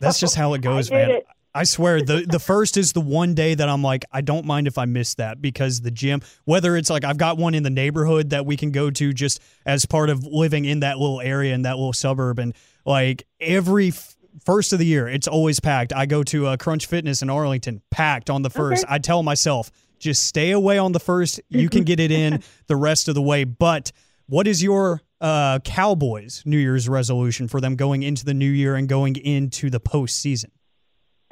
That's 0.00 0.18
just 0.18 0.34
how 0.34 0.54
it 0.54 0.62
goes, 0.62 0.90
I 0.90 0.94
man. 0.94 1.10
it. 1.10 1.26
I 1.54 1.64
swear, 1.64 2.00
the 2.00 2.24
the 2.28 2.38
first 2.38 2.76
is 2.76 2.92
the 2.92 3.00
one 3.00 3.34
day 3.34 3.54
that 3.54 3.68
I'm 3.68 3.82
like, 3.82 4.04
I 4.12 4.20
don't 4.20 4.46
mind 4.46 4.68
if 4.68 4.78
I 4.78 4.84
miss 4.84 5.14
that 5.16 5.42
because 5.42 5.80
the 5.80 5.90
gym, 5.90 6.22
whether 6.44 6.76
it's 6.76 6.90
like 6.90 7.04
I've 7.04 7.18
got 7.18 7.38
one 7.38 7.54
in 7.54 7.64
the 7.64 7.70
neighborhood 7.70 8.30
that 8.30 8.46
we 8.46 8.56
can 8.56 8.70
go 8.70 8.90
to 8.90 9.12
just 9.12 9.40
as 9.66 9.84
part 9.84 10.10
of 10.10 10.24
living 10.24 10.64
in 10.64 10.80
that 10.80 10.98
little 10.98 11.20
area 11.20 11.52
in 11.54 11.62
that 11.62 11.76
little 11.76 11.92
suburb, 11.92 12.38
and 12.38 12.54
Like 12.84 13.26
every 13.40 13.88
f- 13.88 14.16
first 14.44 14.72
of 14.72 14.78
the 14.78 14.86
year, 14.86 15.08
it's 15.08 15.26
always 15.26 15.58
packed. 15.58 15.92
I 15.92 16.06
go 16.06 16.22
to 16.24 16.46
uh, 16.46 16.56
Crunch 16.56 16.86
Fitness 16.86 17.20
in 17.20 17.30
Arlington, 17.30 17.82
packed 17.90 18.30
on 18.30 18.42
the 18.42 18.50
first. 18.50 18.84
I 18.88 18.98
tell 18.98 19.22
myself, 19.22 19.70
just 19.98 20.22
stay 20.22 20.52
away 20.52 20.78
on 20.78 20.92
the 20.92 21.00
first. 21.00 21.40
You 21.48 21.68
can 21.68 21.84
get 21.84 21.98
it 22.00 22.12
in 22.12 22.42
the 22.68 22.76
rest 22.76 23.08
of 23.08 23.14
the 23.14 23.22
way. 23.22 23.44
But 23.44 23.92
what 24.26 24.46
is 24.46 24.62
your 24.62 25.02
uh, 25.20 25.58
Cowboys 25.64 26.42
New 26.46 26.58
Year's 26.58 26.88
resolution 26.88 27.48
for 27.48 27.60
them 27.60 27.74
going 27.74 28.04
into 28.04 28.24
the 28.24 28.34
new 28.34 28.48
year 28.48 28.76
and 28.76 28.88
going 28.88 29.16
into 29.16 29.68
the 29.68 29.80
postseason? 29.80 30.50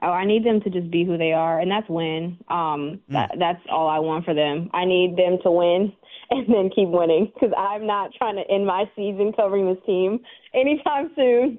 Oh, 0.03 0.11
I 0.11 0.25
need 0.27 0.45
them 0.45 0.61
to 0.61 0.71
just 0.71 0.91
be 0.91 1.05
who 1.05 1.19
they 1.19 1.33
are, 1.33 1.59
and 1.59 1.71
that's 1.71 1.89
win. 1.89 2.39
Um, 2.49 3.01
that, 3.09 3.33
that's 3.39 3.61
all 3.71 3.89
I 3.89 3.99
want 3.99 4.25
for 4.25 4.33
them. 4.35 4.71
I 4.73 4.85
need 4.85 5.17
them 5.17 5.39
to 5.43 5.51
win 5.51 5.93
and 6.31 6.47
then 6.49 6.71
keep 6.75 6.89
winning 6.89 7.33
because 7.35 7.51
I'm 7.59 7.87
not 7.87 8.11
trying 8.17 8.37
to 8.37 8.43
end 8.49 8.65
my 8.67 8.85
season 8.95 9.33
covering 9.35 9.67
this 9.67 9.83
team 9.85 10.21
anytime 10.55 11.11
soon. 11.17 11.59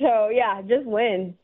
So 0.00 0.28
yeah, 0.28 0.62
just 0.62 0.86
win. 0.86 1.34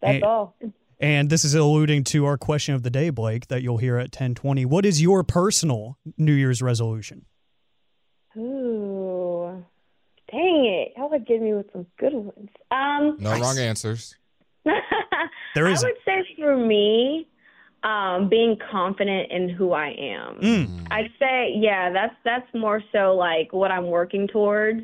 That's 0.00 0.14
And- 0.16 0.24
all. 0.24 0.56
And 1.02 1.30
this 1.30 1.44
is 1.46 1.54
alluding 1.54 2.04
to 2.04 2.26
our 2.26 2.36
question 2.36 2.74
of 2.74 2.82
the 2.82 2.90
day, 2.90 3.08
Blake, 3.08 3.48
that 3.48 3.62
you'll 3.62 3.78
hear 3.78 3.96
at 3.96 4.08
1020. 4.12 4.66
What 4.66 4.84
is 4.84 5.00
your 5.00 5.22
personal 5.24 5.96
New 6.18 6.34
Year's 6.34 6.60
resolution? 6.60 7.24
Ooh, 8.36 9.64
dang 10.30 10.64
it! 10.66 10.92
Y'all 10.96 11.10
would 11.10 11.26
give 11.26 11.40
me 11.40 11.54
with 11.54 11.66
some 11.72 11.86
good 11.98 12.12
ones. 12.14 12.48
Um, 12.70 13.16
No 13.18 13.32
wrong 13.38 13.58
answers. 13.58 14.14
There 15.54 15.66
I 15.66 15.70
would 15.70 15.96
say 16.04 16.24
for 16.36 16.56
me, 16.56 17.26
um, 17.82 18.28
being 18.28 18.56
confident 18.70 19.30
in 19.32 19.48
who 19.48 19.72
I 19.72 19.88
am. 19.88 20.36
Mm. 20.36 20.86
I'd 20.90 21.10
say, 21.18 21.52
yeah, 21.56 21.90
that's 21.92 22.14
that's 22.24 22.46
more 22.54 22.82
so 22.92 23.14
like 23.16 23.52
what 23.52 23.70
I'm 23.70 23.86
working 23.86 24.28
towards. 24.28 24.82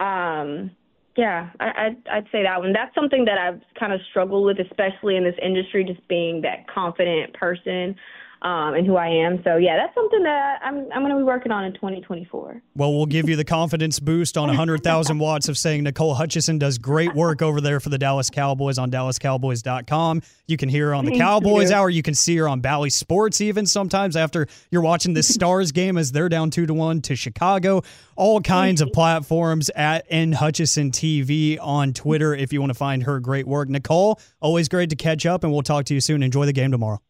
Um, 0.00 0.70
yeah, 1.16 1.50
I, 1.60 1.86
I'd 1.86 2.08
I'd 2.10 2.26
say 2.32 2.42
that 2.42 2.60
one. 2.60 2.72
That's 2.72 2.94
something 2.94 3.24
that 3.26 3.38
I've 3.38 3.60
kind 3.78 3.92
of 3.92 4.00
struggled 4.10 4.46
with, 4.46 4.58
especially 4.66 5.16
in 5.16 5.24
this 5.24 5.34
industry, 5.42 5.84
just 5.84 6.06
being 6.08 6.40
that 6.42 6.68
confident 6.72 7.34
person 7.34 7.96
um, 8.42 8.74
in 8.74 8.84
who 8.84 8.96
I 8.96 9.08
am. 9.08 9.40
So 9.44 9.56
yeah, 9.56 9.76
that's 9.76 9.94
something 9.94 10.22
that 10.24 10.60
I'm 10.62 10.90
I'm 10.92 11.02
going 11.02 11.12
to 11.12 11.16
be 11.16 11.22
working 11.22 11.52
on 11.52 11.64
in 11.64 11.72
2024. 11.74 12.62
Well, 12.74 12.92
we'll 12.92 13.06
give 13.06 13.28
you 13.28 13.36
the 13.36 13.44
confidence 13.44 14.00
boost 14.00 14.36
on 14.36 14.48
100,000 14.48 15.18
watts 15.20 15.48
of 15.48 15.56
saying 15.56 15.84
Nicole 15.84 16.14
Hutchinson 16.14 16.58
does 16.58 16.78
great 16.78 17.14
work 17.14 17.40
over 17.40 17.60
there 17.60 17.78
for 17.78 17.88
the 17.88 17.98
Dallas 17.98 18.30
Cowboys 18.30 18.78
on 18.78 18.90
DallasCowboys.com. 18.90 20.22
You 20.48 20.56
can 20.56 20.68
hear 20.68 20.88
her 20.88 20.94
on 20.94 21.04
the 21.04 21.12
Thank 21.12 21.22
Cowboys 21.22 21.70
you. 21.70 21.76
Hour. 21.76 21.88
You 21.88 22.02
can 22.02 22.14
see 22.14 22.36
her 22.36 22.48
on 22.48 22.60
Bally 22.60 22.90
Sports 22.90 23.40
even 23.40 23.64
sometimes 23.64 24.16
after 24.16 24.48
you're 24.70 24.82
watching 24.82 25.14
the 25.14 25.22
Stars 25.32 25.72
game 25.72 25.96
as 25.96 26.12
they're 26.12 26.28
down 26.28 26.50
two 26.50 26.66
to 26.66 26.74
one 26.74 27.00
to 27.02 27.14
Chicago. 27.16 27.82
All 28.16 28.40
kinds 28.40 28.80
of 28.80 28.92
platforms 28.92 29.70
at 29.76 30.04
N 30.10 30.32
Hutchinson 30.32 30.90
TV 30.90 31.58
on 31.60 31.92
Twitter 31.92 32.34
if 32.34 32.52
you 32.52 32.60
want 32.60 32.70
to 32.70 32.74
find 32.74 33.04
her 33.04 33.20
great 33.20 33.46
work. 33.46 33.68
Nicole, 33.68 34.20
always 34.40 34.68
great 34.68 34.90
to 34.90 34.96
catch 34.96 35.24
up, 35.26 35.44
and 35.44 35.52
we'll 35.52 35.62
talk 35.62 35.84
to 35.86 35.94
you 35.94 36.00
soon. 36.00 36.22
Enjoy 36.22 36.44
the 36.44 36.52
game 36.52 36.72
tomorrow. 36.72 37.00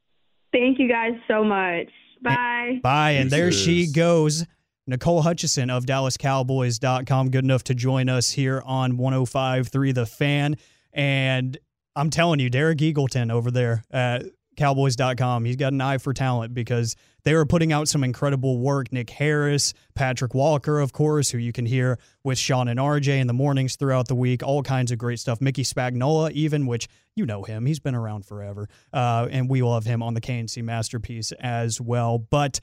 Thank 0.53 0.79
you 0.79 0.89
guys 0.89 1.15
so 1.27 1.43
much. 1.43 1.89
Bye. 2.23 2.81
Bye. 2.83 3.13
And 3.13 3.31
there 3.31 3.51
she 3.51 3.91
goes. 3.91 4.47
Nicole 4.87 5.23
Hutchinson 5.23 5.71
of 5.71 5.87
DallasCowboys.com, 5.87 7.31
good 7.31 7.45
enough 7.45 7.65
to 7.65 7.75
join 7.75 8.09
us 8.09 8.31
here 8.31 8.63
on 8.65 8.99
105.3 8.99 9.95
The 9.95 10.07
Fan. 10.07 10.57
And 10.93 11.57
I'm 11.95 12.11
telling 12.11 12.41
you, 12.41 12.51
Derek 12.51 12.79
Eagleton 12.79 13.31
over 13.31 13.51
there 13.51 13.85
at 13.91 14.25
Cowboys.com, 14.57 15.45
he's 15.45 15.57
got 15.57 15.73
an 15.73 15.81
eye 15.81 15.99
for 15.99 16.13
talent 16.13 16.55
because 16.55 16.97
they 17.25 17.35
were 17.35 17.47
putting 17.47 17.73
out 17.73 17.89
some 17.89 18.05
incredible 18.05 18.59
work. 18.59 18.93
Nick 18.93 19.11
Harris, 19.11 19.75
Patrik 19.95 20.35
Walker, 20.35 20.81
of 20.81 20.93
course, 20.93 21.31
who 21.31 21.39
you 21.39 21.53
can 21.53 21.67
hear 21.67 21.99
with 22.25 22.39
Sean 22.39 22.69
and 22.69 22.79
RJ 22.79 23.21
in 23.21 23.27
the 23.27 23.33
mornings 23.33 23.77
throughout 23.77 24.09
the 24.09 24.15
week. 24.15 24.43
All 24.43 24.63
kinds 24.63 24.91
of 24.93 24.99
great 24.99 25.21
stuff. 25.21 25.41
Mickey 25.41 25.63
Spagnola, 25.63 26.33
even, 26.33 26.67
which 26.67 26.89
you 27.15 27.25
know 27.25 27.43
him. 27.45 27.67
He's 27.67 27.81
been 27.81 27.95
around 27.95 28.27
forever. 28.27 28.69
Uh, 28.93 29.29
and 29.31 29.49
we 29.49 29.63
love 29.63 29.85
him 29.85 30.03
on 30.03 30.15
the 30.15 30.21
K&C 30.21 30.63
Masterpiece 30.63 31.33
as 31.33 31.81
well. 31.81 32.19
But 32.19 32.61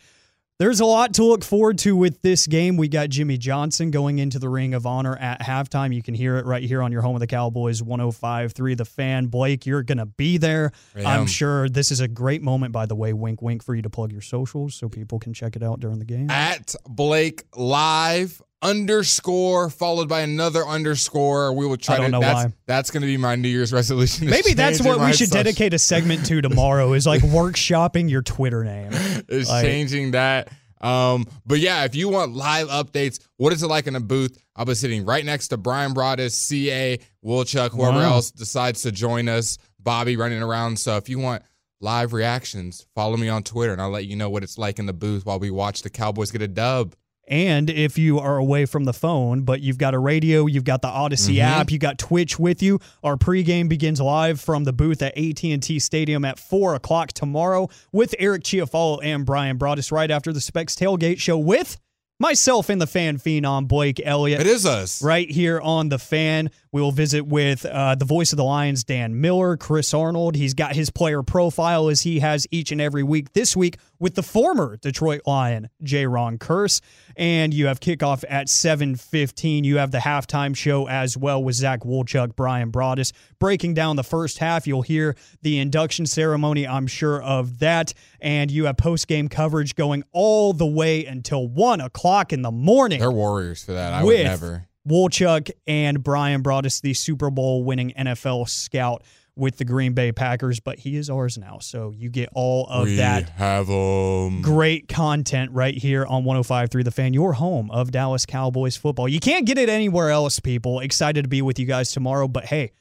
there's 0.60 0.82
a 0.82 0.86
lot 0.86 1.14
to 1.14 1.24
look 1.24 1.46
forward 1.46 1.78
to 1.80 1.96
with 1.96 2.22
this 2.22 2.46
game. 2.46 2.76
We 2.76 2.90
got 2.90 3.08
Jimmy 3.08 3.38
Johnson 3.38 3.92
going 3.92 4.20
into 4.20 4.40
the 4.40 4.50
Ring 4.50 4.74
of 4.74 4.86
Honor 4.86 5.16
at 5.16 5.40
halftime. 5.40 5.96
You 5.96 6.04
can 6.04 6.14
hear 6.14 6.38
it 6.38 6.46
right 6.46 6.62
here 6.62 6.82
on 6.82 6.92
your 6.92 7.02
home 7.02 7.16
of 7.16 7.22
the 7.22 7.28
Cowboys 7.28 7.82
105.3 7.82 8.78
The 8.78 8.84
Fan. 8.84 9.28
Blake, 9.28 9.66
you're 9.66 9.84
going 9.84 10.00
to 10.00 10.06
be 10.06 10.38
there. 10.38 10.74
I'm 11.06 11.28
sure 11.28 11.70
this 11.70 11.92
is 11.92 12.02
a 12.02 12.10
great 12.10 12.42
moment, 12.42 12.74
by 12.74 12.86
the 12.86 12.96
way, 12.96 13.14
wink, 13.14 13.42
wink, 13.42 13.64
for 13.64 13.74
you 13.74 13.82
to 13.82 13.90
plug 13.90 14.12
your 14.12 14.22
socials 14.22 14.76
so 14.76 14.90
people 14.90 15.18
can 15.18 15.34
check 15.34 15.56
it 15.56 15.64
out 15.64 15.80
during 15.80 16.00
the 16.00 16.06
game. 16.06 16.30
At 16.30 16.76
Blake 16.86 17.46
Live 17.56 18.42
underscore 18.62 19.70
followed 19.70 20.10
by 20.10 20.22
another 20.22 20.66
underscore. 20.66 21.54
We 21.54 21.66
will 21.66 21.78
try 21.78 21.96
I 21.96 21.98
don't 21.98 22.06
to. 22.08 22.12
know 22.12 22.20
that's 22.20 22.46
why. 22.46 22.54
that's 22.66 22.92
going 22.92 23.02
to 23.02 23.08
be 23.08 23.18
my 23.18 23.36
New 23.36 23.48
Year's 23.50 23.72
resolution. 23.74 24.30
Maybe 24.30 24.54
that's 24.54 24.82
what 24.82 25.00
we 25.00 25.08
should 25.14 25.30
social- 25.30 25.44
dedicate 25.44 25.74
a 25.74 25.80
segment 25.80 26.26
to 26.28 26.42
tomorrow 26.42 26.94
is 26.94 27.06
like 27.08 27.22
workshopping 27.24 28.10
your 28.10 28.22
Twitter 28.22 28.64
name. 28.64 28.92
is 29.28 29.50
Like- 29.50 29.66
changing 29.66 30.12
that. 30.12 30.50
Um, 30.82 31.28
but 31.46 31.60
yeah, 31.60 31.84
if 31.84 31.94
you 31.94 32.08
want 32.08 32.34
live 32.36 32.70
updates, 32.70 33.20
what 33.36 33.52
is 33.52 33.64
it 33.64 33.68
like 33.68 33.88
in 33.88 33.98
a 33.98 34.00
booth? 34.00 34.38
I'll 34.56 34.64
be 34.64 34.74
sitting 34.76 35.04
right 35.04 35.26
next 35.26 35.50
to 35.50 35.58
Brian 35.58 35.94
Broaddus, 35.94 36.32
CA, 36.32 36.98
Wolchuk, 37.24 37.72
whoever 37.72 37.98
Wow. 37.98 38.14
else 38.14 38.32
decides 38.32 38.84
to 38.84 38.92
join 38.94 39.28
us, 39.28 39.58
Bobby 39.82 40.16
running 40.16 40.42
around. 40.42 40.80
So 40.80 40.96
if 40.96 41.10
you 41.10 41.20
want 41.20 41.44
live 41.82 42.14
reactions, 42.14 42.86
follow 42.96 43.18
me 43.18 43.28
on 43.28 43.44
Twitter 43.44 43.74
and 43.74 43.82
I'll 43.82 43.90
let 43.90 44.06
you 44.06 44.16
know 44.16 44.30
what 44.30 44.42
it's 44.42 44.58
like 44.58 44.80
in 44.80 44.86
the 44.86 44.94
booth 44.94 45.26
while 45.26 45.38
we 45.40 45.52
watch 45.52 45.82
the 45.82 45.90
Cowboys 45.90 46.32
get 46.32 46.42
a 46.42 46.48
dub. 46.48 46.96
And 47.30 47.70
if 47.70 47.98
you 48.00 48.20
are 48.20 48.38
away 48.38 48.66
from 48.66 48.86
the 48.86 48.94
phone, 48.94 49.42
but 49.44 49.62
you've 49.62 49.78
got 49.78 49.94
a 49.94 50.00
radio, 50.00 50.48
you've 50.48 50.64
got 50.64 50.82
the 50.82 50.88
Audacy 50.88 51.36
Mhm. 51.36 51.42
app, 51.44 51.72
you 51.72 51.78
got 51.78 52.00
Twitch 52.00 52.40
with 52.40 52.64
you, 52.64 52.80
our 53.04 53.16
pregame 53.18 53.70
begins 53.70 54.02
live 54.02 54.42
from 54.42 54.64
the 54.64 54.74
booth 54.74 55.02
at 55.04 55.16
AT&T 55.16 55.78
Stadium 55.80 56.26
at 56.26 56.40
4 56.40 56.74
o'clock 56.74 57.14
tomorrow 57.14 57.70
with 57.94 58.16
Eric 58.18 58.44
Chiafalo 58.44 59.00
and 59.04 59.26
Brian 59.28 59.60
Broaddus 59.60 59.92
right 59.92 60.10
after 60.10 60.34
the 60.34 60.42
Specs 60.42 60.76
Tailgate 60.76 61.20
Show 61.20 61.38
with 61.38 61.78
myself 62.22 62.68
and 62.68 62.82
the 62.82 62.88
fan 62.88 63.18
phenom 63.18 63.66
Blake 63.68 64.02
Elliott 64.04 64.42
It 64.42 64.48
is 64.48 64.66
us. 64.66 65.02
right 65.02 65.30
here 65.32 65.62
on 65.62 65.88
the 65.90 65.98
fan. 66.00 66.50
We 66.72 66.82
will 66.82 66.92
visit 66.92 67.26
with 67.26 67.66
uh, 67.66 67.96
the 67.96 68.04
voice 68.06 68.34
of 68.34 68.38
the 68.38 68.44
Lions, 68.44 68.84
Dan 68.84 69.22
Miller, 69.22 69.56
Chris 69.56 69.94
Arnold. 69.94 70.36
He's 70.36 70.54
got 70.54 70.76
his 70.76 70.90
player 70.90 71.24
profile 71.24 71.88
as 71.90 72.02
he 72.02 72.20
has 72.20 72.46
each 72.52 72.72
and 72.74 72.82
every 72.82 73.04
week. 73.04 73.32
This 73.34 73.56
week 73.56 73.78
with 74.00 74.16
the 74.16 74.24
former 74.24 74.78
Detroit 74.78 75.22
Lion, 75.26 75.70
J. 75.84 76.06
Ron 76.06 76.38
Curse, 76.38 76.82
and 77.16 77.54
you 77.54 77.68
have 77.68 77.80
kickoff 77.80 78.24
at 78.30 78.50
seven 78.50 78.96
fifteen. 78.96 79.64
You 79.64 79.78
have 79.78 79.92
the 79.92 80.00
halftime 80.00 80.56
show 80.56 80.88
as 80.88 81.18
well 81.18 81.44
with 81.44 81.56
Zach 81.56 81.82
Wolchuk, 81.82 82.36
Brian 82.36 82.72
Broaddus 82.72 83.12
breaking 83.40 83.74
down 83.74 83.96
the 83.96 84.04
first 84.04 84.38
half. 84.40 84.68
You'll 84.68 84.82
hear 84.82 85.16
the 85.42 85.60
induction 85.60 86.06
ceremony. 86.06 86.68
I'm 86.68 86.88
sure 86.88 87.22
of 87.22 87.60
that, 87.60 87.94
and 88.20 88.50
you 88.50 88.66
have 88.66 88.78
post 88.78 89.08
game 89.08 89.28
coverage 89.28 89.76
going 89.76 90.04
all 90.12 90.54
the 90.54 90.66
way 90.68 91.06
until 91.06 91.48
one 91.48 91.82
o'clock 91.82 92.34
in 92.34 92.42
the 92.42 92.52
morning. 92.52 93.00
They're 93.00 93.12
warriors 93.12 93.64
for 93.64 93.74
that. 93.74 93.94
I 93.94 94.04
would 94.04 94.24
never. 94.24 94.66
Wolchuk 94.88 95.52
and 95.68 96.04
Brian 96.04 96.42
Broaddus 96.42 96.82
the 96.82 96.94
Super 96.94 97.30
Bowl 97.30 97.64
winning 97.64 97.94
NFL 97.98 98.50
scout 98.50 99.04
with 99.40 99.58
the 99.58 99.66
Green 99.66 99.94
Bay 99.94 100.12
Packers, 100.12 100.60
but 100.60 100.80
he 100.80 100.96
is 100.96 101.10
ours 101.10 101.38
now. 101.38 101.60
So 101.60 101.94
you 101.96 102.10
get 102.10 102.30
all 102.34 102.68
of 102.68 102.86
we 102.86 102.96
that 102.98 103.30
have 103.30 103.68
them. 103.68 104.42
great 104.42 104.88
content 104.88 105.52
right 105.52 105.76
here 105.76 106.06
on 106.06 106.24
105.3 106.24 106.84
The 106.84 106.92
Fan, 106.92 107.14
your 107.14 107.34
home 107.34 107.72
of 107.72 107.92
Dallas 107.92 108.26
Cowboys 108.26 108.78
football. 108.78 109.08
You 109.08 109.20
can't 109.20 109.46
get 109.46 109.58
it 109.58 109.70
anywhere 109.70 110.10
else, 110.10 110.40
people. 110.40 110.80
Excited 110.82 111.24
to 111.24 111.30
be 111.30 111.42
with 111.42 111.58
you 111.58 111.66
guys 111.66 111.92
tomorrow, 111.92 112.28
but 112.28 112.46
hey, 112.46 112.72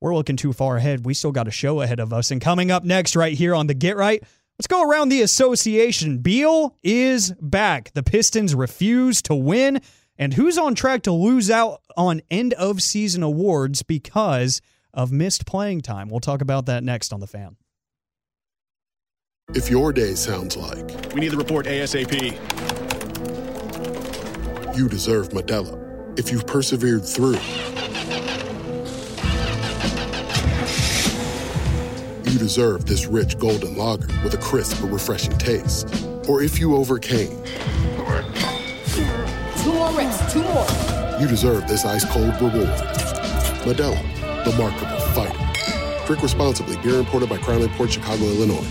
we're 0.00 0.14
looking 0.14 0.36
too 0.36 0.52
far 0.52 0.76
ahead. 0.76 1.04
We 1.04 1.14
still 1.14 1.32
got 1.32 1.48
a 1.48 1.52
show 1.52 1.80
ahead 1.80 2.00
of 2.00 2.12
us. 2.12 2.30
And 2.30 2.40
coming 2.40 2.70
up 2.70 2.84
next, 2.84 3.16
right 3.16 3.36
here 3.36 3.54
on 3.54 3.66
the 3.66 3.74
Get 3.74 3.96
Right, 3.96 4.22
let's 4.58 4.66
go 4.66 4.88
around 4.88 5.08
the 5.08 5.22
association. 5.22 6.18
Beal 6.18 6.76
is 6.82 7.32
back. 7.40 7.92
The 7.94 8.02
Pistons 8.02 8.54
refuse 8.54 9.20
to 9.22 9.34
win. 9.34 9.80
And 10.16 10.34
who's 10.34 10.58
on 10.58 10.74
track 10.74 11.02
to 11.02 11.12
lose 11.12 11.48
out 11.48 11.80
on 11.96 12.22
end 12.30 12.52
of 12.54 12.82
season 12.82 13.22
awards 13.22 13.82
because 13.82 14.60
of 14.94 15.12
missed 15.12 15.46
playing 15.46 15.80
time? 15.82 16.08
We'll 16.08 16.20
talk 16.20 16.40
about 16.40 16.66
that 16.66 16.82
next 16.84 17.12
on 17.12 17.20
the 17.20 17.26
fan. 17.26 17.56
If 19.54 19.70
your 19.70 19.92
day 19.92 20.14
sounds 20.14 20.56
like 20.56 21.14
We 21.14 21.20
need 21.20 21.30
the 21.30 21.36
report 21.38 21.66
ASAP. 21.66 22.36
you 24.76 24.88
deserve 24.88 25.30
Modelo, 25.30 26.18
if 26.18 26.30
you've 26.30 26.46
persevered 26.46 27.04
through, 27.04 27.38
you 32.30 32.38
deserve 32.38 32.84
this 32.86 33.06
rich 33.06 33.38
golden 33.38 33.76
lager 33.76 34.06
with 34.22 34.34
a 34.34 34.38
crisp 34.38 34.80
but 34.82 34.88
refreshing 34.88 35.36
taste. 35.38 35.88
Or 36.28 36.42
if 36.42 36.58
you 36.60 36.76
overcame, 36.76 37.42
Two 39.62 39.72
more 39.74 39.90
reps, 39.92 40.32
two 40.32 40.42
more. 40.42 40.66
you 41.20 41.26
deserve 41.26 41.66
this 41.68 41.84
ice 41.84 42.04
cold 42.10 42.34
reward. 42.40 42.68
Modelo, 43.64 43.98
the 44.50 44.56
Markable 44.56 44.98
Fighter. 45.12 46.06
Drink 46.06 46.22
responsibly. 46.22 46.76
Beer 46.78 46.98
imported 46.98 47.28
by 47.28 47.38
Crown 47.38 47.68
Port 47.70 47.92
Chicago, 47.92 48.24
Illinois. 48.24 48.66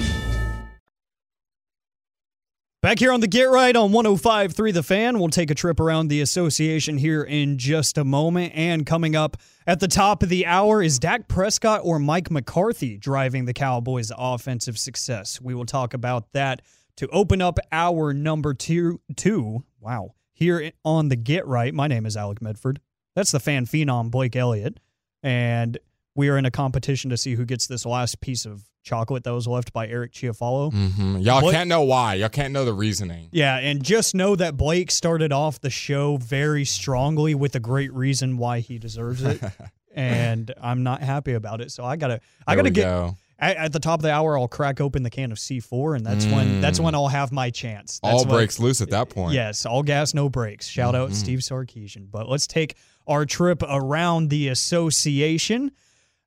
Back 2.81 2.99
here 2.99 3.11
on 3.11 3.19
the 3.19 3.27
Get 3.27 3.49
Right 3.49 3.75
on 3.75 3.91
105.3 3.91 4.73
The 4.73 4.83
Fan. 4.83 5.19
We'll 5.19 5.29
take 5.29 5.51
a 5.51 5.55
trip 5.55 5.79
around 5.79 6.07
the 6.07 6.21
association 6.21 6.97
here 6.97 7.21
in 7.21 7.57
just 7.57 7.97
a 7.97 8.03
moment. 8.03 8.53
And 8.55 8.85
coming 8.85 9.15
up 9.15 9.37
at 9.65 9.79
the 9.79 9.87
top 9.87 10.23
of 10.23 10.29
the 10.29 10.45
hour 10.45 10.81
is 10.81 10.97
Dak 10.97 11.27
Prescott 11.27 11.81
or 11.83 11.99
Mike 11.99 12.31
McCarthy 12.31 12.97
driving 12.97 13.45
the 13.45 13.53
Cowboys' 13.53 14.11
offensive 14.17 14.77
success. 14.77 15.41
We 15.41 15.53
will 15.53 15.65
talk 15.65 15.93
about 15.93 16.31
that 16.33 16.61
to 16.97 17.07
open 17.09 17.41
up 17.41 17.59
our 17.71 18.13
number 18.13 18.53
two. 18.53 19.01
two 19.15 19.63
wow. 19.79 20.13
Here 20.33 20.71
on 20.85 21.09
the 21.09 21.15
Get 21.15 21.45
Right, 21.45 21.73
my 21.73 21.87
name 21.87 22.05
is 22.05 22.15
Alec 22.15 22.41
Medford. 22.41 22.79
That's 23.15 23.31
the 23.31 23.39
fan 23.39 23.65
phenom, 23.65 24.11
Blake 24.11 24.35
Elliott. 24.35 24.79
And 25.27 25.77
we 26.15 26.29
are 26.29 26.37
in 26.37 26.45
a 26.45 26.51
competition 26.51 27.09
to 27.09 27.17
see 27.17 27.35
who 27.35 27.43
gets 27.43 27.67
this 27.67 27.85
last 27.85 28.21
piece 28.21 28.45
of 28.45 28.63
chocolate 28.81 29.25
that 29.25 29.33
was 29.33 29.45
left 29.45 29.73
by 29.73 29.85
Eric 29.85 30.13
Chiafalo. 30.13 30.71
Mm-hmm. 30.71 31.17
Y'all 31.17 31.41
Blake- 31.41 31.53
can't 31.53 31.67
know 31.67 31.81
why. 31.81 32.13
Y'all 32.13 32.29
can't 32.29 32.53
know 32.53 32.63
the 32.63 32.73
reasoning. 32.73 33.27
Yeah, 33.33 33.57
and 33.57 33.83
just 33.83 34.15
know 34.15 34.37
that 34.37 34.55
Blake 34.55 34.89
started 34.89 35.33
off 35.33 35.59
the 35.59 35.69
show 35.69 36.15
very 36.15 36.63
strongly 36.63 37.35
with 37.35 37.55
a 37.55 37.59
great 37.59 37.91
reason 37.93 38.37
why 38.37 38.61
he 38.61 38.79
deserves 38.79 39.21
it. 39.21 39.41
and 39.93 40.53
I'm 40.61 40.83
not 40.83 41.01
happy 41.01 41.33
about 41.33 41.59
it. 41.59 41.71
So 41.71 41.83
I 41.83 41.97
gotta 41.97 42.21
I 42.47 42.55
There 42.55 42.63
gotta 42.63 42.69
get 42.73 42.83
go. 42.83 43.17
At, 43.39 43.57
at 43.57 43.71
the 43.71 43.79
top 43.79 43.99
of 43.99 44.03
the 44.03 44.11
hour 44.11 44.37
I'll 44.37 44.47
crack 44.47 44.81
open 44.81 45.03
the 45.03 45.09
can 45.11 45.31
of 45.31 45.37
C4 45.37 45.95
and 45.97 46.05
that's 46.05 46.25
when 46.25 46.59
that's 46.59 46.79
when 46.79 46.95
I'll 46.95 47.07
have 47.07 47.31
my 47.31 47.49
chance. 47.51 47.99
That's 48.01 48.13
Mm. 48.15 48.17
All 48.17 48.25
breaks 48.25 48.59
loose 48.59 48.81
at 48.81 48.89
that 48.89 49.09
point. 49.09 49.33
Yes, 49.35 49.65
all 49.65 49.83
gas, 49.83 50.13
no 50.13 50.27
brakes. 50.29 50.67
Shout 50.67 50.95
out 50.95 51.11
Mhm. 51.11 51.13
Steve 51.13 51.39
Sarkisian. 51.39 52.09
But 52.09 52.27
let's 52.27 52.47
take 52.47 52.75
our 53.05 53.25
trip 53.25 53.61
around 53.67 54.29
the 54.29 54.47
association 54.47 55.71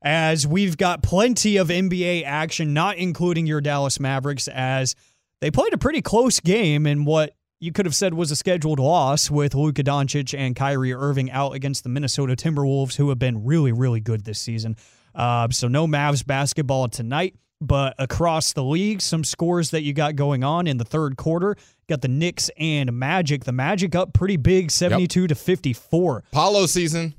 as 0.03 0.47
we've 0.47 0.77
got 0.77 1.03
plenty 1.03 1.57
of 1.57 1.69
NBA 1.69 2.23
action, 2.25 2.73
not 2.73 2.97
including 2.97 3.47
your 3.47 3.61
Dallas 3.61 4.01
Mavericks, 4.01 4.49
as 4.49 4.95
they 5.41 5.51
played 5.51 5.75
a 5.75 5.79
pretty 5.79 6.01
close 6.01 6.41
game 6.41 6.87
in 6.87 7.05
what 7.05 7.35
you 7.59 7.71
could 7.73 7.85
have 7.85 7.95
said 7.95 8.15
was 8.15 8.31
a 8.31 8.37
scheduled 8.37 8.79
loss 8.79 9.31
with 9.31 9.55
Luka 9.55 9.83
Doncic 9.85 10.39
and 10.39 10.57
Kyrie 10.57 10.95
Irving 10.95 11.31
out 11.31 11.55
against 11.55 11.83
the 11.83 11.91
Minnesota 11.91 12.35
Timberwolves, 12.35 12.97
who 12.97 13.11
have 13.11 13.19
been 13.19 13.45
really, 13.45 13.73
really 13.73 14.01
good 14.01 14.25
this 14.25 14.39
season. 14.39 14.77
Uh, 15.15 15.49
so 15.51 15.69
no 15.69 15.87
Mavs 15.87 16.27
basketball 16.27 16.89
tonight. 16.89 17.35
But 17.63 17.95
across 17.99 18.55
the 18.55 18.65
league, 18.65 19.03
some 19.03 19.23
scores 19.23 19.71
that 19.73 19.83
you 19.83 19.93
got 19.93 20.17
going 20.17 20.43
on 20.43 20.67
in 20.67 20.79
the 20.79 20.85
third 20.85 21.19
quarter. 21.19 21.57
Got 21.91 22.01
the 22.01 22.09
Knicks 22.09 22.51
and 22.57 22.91
Magic. 22.99 23.45
The 23.45 23.53
Magic 23.53 23.95
up 23.95 24.15
pretty 24.15 24.39
big, 24.39 24.71
72 24.71 25.27
to 25.27 25.35
54. 25.35 26.25
Paulo 26.33 26.65
season. 26.65 27.15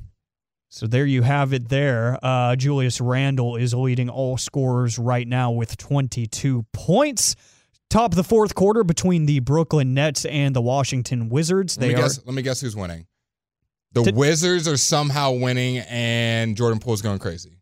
So 0.69 0.87
there 0.87 1.05
you 1.05 1.21
have 1.21 1.53
it 1.53 1.69
there. 1.69 2.17
Uh, 2.23 2.55
Julius 2.55 2.99
Randle 3.01 3.55
is 3.55 3.73
leading 3.75 4.09
all 4.09 4.37
scorers 4.37 4.97
right 4.97 5.27
now 5.27 5.51
with 5.51 5.77
22 5.77 6.65
points. 6.71 7.35
Top 7.91 8.13
of 8.13 8.15
the 8.15 8.23
fourth 8.23 8.55
quarter 8.55 8.83
between 8.85 9.25
the 9.25 9.41
Brooklyn 9.41 9.93
Nets 9.93 10.23
and 10.25 10.55
the 10.55 10.61
Washington 10.61 11.27
Wizards. 11.29 11.77
Let 11.77 11.81
They 11.81 11.87
me 11.89 11.93
are 11.95 12.03
guess. 12.03 12.25
Let 12.25 12.33
me 12.33 12.41
guess 12.41 12.61
who's 12.61 12.75
winning. 12.75 13.05
The 13.91 14.03
Did- 14.03 14.15
Wizards 14.15 14.67
are 14.67 14.77
somehow 14.77 15.33
winning, 15.33 15.79
and 15.79 16.55
Jordan 16.55 16.79
Poole's 16.79 17.01
going 17.01 17.19
crazy. 17.19 17.57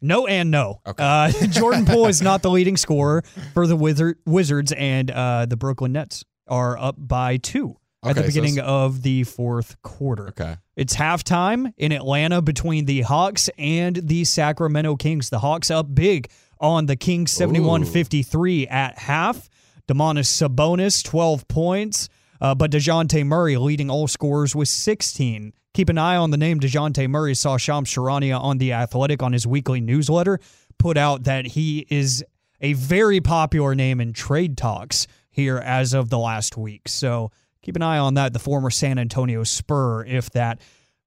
No 0.00 0.26
and 0.26 0.50
no. 0.50 0.80
Okay. 0.86 1.02
Uh, 1.02 1.30
Jordan 1.50 1.86
Poole 1.86 2.06
is 2.06 2.20
not 2.22 2.42
the 2.42 2.50
leading 2.50 2.76
scorer 2.76 3.22
for 3.54 3.66
the 3.66 3.76
Wizard- 3.76 4.18
Wizards, 4.26 4.72
and 4.72 5.10
uh, 5.10 5.46
the 5.46 5.56
Brooklyn 5.56 5.92
Nets 5.92 6.24
are 6.46 6.78
up 6.78 6.96
by 6.98 7.38
two 7.38 7.76
at 8.04 8.14
the 8.14 8.20
Okay, 8.20 8.28
so 8.30 8.34
beginning 8.40 8.60
of 8.60 9.02
the 9.02 9.24
fourth 9.24 9.80
quarter. 9.82 10.28
Okay. 10.28 10.56
It's 10.76 10.94
halftime 10.94 11.72
in 11.76 11.92
Atlanta 11.92 12.42
between 12.42 12.84
the 12.84 13.00
Hawks 13.00 13.48
and 13.58 13.96
the 13.96 14.24
Sacramento 14.24 14.96
Kings. 14.96 15.30
The 15.30 15.38
Hawks 15.40 15.70
up 15.70 15.94
big 15.94 16.28
on 16.60 16.86
the 16.86 16.96
Kings 16.96 17.32
71 17.32 17.84
53 17.84 18.68
at 18.68 18.98
half. 18.98 19.48
Domantas 19.88 20.26
Sabonis, 20.26 21.02
12 21.04 21.48
points. 21.48 22.08
Uh, 22.40 22.54
but 22.54 22.70
Dejounte 22.70 23.24
Murray 23.24 23.56
leading 23.56 23.88
all 23.90 24.06
scorers 24.06 24.54
with 24.54 24.68
16. 24.68 25.52
Keep 25.76 25.90
an 25.90 25.98
eye 25.98 26.16
on 26.16 26.30
the 26.30 26.38
name 26.38 26.58
Dejounte 26.58 27.06
Murray. 27.06 27.34
Saw 27.34 27.58
Shams 27.58 27.90
Charania 27.90 28.40
on 28.40 28.56
The 28.56 28.72
Athletic 28.72 29.22
on 29.22 29.34
his 29.34 29.46
weekly 29.46 29.78
newsletter 29.78 30.40
put 30.78 30.96
out 30.96 31.24
that 31.24 31.48
he 31.48 31.86
is 31.90 32.24
a 32.62 32.72
very 32.72 33.20
popular 33.20 33.74
name 33.74 34.00
in 34.00 34.14
trade 34.14 34.56
talks 34.56 35.06
here 35.28 35.58
as 35.58 35.92
of 35.92 36.08
the 36.08 36.16
last 36.16 36.56
week. 36.56 36.88
So 36.88 37.30
keep 37.60 37.76
an 37.76 37.82
eye 37.82 37.98
on 37.98 38.14
that. 38.14 38.32
The 38.32 38.38
former 38.38 38.70
San 38.70 38.98
Antonio 38.98 39.44
Spur, 39.44 40.02
if 40.06 40.30
that 40.30 40.62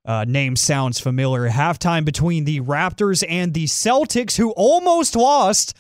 uh, 0.06 0.26
name 0.28 0.56
sounds 0.56 1.00
familiar. 1.00 1.50
Halftime 1.50 2.06
between 2.06 2.44
the 2.44 2.62
Raptors 2.62 3.24
and 3.28 3.56
the 3.56 3.66
Celtics, 3.66 4.38
who 4.38 4.52
almost 4.52 5.16
lost 5.16 5.76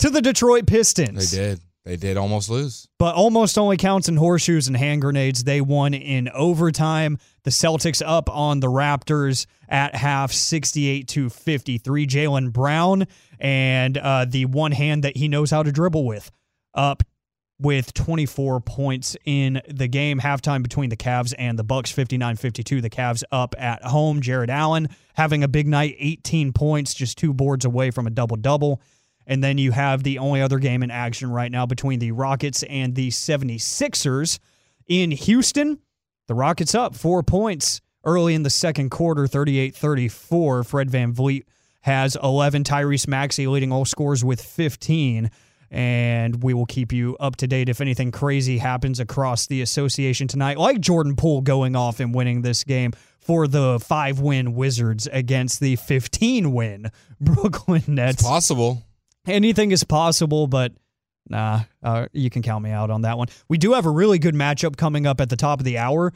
to 0.00 0.10
the 0.10 0.20
Detroit 0.20 0.66
Pistons 0.66 1.30
They 1.30 1.36
did. 1.36 1.60
They 1.84 1.96
did 1.96 2.16
almost 2.16 2.48
lose. 2.48 2.88
but 2.98 3.14
almost 3.14 3.58
only 3.58 3.76
counts 3.76 4.08
in 4.08 4.16
horseshoes 4.16 4.68
and 4.68 4.76
hand 4.76 5.02
grenades. 5.02 5.44
They 5.44 5.60
won 5.60 5.92
in 5.92 6.30
overtime. 6.30 7.18
The 7.42 7.50
Celtics 7.50 8.02
up 8.04 8.30
on 8.30 8.60
the 8.60 8.68
Raptors 8.68 9.44
at 9.68 9.94
half, 9.94 10.32
68 10.32 11.06
to 11.08 11.28
53. 11.28 12.06
Jaylen 12.06 12.52
Brown 12.52 13.06
and 13.38 13.98
uh, 13.98 14.24
the 14.26 14.46
one 14.46 14.72
hand 14.72 15.04
that 15.04 15.16
he 15.18 15.28
knows 15.28 15.50
how 15.50 15.62
to 15.62 15.70
dribble 15.70 16.06
with 16.06 16.30
up 16.74 17.02
with 17.60 17.92
24 17.94 18.60
points 18.60 19.16
in 19.24 19.60
the 19.68 19.86
game. 19.86 20.18
Halftime 20.20 20.62
between 20.62 20.90
the 20.90 20.96
Cavs 20.96 21.34
and 21.38 21.58
the 21.58 21.64
Bucks, 21.64 21.92
59-52. 21.92 22.82
The 22.82 22.90
Cavs 22.90 23.22
up 23.30 23.54
at 23.58 23.84
home. 23.84 24.20
Jarrett 24.22 24.50
Allen 24.50 24.88
having 25.14 25.44
a 25.44 25.48
big 25.48 25.68
night, 25.68 25.94
18 25.98 26.52
points, 26.52 26.94
just 26.94 27.16
two 27.18 27.32
boards 27.32 27.64
away 27.64 27.90
from 27.90 28.06
a 28.06 28.10
double-double. 28.10 28.80
And 29.26 29.42
then 29.42 29.58
you 29.58 29.72
have 29.72 30.02
the 30.02 30.18
only 30.18 30.42
other 30.42 30.58
game 30.58 30.82
in 30.82 30.90
action 30.90 31.30
right 31.30 31.50
now 31.50 31.66
between 31.66 31.98
the 31.98 32.12
Rockets 32.12 32.62
and 32.64 32.94
the 32.94 33.08
76ers 33.08 34.38
in 34.86 35.10
Houston. 35.10 35.78
The 36.26 36.34
Rockets 36.34 36.74
up 36.74 36.94
four 36.94 37.22
points 37.22 37.80
early 38.04 38.34
in 38.34 38.42
the 38.42 38.50
second 38.50 38.90
quarter, 38.90 39.26
38 39.26 39.74
34. 39.74 40.64
Fred 40.64 40.90
VanVleet 40.90 41.44
has 41.82 42.16
11. 42.22 42.64
Tyrese 42.64 43.08
Maxey 43.08 43.46
leading 43.46 43.72
all 43.72 43.84
scores 43.84 44.24
with 44.24 44.40
15. 44.40 45.30
And 45.70 46.42
we 46.42 46.54
will 46.54 46.66
keep 46.66 46.92
you 46.92 47.16
up 47.18 47.36
to 47.36 47.46
date 47.48 47.68
if 47.68 47.80
anything 47.80 48.12
crazy 48.12 48.58
happens 48.58 49.00
across 49.00 49.48
the 49.48 49.60
association 49.60 50.28
tonight, 50.28 50.56
like 50.56 50.80
Jordan 50.80 51.16
Poole 51.16 51.40
going 51.40 51.74
off 51.74 51.98
and 51.98 52.14
winning 52.14 52.42
this 52.42 52.62
game 52.62 52.92
for 53.18 53.48
the 53.48 53.80
five 53.80 54.20
win 54.20 54.54
Wizards 54.54 55.08
against 55.10 55.58
the 55.60 55.76
15 55.76 56.52
win 56.52 56.90
Brooklyn 57.20 57.82
Nets 57.88 58.14
It's 58.14 58.22
possible. 58.22 58.82
Anything 59.26 59.70
is 59.70 59.84
possible, 59.84 60.46
but 60.46 60.72
nah, 61.28 61.60
uh, 61.82 62.06
you 62.12 62.30
can 62.30 62.42
count 62.42 62.62
me 62.62 62.70
out 62.70 62.90
on 62.90 63.02
that 63.02 63.16
one. 63.16 63.28
We 63.48 63.58
do 63.58 63.72
have 63.72 63.86
a 63.86 63.90
really 63.90 64.18
good 64.18 64.34
matchup 64.34 64.76
coming 64.76 65.06
up 65.06 65.20
at 65.20 65.30
the 65.30 65.36
top 65.36 65.60
of 65.60 65.64
the 65.64 65.78
hour 65.78 66.12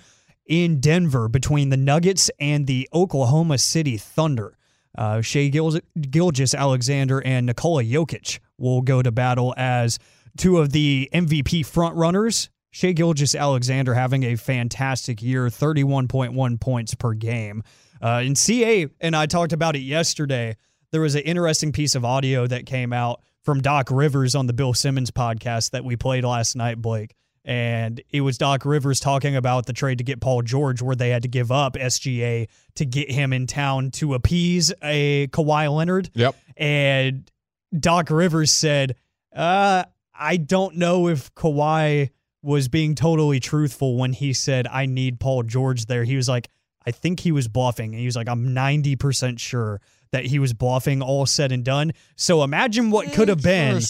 in 0.47 0.81
Denver 0.81 1.29
between 1.29 1.69
the 1.69 1.77
Nuggets 1.77 2.31
and 2.39 2.67
the 2.67 2.89
Oklahoma 2.93 3.59
City 3.59 3.97
Thunder. 3.97 4.57
Uh, 4.97 5.21
Shea 5.21 5.51
Gil- 5.51 5.81
Gilgis 5.99 6.55
Alexander 6.55 7.23
and 7.25 7.47
Nikola 7.47 7.85
Jokic 7.85 8.41
will 8.59 8.83
go 8.83 9.03
to 9.03 9.13
battle 9.13 9.55
as 9.57 9.99
two 10.37 10.59
of 10.59 10.73
the 10.73 11.09
MVP 11.13 11.61
frontrunners. 11.61 12.49
Shai 12.71 12.93
Gilgeous-Alexander 12.93 13.95
having 13.95 14.25
a 14.25 14.37
fantastic 14.37 15.23
year, 15.23 15.47
31.1 15.47 16.61
points 16.61 16.95
per 16.95 17.15
game. 17.15 17.63
Uh, 18.01 18.23
in 18.25 18.35
CA, 18.35 18.87
and 19.01 19.17
I 19.17 19.27
talked 19.27 19.53
about 19.53 19.75
it 19.75 19.81
yesterday, 19.81 20.57
there 20.91 21.01
was 21.01 21.15
an 21.15 21.23
interesting 21.23 21.73
piece 21.73 21.95
of 21.95 22.05
audio 22.05 22.47
that 22.47 22.67
came 22.67 22.93
out 22.93 23.23
from 23.43 23.61
Doc 23.61 23.89
Rivers 23.91 24.35
on 24.35 24.47
the 24.47 24.53
Bill 24.53 24.75
Simmons 24.75 25.11
podcast 25.11 25.71
that 25.71 25.85
we 25.85 25.97
played 25.97 26.25
last 26.25 26.57
night, 26.57 26.81
Blake. 26.81 27.15
And 27.45 28.03
it 28.11 28.21
was 28.21 28.37
Doc 28.37 28.65
Rivers 28.67 29.01
talking 29.01 29.35
about 29.35 29.67
the 29.67 29.73
trade 29.73 29.99
to 29.99 30.05
get 30.05 30.21
Paul 30.21 30.43
George, 30.43 30.83
where 30.83 30.97
they 30.97 31.11
had 31.11 31.23
to 31.23 31.29
give 31.29 31.51
up 31.51 31.75
SGA 31.75 32.49
to 32.75 32.85
get 32.85 33.11
him 33.11 33.33
in 33.33 33.47
town 33.47 33.91
to 33.93 34.15
appease 34.15 34.73
a 34.83 35.29
Kawhi 35.29 35.75
Leonard. 35.75 36.11
Yep. 36.15 36.37
And 36.57 37.31
Doc 37.79 38.11
Rivers 38.11 38.53
said, 38.53 38.97
uh, 39.35 39.85
I 40.15 40.37
don't 40.37 40.77
know 40.77 41.09
if 41.09 41.35
Kawhi 41.35 42.11
was 42.43 42.69
being 42.69 42.95
totally 42.95 43.41
truthful 43.41 43.97
when 43.97 44.13
he 44.13 44.33
said, 44.33 44.67
I 44.67 44.87
need 44.87 45.21
Paul 45.21 45.43
George 45.43 45.87
there. 45.87 46.05
He 46.05 46.17
was 46.17 46.29
like, 46.29 46.49
I 46.87 46.91
think 46.91 47.21
he 47.21 47.33
was 47.33 47.49
bluffing. 47.49 47.93
And 47.93 48.01
he 48.01 48.07
was 48.07 48.17
like, 48.17 48.29
I'm 48.29 48.49
90% 48.49 49.39
sure 49.39 49.81
that 50.13 50.27
he 50.27 50.39
was 50.39 50.53
bluffing, 50.53 51.03
all 51.03 51.27
said 51.27 51.53
and 51.53 51.65
done. 51.65 51.93
So 52.17 52.43
imagine 52.43 52.91
what 52.91 53.13
could 53.13 53.29
have 53.29 53.43
been. 53.43 53.81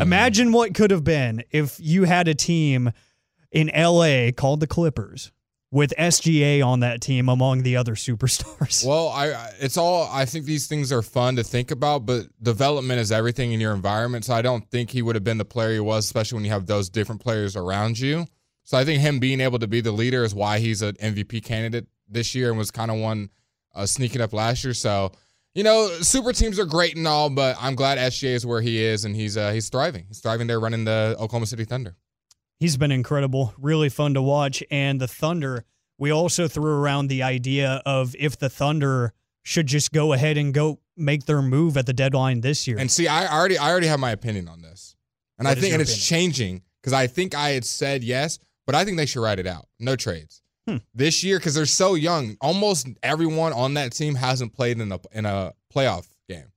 Imagine 0.00 0.52
what 0.52 0.74
could 0.74 0.90
have 0.90 1.04
been 1.04 1.44
if 1.50 1.76
you 1.80 2.04
had 2.04 2.28
a 2.28 2.34
team 2.34 2.92
in 3.50 3.70
LA 3.74 4.30
called 4.32 4.60
the 4.60 4.66
Clippers 4.66 5.32
with 5.70 5.92
SGA 5.98 6.64
on 6.64 6.80
that 6.80 7.00
team 7.00 7.28
among 7.28 7.64
the 7.64 7.76
other 7.76 7.94
superstars. 7.96 8.86
Well, 8.86 9.08
I 9.08 9.50
it's 9.58 9.76
all 9.76 10.08
I 10.10 10.24
think 10.24 10.44
these 10.44 10.66
things 10.66 10.92
are 10.92 11.02
fun 11.02 11.36
to 11.36 11.42
think 11.42 11.70
about, 11.70 12.06
but 12.06 12.26
development 12.42 13.00
is 13.00 13.10
everything 13.10 13.52
in 13.52 13.60
your 13.60 13.74
environment. 13.74 14.24
So 14.24 14.34
I 14.34 14.42
don't 14.42 14.70
think 14.70 14.90
he 14.90 15.02
would 15.02 15.16
have 15.16 15.24
been 15.24 15.38
the 15.38 15.44
player 15.44 15.72
he 15.72 15.80
was, 15.80 16.04
especially 16.04 16.36
when 16.36 16.44
you 16.44 16.52
have 16.52 16.66
those 16.66 16.88
different 16.88 17.20
players 17.20 17.56
around 17.56 17.98
you. 17.98 18.26
So 18.62 18.78
I 18.78 18.84
think 18.84 19.00
him 19.00 19.18
being 19.18 19.40
able 19.40 19.58
to 19.58 19.66
be 19.66 19.80
the 19.80 19.92
leader 19.92 20.24
is 20.24 20.34
why 20.34 20.58
he's 20.58 20.80
an 20.80 20.94
MVP 20.94 21.44
candidate 21.44 21.86
this 22.08 22.34
year 22.34 22.50
and 22.50 22.58
was 22.58 22.70
kind 22.70 22.90
of 22.90 22.98
one 22.98 23.30
uh, 23.74 23.84
sneaking 23.84 24.20
up 24.20 24.32
last 24.32 24.64
year. 24.64 24.74
So 24.74 25.12
you 25.54 25.62
know, 25.62 25.88
super 26.00 26.32
teams 26.32 26.58
are 26.58 26.64
great 26.64 26.96
and 26.96 27.06
all, 27.06 27.30
but 27.30 27.56
I'm 27.60 27.74
glad 27.74 27.98
SGA 27.98 28.34
is 28.34 28.44
where 28.44 28.60
he 28.60 28.82
is 28.82 29.04
and 29.04 29.14
he's 29.14 29.36
uh, 29.36 29.52
he's 29.52 29.68
thriving. 29.68 30.04
He's 30.08 30.20
thriving 30.20 30.46
there 30.46 30.58
running 30.58 30.84
the 30.84 31.16
Oklahoma 31.18 31.46
City 31.46 31.64
Thunder. 31.64 31.96
He's 32.58 32.76
been 32.76 32.92
incredible, 32.92 33.54
really 33.58 33.88
fun 33.88 34.14
to 34.14 34.22
watch. 34.22 34.62
And 34.70 35.00
the 35.00 35.08
Thunder, 35.08 35.64
we 35.98 36.10
also 36.10 36.48
threw 36.48 36.72
around 36.72 37.08
the 37.08 37.22
idea 37.22 37.82
of 37.86 38.14
if 38.18 38.38
the 38.38 38.48
Thunder 38.48 39.12
should 39.42 39.66
just 39.66 39.92
go 39.92 40.12
ahead 40.12 40.38
and 40.38 40.52
go 40.54 40.80
make 40.96 41.26
their 41.26 41.42
move 41.42 41.76
at 41.76 41.86
the 41.86 41.92
deadline 41.92 42.40
this 42.40 42.66
year. 42.66 42.78
And 42.78 42.90
see, 42.90 43.06
I 43.06 43.32
already 43.32 43.58
I 43.58 43.70
already 43.70 43.86
have 43.86 44.00
my 44.00 44.10
opinion 44.10 44.48
on 44.48 44.62
this, 44.62 44.96
and 45.38 45.46
What 45.46 45.56
I 45.56 45.60
think 45.60 45.72
and 45.74 45.82
it's 45.82 46.04
changing 46.04 46.62
because 46.80 46.92
I 46.92 47.06
think 47.06 47.34
I 47.34 47.50
had 47.50 47.64
said 47.64 48.02
yes, 48.02 48.38
but 48.66 48.74
I 48.74 48.84
think 48.84 48.96
they 48.96 49.06
should 49.06 49.22
write 49.22 49.38
it 49.38 49.46
out. 49.46 49.68
No 49.78 49.94
trades 49.94 50.42
Hmm. 50.66 50.78
this 50.94 51.22
year 51.22 51.38
because 51.38 51.54
they're 51.54 51.66
so 51.66 51.94
young. 51.94 52.38
Almost 52.40 52.88
everyone 53.02 53.52
on 53.52 53.74
that 53.74 53.92
team 53.92 54.14
hasn't 54.14 54.54
played 54.54 54.80
in 54.80 54.90
a 54.92 55.00
in 55.12 55.26
a 55.26 55.52
playoff 55.74 56.06
game, 56.26 56.52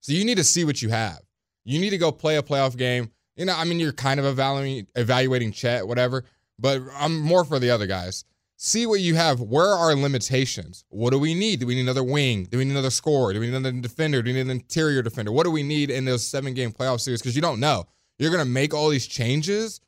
so 0.00 0.12
you 0.12 0.24
need 0.24 0.36
to 0.36 0.44
see 0.44 0.64
what 0.64 0.80
you 0.80 0.88
have. 0.90 1.18
You 1.64 1.80
need 1.80 1.90
to 1.90 1.98
go 1.98 2.12
play 2.12 2.36
a 2.36 2.42
playoff 2.42 2.76
game. 2.76 3.10
You 3.34 3.46
know, 3.46 3.54
I 3.56 3.64
mean, 3.64 3.80
you're 3.80 3.92
kind 3.92 4.20
of 4.20 4.26
evaluating 4.26 4.86
evaluating 4.94 5.50
Chet, 5.50 5.88
whatever, 5.88 6.24
but 6.60 6.80
I'm 6.94 7.18
more 7.18 7.44
for 7.44 7.58
the 7.58 7.70
other 7.70 7.86
guys. 7.86 8.24
See 8.56 8.86
what 8.86 9.00
you 9.00 9.14
have. 9.14 9.40
Where 9.40 9.66
are 9.66 9.78
our 9.78 9.94
limitations? 9.96 10.84
What 10.90 11.10
do 11.10 11.18
we 11.18 11.34
need? 11.34 11.60
Do 11.60 11.66
we 11.66 11.74
need 11.74 11.80
another 11.80 12.04
wing? 12.04 12.44
Do 12.44 12.58
we 12.58 12.64
need 12.64 12.72
another 12.72 12.90
scorer? 12.90 13.32
Do 13.32 13.40
we 13.40 13.46
need 13.46 13.56
another 13.56 13.80
defender? 13.80 14.22
Do 14.22 14.28
we 14.28 14.34
need 14.34 14.42
an 14.42 14.50
interior 14.50 15.02
defender? 15.02 15.32
What 15.32 15.44
do 15.44 15.50
we 15.50 15.62
need 15.62 15.90
in 15.90 16.04
those 16.04 16.24
seven 16.26 16.54
game 16.54 16.70
playoff 16.70 17.00
series? 17.00 17.20
Because 17.20 17.34
you 17.34 17.42
don't 17.42 17.58
know. 17.58 17.86
You're 18.18 18.30
gonna 18.30 18.44
make 18.44 18.74
all 18.74 18.90
these 18.90 19.06
changes 19.06 19.80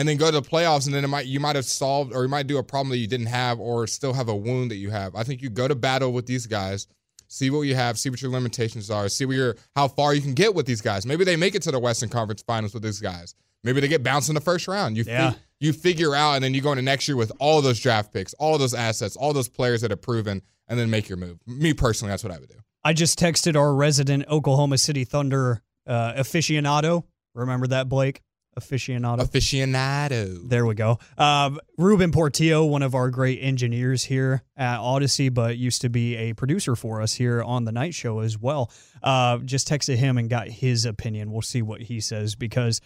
and 0.00 0.08
then 0.08 0.16
go 0.16 0.30
to 0.30 0.32
the 0.32 0.42
playoffs, 0.42 0.86
and 0.86 0.94
then 0.94 1.04
it 1.04 1.08
might 1.08 1.26
you 1.26 1.40
might 1.40 1.56
have 1.56 1.66
solved 1.66 2.14
or 2.14 2.22
you 2.22 2.28
might 2.30 2.46
do 2.46 2.56
a 2.56 2.62
problem 2.62 2.88
that 2.88 2.96
you 2.96 3.06
didn't 3.06 3.26
have 3.26 3.60
or 3.60 3.86
still 3.86 4.14
have 4.14 4.30
a 4.30 4.34
wound 4.34 4.70
that 4.70 4.76
you 4.76 4.88
have. 4.88 5.14
I 5.14 5.24
think 5.24 5.42
you 5.42 5.50
go 5.50 5.68
to 5.68 5.74
battle 5.74 6.10
with 6.14 6.24
these 6.24 6.46
guys, 6.46 6.86
see 7.28 7.50
what 7.50 7.62
you 7.62 7.74
have, 7.74 7.98
see 7.98 8.08
what 8.08 8.22
your 8.22 8.30
limitations 8.30 8.90
are, 8.90 9.10
see 9.10 9.26
what 9.26 9.36
your 9.36 9.56
how 9.76 9.88
far 9.88 10.14
you 10.14 10.22
can 10.22 10.32
get 10.32 10.54
with 10.54 10.64
these 10.64 10.80
guys. 10.80 11.04
Maybe 11.04 11.24
they 11.24 11.36
make 11.36 11.54
it 11.54 11.60
to 11.64 11.70
the 11.70 11.78
Western 11.78 12.08
Conference 12.08 12.40
Finals 12.40 12.72
with 12.72 12.82
these 12.82 12.98
guys. 12.98 13.34
Maybe 13.62 13.82
they 13.82 13.88
get 13.88 14.02
bounced 14.02 14.30
in 14.30 14.34
the 14.34 14.40
first 14.40 14.66
round. 14.66 14.96
You 14.96 15.04
fi- 15.04 15.36
you 15.60 15.74
figure 15.74 16.14
out, 16.14 16.36
and 16.36 16.42
then 16.42 16.54
you 16.54 16.62
go 16.62 16.72
into 16.72 16.80
next 16.82 17.06
year 17.06 17.16
with 17.18 17.30
all 17.38 17.60
those 17.60 17.78
draft 17.78 18.10
picks, 18.10 18.32
all 18.34 18.56
those 18.56 18.72
assets, 18.72 19.16
all 19.16 19.34
those 19.34 19.50
players 19.50 19.82
that 19.82 19.90
have 19.90 20.00
proven, 20.00 20.40
and 20.66 20.78
then 20.78 20.88
make 20.88 21.10
your 21.10 21.18
move. 21.18 21.38
Me 21.46 21.74
personally, 21.74 22.10
that's 22.10 22.24
what 22.24 22.32
I 22.32 22.38
would 22.38 22.48
do. 22.48 22.54
I 22.82 22.94
just 22.94 23.18
texted 23.18 23.54
our 23.54 23.74
resident 23.74 24.24
Oklahoma 24.28 24.78
City 24.78 25.04
Thunder 25.04 25.60
uh, 25.86 26.14
aficionado. 26.14 27.04
Remember 27.34 27.66
that, 27.66 27.90
Blake? 27.90 28.22
Aficionado. 28.60 29.18
Aficionado. 29.20 30.48
There 30.48 30.66
we 30.66 30.74
go. 30.74 30.98
Um, 31.18 31.58
Ruben 31.78 32.12
Portillo, 32.12 32.64
one 32.64 32.82
of 32.82 32.94
our 32.94 33.10
great 33.10 33.38
engineers 33.40 34.04
here 34.04 34.42
at 34.56 34.78
Audacy, 34.78 35.32
but 35.32 35.56
used 35.56 35.82
to 35.82 35.88
be 35.88 36.16
a 36.16 36.34
producer 36.34 36.76
for 36.76 37.00
us 37.00 37.14
here 37.14 37.42
on 37.42 37.64
the 37.64 37.72
night 37.72 37.94
show 37.94 38.20
as 38.20 38.38
well. 38.38 38.70
Uh, 39.02 39.38
just 39.38 39.68
texted 39.68 39.96
him 39.96 40.18
and 40.18 40.28
got 40.28 40.48
his 40.48 40.84
opinion. 40.84 41.32
We'll 41.32 41.42
see 41.42 41.62
what 41.62 41.80
he 41.82 42.00
says 42.00 42.34
because 42.34 42.80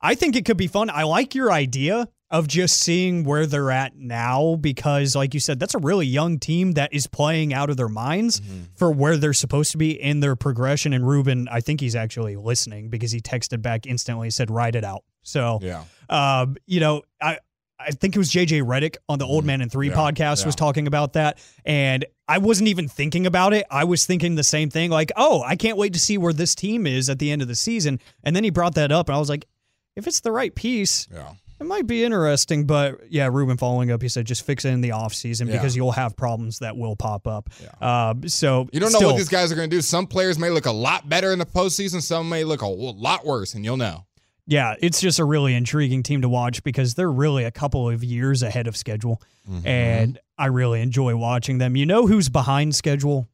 I 0.00 0.14
think 0.14 0.36
it 0.36 0.44
could 0.44 0.56
be 0.56 0.66
fun. 0.66 0.90
I 0.90 1.04
like 1.04 1.34
your 1.34 1.50
idea 1.50 2.08
of 2.28 2.48
just 2.48 2.80
seeing 2.80 3.22
where 3.22 3.46
they're 3.46 3.70
at 3.70 3.96
now 3.96 4.56
because, 4.56 5.14
like 5.14 5.32
you 5.32 5.38
said, 5.38 5.60
that's 5.60 5.74
a 5.74 5.78
really 5.78 6.06
young 6.06 6.40
team 6.40 6.72
that 6.72 6.92
is 6.92 7.06
playing 7.06 7.54
out 7.54 7.70
of 7.70 7.76
their 7.76 7.88
minds 7.88 8.42
for 8.74 8.90
where 8.90 9.16
they're 9.16 9.32
supposed 9.32 9.70
to 9.72 9.78
be 9.78 9.90
in 9.92 10.18
their 10.20 10.34
progression. 10.34 10.92
And 10.92 11.06
Ruben, 11.06 11.48
I 11.48 11.60
think 11.60 11.80
he's 11.80 11.94
actually 11.94 12.34
listening 12.36 12.88
because 12.90 13.12
he 13.12 13.20
texted 13.20 13.62
back 13.62 13.86
instantly, 13.86 14.30
said, 14.30 14.50
"Write 14.50 14.74
it 14.74 14.84
out." 14.84 15.04
So 15.26 15.58
Yeah. 15.62 15.84
um, 16.08 16.56
you 16.66 16.80
know, 16.80 17.02
I 17.20 17.38
I 17.78 17.90
think 17.90 18.16
it 18.16 18.18
was 18.18 18.30
JJ 18.30 18.62
Redick 18.62 18.96
on 19.08 19.18
the 19.18 19.26
Old 19.26 19.44
Man 19.44 19.60
in 19.60 19.68
Three 19.68 19.90
Mm-hmm. 19.90 19.98
Yeah, 19.98 20.10
podcast 20.12 20.46
was 20.46 20.54
talking 20.54 20.86
about 20.86 21.12
that, 21.12 21.38
and 21.66 22.06
I 22.26 22.38
wasn't 22.38 22.68
even 22.68 22.88
thinking 22.88 23.26
about 23.26 23.52
it. 23.52 23.66
I 23.70 23.84
was 23.84 24.06
thinking 24.06 24.34
the 24.34 24.42
same 24.42 24.70
thing, 24.70 24.90
like, 24.90 25.12
oh, 25.14 25.42
I 25.42 25.56
can't 25.56 25.76
wait 25.76 25.92
to 25.92 25.98
see 26.00 26.16
where 26.16 26.32
this 26.32 26.54
team 26.54 26.86
is 26.86 27.10
at 27.10 27.18
the 27.18 27.30
end 27.30 27.42
of 27.42 27.48
the 27.48 27.54
season. 27.54 28.00
And 28.24 28.34
then 28.34 28.44
he 28.44 28.50
brought 28.50 28.74
that 28.76 28.90
up, 28.92 29.08
and 29.10 29.14
I 29.16 29.18
was 29.18 29.28
like, 29.28 29.46
if 29.94 30.06
it's 30.06 30.20
the 30.20 30.32
right 30.32 30.52
piece, 30.54 31.06
Yeah. 31.12 31.32
it 31.60 31.64
might 31.64 31.86
be 31.86 32.02
interesting. 32.02 32.64
But 32.66 32.98
yeah, 33.10 33.28
Ruben 33.30 33.58
following 33.58 33.90
up, 33.90 34.00
he 34.00 34.08
said 34.08 34.24
just 34.26 34.44
fix 34.46 34.64
it 34.64 34.70
in 34.70 34.80
the 34.80 34.92
off 34.92 35.12
season 35.12 35.46
Yeah. 35.46 35.54
because 35.54 35.76
you'll 35.76 35.92
have 35.92 36.16
problems 36.16 36.60
that 36.60 36.76
will 36.78 36.96
pop 36.96 37.26
up. 37.26 37.50
Um, 37.82 38.26
so 38.26 38.68
You 38.72 38.80
don't 38.80 38.90
know 38.90 38.98
still, 38.98 39.10
what 39.10 39.18
these 39.18 39.28
guys 39.28 39.52
are 39.52 39.54
going 39.54 39.68
to 39.70 39.76
do. 39.76 39.82
Some 39.82 40.06
players 40.06 40.38
may 40.38 40.48
look 40.48 40.64
a 40.66 40.72
lot 40.72 41.08
better 41.10 41.30
in 41.30 41.38
the 41.38 41.46
postseason. 41.46 42.00
Some 42.02 42.28
may 42.30 42.42
look 42.42 42.62
a 42.62 42.66
lot 42.68 43.26
worse, 43.26 43.52
and 43.54 43.64
you'll 43.66 43.76
know. 43.76 44.06
Yeah, 44.46 44.74
it's 44.80 45.00
just 45.00 45.18
a 45.18 45.24
really 45.24 45.54
intriguing 45.54 46.02
team 46.02 46.22
to 46.22 46.28
watch 46.28 46.62
because 46.62 46.94
they're 46.94 47.10
really 47.10 47.44
a 47.44 47.50
couple 47.50 47.88
of 47.88 48.04
years 48.04 48.42
ahead 48.42 48.66
of 48.66 48.76
schedule. 48.76 49.20
Mm-hmm. 49.50 49.66
And 49.66 50.18
I 50.38 50.46
really 50.46 50.80
enjoy 50.82 51.16
watching 51.16 51.58
them. 51.58 51.76
You 51.76 51.86
know 51.86 52.06
who's 52.06 52.28
behind 52.28 52.74
schedule? 52.74 53.28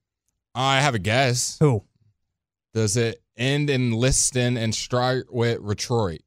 I 0.55 0.81
have 0.81 0.95
a 0.95 0.99
guess. 0.99 1.57
Who? 1.61 1.85
Does 2.75 2.97
it 2.97 3.23
end 3.37 3.69
in 3.71 3.93
Liston 3.93 4.57
and 4.57 4.75
start 4.75 5.33
with 5.33 5.67
Detroit? 5.67 6.21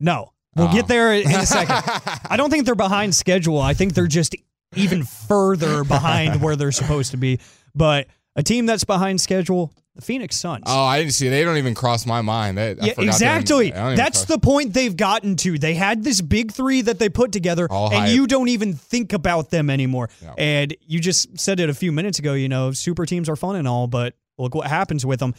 No. 0.00 0.32
We'll 0.54 0.68
Oh. 0.68 0.72
get 0.72 0.86
there 0.88 1.14
in 1.14 1.26
a 1.30 1.46
second. 1.46 1.74
I 2.30 2.36
don't 2.36 2.50
think 2.50 2.66
they're 2.66 2.74
behind 2.74 3.14
schedule. 3.14 3.58
I 3.60 3.74
think 3.74 3.94
they're 3.94 4.06
just 4.06 4.34
even 4.76 5.02
further 5.04 5.82
behind 5.84 6.42
where 6.42 6.56
they're 6.56 6.72
supposed 6.72 7.12
to 7.12 7.16
be. 7.16 7.40
But 7.74 8.06
a 8.36 8.42
team 8.42 8.66
that's 8.66 8.84
behind 8.84 9.20
schedule, 9.20 9.72
the 9.94 10.00
Phoenix 10.02 10.36
Suns. 10.36 10.64
Oh, 10.66 10.84
I 10.84 10.98
didn't 10.98 11.12
see. 11.12 11.28
They 11.28 11.44
don't 11.44 11.58
even 11.58 11.74
cross 11.74 12.06
my 12.06 12.22
mind. 12.22 12.56
They, 12.56 12.76
yeah, 12.80 12.94
exactly. 12.96 13.70
That's 13.70 14.24
the 14.24 14.38
point 14.38 14.72
they've 14.72 14.96
gotten 14.96 15.36
to. 15.36 15.58
They 15.58 15.74
had 15.74 16.02
this 16.02 16.20
big 16.20 16.52
three 16.52 16.80
that 16.82 16.98
they 16.98 17.08
put 17.08 17.32
together, 17.32 17.66
All 17.70 17.86
and 17.90 18.06
hype. 18.06 18.10
you 18.14 18.26
don't 18.26 18.48
even 18.48 18.74
think 18.74 19.12
about 19.12 19.50
them 19.50 19.68
anymore. 19.68 20.08
And 20.38 20.74
you 20.80 20.98
just 21.00 21.38
said 21.38 21.60
it 21.60 21.68
a 21.68 21.74
few 21.74 21.92
minutes 21.92 22.18
ago. 22.18 22.32
You 22.32 22.48
know, 22.48 22.72
super 22.72 23.04
teams 23.06 23.28
are 23.28 23.36
fun 23.36 23.56
and 23.56 23.68
all, 23.68 23.86
but 23.86 24.14
look 24.38 24.54
what 24.54 24.66
happens 24.66 25.04
with 25.04 25.20
them. 25.20 25.34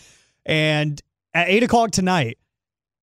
And 0.46 1.02
at 1.34 1.50
eight 1.50 1.64
o'clock 1.64 1.92
tonight, 1.92 2.38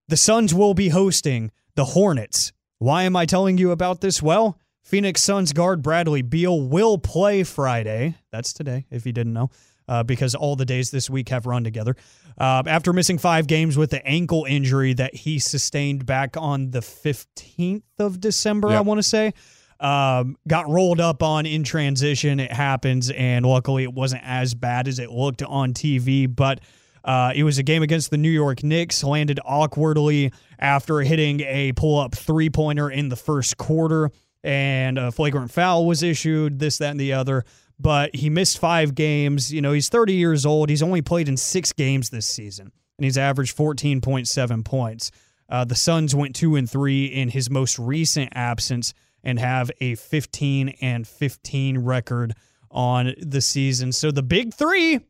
the 0.09 0.17
Suns 0.17 0.55
will 0.55 0.75
be 0.75 0.89
hosting 0.91 1.51
the 1.75 1.85
Hornets. 1.85 2.53
Why 2.79 3.03
am 3.03 3.17
I 3.17 3.27
telling 3.27 3.59
you 3.59 3.73
about 3.73 4.01
this? 4.01 4.23
Well, 4.23 4.59
Phoenix 4.83 5.23
Suns 5.23 5.53
guard 5.53 5.83
Bradley 5.83 6.23
Beal 6.23 6.61
will 6.61 6.97
play 6.99 7.43
Friday. 7.45 8.17
That's 8.33 8.53
today, 8.53 8.87
if 8.91 9.05
you 9.07 9.13
didn't 9.13 9.33
know, 9.33 9.51
uh, 9.91 10.05
because 10.05 10.35
all 10.37 10.55
the 10.57 10.65
days 10.65 10.91
this 10.91 11.11
week 11.11 11.29
have 11.29 11.45
run 11.45 11.65
together. 11.65 11.97
Uh, 12.39 12.63
after 12.67 12.93
missing 12.93 13.19
five 13.19 13.47
games 13.47 13.77
with 13.77 13.91
the 13.91 14.07
ankle 14.07 14.47
injury 14.49 14.95
that 14.95 15.15
he 15.15 15.39
sustained 15.39 16.07
back 16.07 16.37
on 16.37 16.71
the 16.71 16.79
15th 16.79 17.83
of 17.99 18.21
December, 18.21 18.69
I 18.69 18.81
want 18.81 18.99
to 18.99 19.03
say. 19.03 19.35
Um, 19.81 20.37
got 20.47 20.69
rolled 20.69 21.01
up 21.01 21.23
on 21.23 21.45
in 21.45 21.65
transition. 21.65 22.39
It 22.39 22.53
happens, 22.53 23.11
and 23.11 23.45
luckily 23.45 23.83
it 23.83 23.93
wasn't 23.93 24.23
as 24.25 24.55
bad 24.55 24.87
as 24.87 24.99
it 24.99 25.11
looked 25.11 25.43
on 25.43 25.73
TV. 25.73 26.33
But 26.33 26.61
uh, 27.03 27.33
it 27.35 27.43
was 27.43 27.59
a 27.59 27.63
game 27.63 27.83
against 27.83 28.11
the 28.11 28.19
New 28.19 28.31
York 28.31 28.63
Knicks, 28.63 29.03
landed 29.03 29.41
awkwardly 29.45 30.33
after 30.59 31.01
hitting 31.01 31.41
a 31.41 31.73
pull 31.73 31.99
up 31.99 32.15
three 32.15 32.51
pointer 32.51 32.91
in 32.91 33.09
the 33.09 33.17
first 33.17 33.57
quarter, 33.57 34.11
and 34.45 34.99
a 34.99 35.11
flagrant 35.11 35.51
foul 35.51 35.87
was 35.87 36.03
issued, 36.03 36.59
this, 36.59 36.79
that, 36.79 36.91
and 36.91 37.01
the 37.01 37.15
other. 37.15 37.45
But 37.83 38.15
he 38.15 38.29
missed 38.29 38.59
five 38.59 38.95
games. 38.95 39.53
You 39.53 39.63
know, 39.63 39.73
he's 39.73 39.89
30 39.89 40.13
years 40.13 40.45
old. 40.45 40.69
He's 40.69 40.83
only 40.83 41.01
played 41.01 41.29
in 41.29 41.37
six 41.39 41.73
games 41.73 42.11
this 42.11 42.27
season, 42.27 42.73
and 42.99 43.05
he's 43.05 43.17
averaged 43.17 43.57
14.7 43.57 44.65
points. 44.65 45.11
Uh, 45.49 45.65
the 45.65 45.75
Suns 45.75 46.15
went 46.15 46.37
two 46.37 46.57
and 46.57 46.69
three 46.71 47.07
in 47.07 47.31
his 47.31 47.49
most 47.49 47.79
recent 47.79 48.33
absence 48.35 48.93
and 49.25 49.39
have 49.39 49.71
a 49.81 49.95
15 49.95 50.71
and 50.83 51.09
15 51.09 51.79
record 51.79 52.35
on 52.71 53.15
the 53.21 53.41
season. 53.41 53.93
So 53.93 54.11
the 54.11 54.23
big 54.23 54.53
three, 54.55 55.01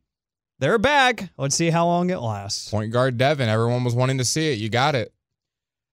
they're 0.60 0.78
back. 0.78 1.30
Let's 1.36 1.56
see 1.56 1.70
how 1.70 1.86
long 1.86 2.10
it 2.10 2.18
lasts. 2.20 2.70
Point 2.70 2.92
guard 2.92 3.18
Devin. 3.18 3.48
Everyone 3.48 3.82
was 3.84 3.94
wanting 3.94 4.18
to 4.18 4.24
see 4.24 4.52
it. 4.52 4.58
You 4.58 4.68
got 4.68 4.94
it. 4.94 5.12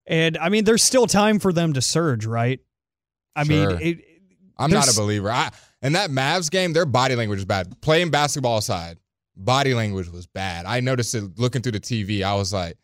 And 0.06 0.38
I 0.38 0.50
mean, 0.50 0.64
there's 0.64 0.84
still 0.84 1.08
time 1.08 1.40
for 1.40 1.52
them 1.52 1.74
to 1.74 1.82
surge, 1.82 2.26
right? 2.26 2.60
I 3.36 3.44
Sure. 3.44 3.72
mean, 3.72 3.80
it, 3.82 4.06
I'm 4.58 4.72
not 4.72 4.92
a 4.92 4.96
believer. 4.96 5.30
I 5.30 5.52
in 5.82 5.94
that 5.94 6.10
Mavs 6.10 6.50
game, 6.50 6.74
their 6.74 6.86
body 6.86 7.16
language 7.16 7.40
is 7.40 7.46
bad. 7.46 7.80
Playing 7.82 8.10
basketball 8.10 8.58
aside, 8.58 8.98
body 9.36 9.74
language 9.74 10.10
was 10.10 10.28
bad. 10.28 10.66
I 10.66 10.80
noticed 10.80 11.14
it 11.16 11.38
looking 11.38 11.62
through 11.62 11.74
the 11.74 11.80
TV. 11.80 12.24
I 12.24 12.36
was 12.36 12.52
like, 12.54 12.78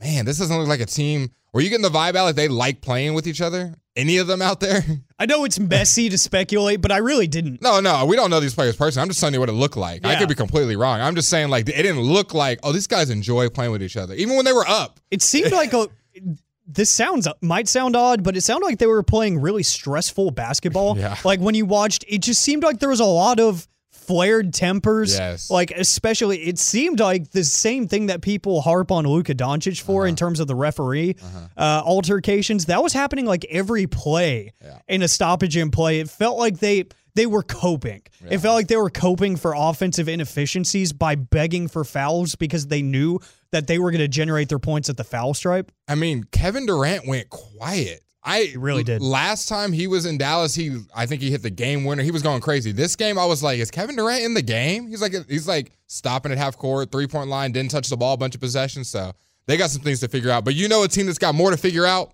man, 0.00 0.24
this 0.24 0.38
doesn't 0.38 0.56
look 0.56 0.68
like 0.68 0.80
a 0.80 0.86
team. 0.86 1.30
Were 1.52 1.60
you 1.60 1.70
getting 1.70 1.82
the 1.82 1.88
vibe 1.88 2.14
out 2.14 2.24
like 2.24 2.36
they 2.36 2.48
like 2.48 2.80
playing 2.80 3.14
with 3.14 3.26
each 3.26 3.40
other? 3.40 3.74
Any 3.96 4.18
of 4.18 4.26
them 4.26 4.40
out 4.42 4.60
there? 4.60 4.84
I 5.18 5.26
know 5.26 5.44
it's 5.44 5.58
messy 5.58 6.08
to 6.08 6.18
speculate, 6.18 6.80
but 6.80 6.92
I 6.92 6.98
really 6.98 7.26
didn't. 7.26 7.60
No, 7.62 7.80
no, 7.80 8.04
we 8.06 8.16
don't 8.16 8.30
know 8.30 8.38
these 8.38 8.54
players 8.54 8.76
personally. 8.76 9.02
I'm 9.02 9.08
just 9.08 9.18
telling 9.18 9.34
you 9.34 9.40
what 9.40 9.48
it 9.48 9.54
looked 9.54 9.76
like. 9.76 10.04
I 10.04 10.16
could 10.16 10.28
be 10.28 10.34
completely 10.34 10.76
wrong. 10.76 11.00
I'm 11.00 11.14
just 11.14 11.28
saying 11.28 11.48
like 11.48 11.68
it 11.68 11.82
didn't 11.82 12.00
look 12.00 12.34
like 12.34 12.60
oh 12.62 12.72
these 12.72 12.86
guys 12.86 13.10
enjoy 13.10 13.48
playing 13.48 13.72
with 13.72 13.82
each 13.82 13.96
other 13.96 14.14
even 14.14 14.36
when 14.36 14.44
they 14.44 14.52
were 14.52 14.66
up. 14.68 15.00
It 15.10 15.22
seemed 15.22 15.52
like 15.52 15.72
a. 15.72 15.88
This 16.70 16.90
sounds 16.90 17.26
might 17.40 17.66
sound 17.66 17.96
odd, 17.96 18.22
but 18.22 18.36
it 18.36 18.42
sounded 18.42 18.66
like 18.66 18.78
they 18.78 18.86
were 18.86 19.02
playing 19.02 19.40
really 19.40 19.62
stressful 19.62 20.30
basketball. 20.32 20.98
Yeah. 20.98 21.16
Like 21.24 21.40
when 21.40 21.54
you 21.54 21.64
watched, 21.64 22.04
it 22.06 22.18
just 22.20 22.42
seemed 22.42 22.62
like 22.62 22.78
there 22.78 22.90
was 22.90 23.00
a 23.00 23.04
lot 23.06 23.40
of 23.40 23.66
flared 23.90 24.52
tempers. 24.54 25.18
Yes. 25.18 25.50
Like 25.50 25.70
especially, 25.70 26.38
it 26.38 26.58
seemed 26.58 27.00
like 27.00 27.30
the 27.30 27.44
same 27.44 27.88
thing 27.88 28.06
that 28.06 28.20
people 28.22 28.60
harp 28.60 28.90
on 28.92 29.04
Luka 29.06 29.34
Doncic 29.34 29.80
for 29.80 30.02
Uh-huh. 30.02 30.08
in 30.08 30.16
terms 30.16 30.40
of 30.40 30.46
the 30.46 30.54
referee 30.54 31.16
uh, 31.56 31.82
altercations. 31.84 32.66
That 32.66 32.82
was 32.82 32.92
happening 32.92 33.26
like 33.26 33.44
every 33.50 33.86
play 33.86 34.52
in 34.88 35.02
a 35.02 35.08
stoppage 35.08 35.56
in 35.56 35.70
play. 35.70 36.00
It 36.00 36.10
felt 36.10 36.38
like 36.38 36.58
they 36.58 36.84
they 37.14 37.26
were 37.26 37.42
coping. 37.42 38.02
It 38.30 38.38
felt 38.38 38.54
like 38.54 38.68
they 38.68 38.76
were 38.76 38.90
coping 38.90 39.36
for 39.36 39.52
offensive 39.56 40.08
inefficiencies 40.08 40.92
by 40.92 41.16
begging 41.16 41.66
for 41.66 41.82
fouls 41.84 42.36
because 42.36 42.68
they 42.68 42.80
knew 42.80 43.18
that 43.52 43.66
they 43.66 43.78
were 43.78 43.90
going 43.90 44.00
to 44.00 44.08
generate 44.08 44.48
their 44.48 44.58
points 44.58 44.88
at 44.88 44.96
the 44.96 45.04
foul 45.04 45.34
stripe. 45.34 45.72
I 45.88 45.94
mean, 45.94 46.24
Kevin 46.24 46.66
Durant 46.66 47.06
went 47.06 47.30
quiet. 47.30 48.02
I 48.22 48.42
He 48.42 48.56
really 48.56 48.82
did. 48.84 49.00
Last 49.00 49.48
time 49.48 49.72
he 49.72 49.86
was 49.86 50.04
in 50.04 50.18
Dallas, 50.18 50.54
he 50.54 50.80
I 50.94 51.06
think 51.06 51.22
he 51.22 51.30
hit 51.30 51.42
the 51.42 51.50
game 51.50 51.84
winner. 51.84 52.02
He 52.02 52.10
was 52.10 52.22
going 52.22 52.40
crazy. 52.40 52.72
This 52.72 52.96
game, 52.96 53.18
I 53.18 53.24
was 53.24 53.42
like, 53.42 53.58
is 53.58 53.70
Kevin 53.70 53.96
Durant 53.96 54.22
in 54.24 54.34
the 54.34 54.42
game? 54.42 54.88
He's 54.88 55.00
like 55.00 55.14
he's 55.28 55.48
like 55.48 55.72
stopping 55.86 56.32
at 56.32 56.38
half 56.38 56.58
court, 56.58 56.92
three 56.92 57.06
point 57.06 57.30
line, 57.30 57.52
didn't 57.52 57.70
touch 57.70 57.88
the 57.88 57.96
ball, 57.96 58.14
a 58.14 58.16
bunch 58.18 58.34
of 58.34 58.40
possessions. 58.40 58.88
So 58.88 59.12
they 59.46 59.56
got 59.56 59.70
some 59.70 59.82
things 59.82 60.00
to 60.00 60.08
figure 60.08 60.30
out. 60.30 60.44
But 60.44 60.54
you 60.54 60.68
know, 60.68 60.82
a 60.82 60.88
team 60.88 61.06
that's 61.06 61.18
got 61.18 61.34
more 61.34 61.50
to 61.50 61.56
figure 61.56 61.86
out. 61.86 62.12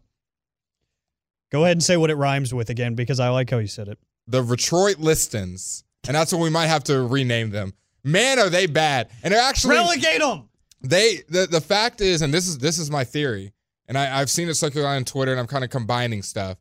Go 1.51 1.64
ahead 1.64 1.76
and 1.76 1.82
say 1.82 1.97
what 1.97 2.11
it 2.11 2.16
rhymes 2.16 2.53
with 2.53 2.70
again 2.70 2.95
because 2.95 3.18
I 3.18 3.28
like 3.30 3.51
how 3.51 3.59
you 3.59 3.66
said 3.66 3.89
it. 3.89 3.99
The 4.26 4.43
Detroit 4.43 4.99
Listons, 4.99 5.85
and 6.07 6.14
that's 6.14 6.32
what 6.32 6.41
we 6.41 6.51
might 6.51 6.66
have 6.66 6.85
to 6.85 7.03
rename 7.03 7.51
them. 7.51 7.74
Man, 8.03 8.39
are 8.39 8.51
they 8.51 8.66
bad? 8.66 9.09
And 9.22 9.32
they're 9.32 9.43
actually 9.43 9.76
Relegate 9.76 10.20
them. 10.20 10.49
They 10.85 11.22
the 11.28 11.47
the 11.47 11.61
fact 11.61 12.01
is, 12.01 12.22
and 12.22 12.32
this 12.32 12.47
is 12.47 12.59
this 12.59 12.78
is 12.78 12.91
my 12.91 13.05
theory, 13.05 13.53
and 13.89 13.97
I, 13.97 14.20
I've 14.20 14.30
seen 14.30 14.49
it 14.49 14.55
circulate 14.55 14.87
on 14.87 15.05
Twitter, 15.05 15.32
and 15.32 15.41
I'm 15.41 15.47
kind 15.47 15.64
of 15.64 15.70
combining 15.70 16.22
stuff. 16.22 16.59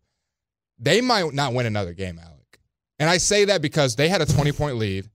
They 0.79 1.01
might 1.01 1.33
not 1.33 1.53
win 1.53 1.65
another 1.65 1.93
game, 1.93 2.19
Alec, 2.19 2.59
and 2.99 3.09
I 3.09 3.17
say 3.17 3.45
that 3.45 3.61
because 3.61 3.95
they 3.95 4.09
had 4.09 4.21
a 4.21 4.25
20 4.25 4.51
point 4.53 4.77
lead, 4.77 5.09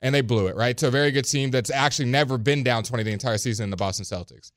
and 0.00 0.14
they 0.14 0.20
blew 0.20 0.46
it 0.46 0.56
right 0.56 0.76
to 0.78 0.88
a 0.88 0.90
very 0.90 1.10
good 1.10 1.24
team 1.24 1.50
that's 1.50 1.70
actually 1.70 2.08
never 2.08 2.38
been 2.38 2.62
down 2.62 2.84
20 2.84 3.02
the 3.02 3.12
entire 3.12 3.38
season 3.38 3.64
in 3.64 3.70
the 3.70 3.76
Boston 3.76 4.04
Celtics. 4.04 4.52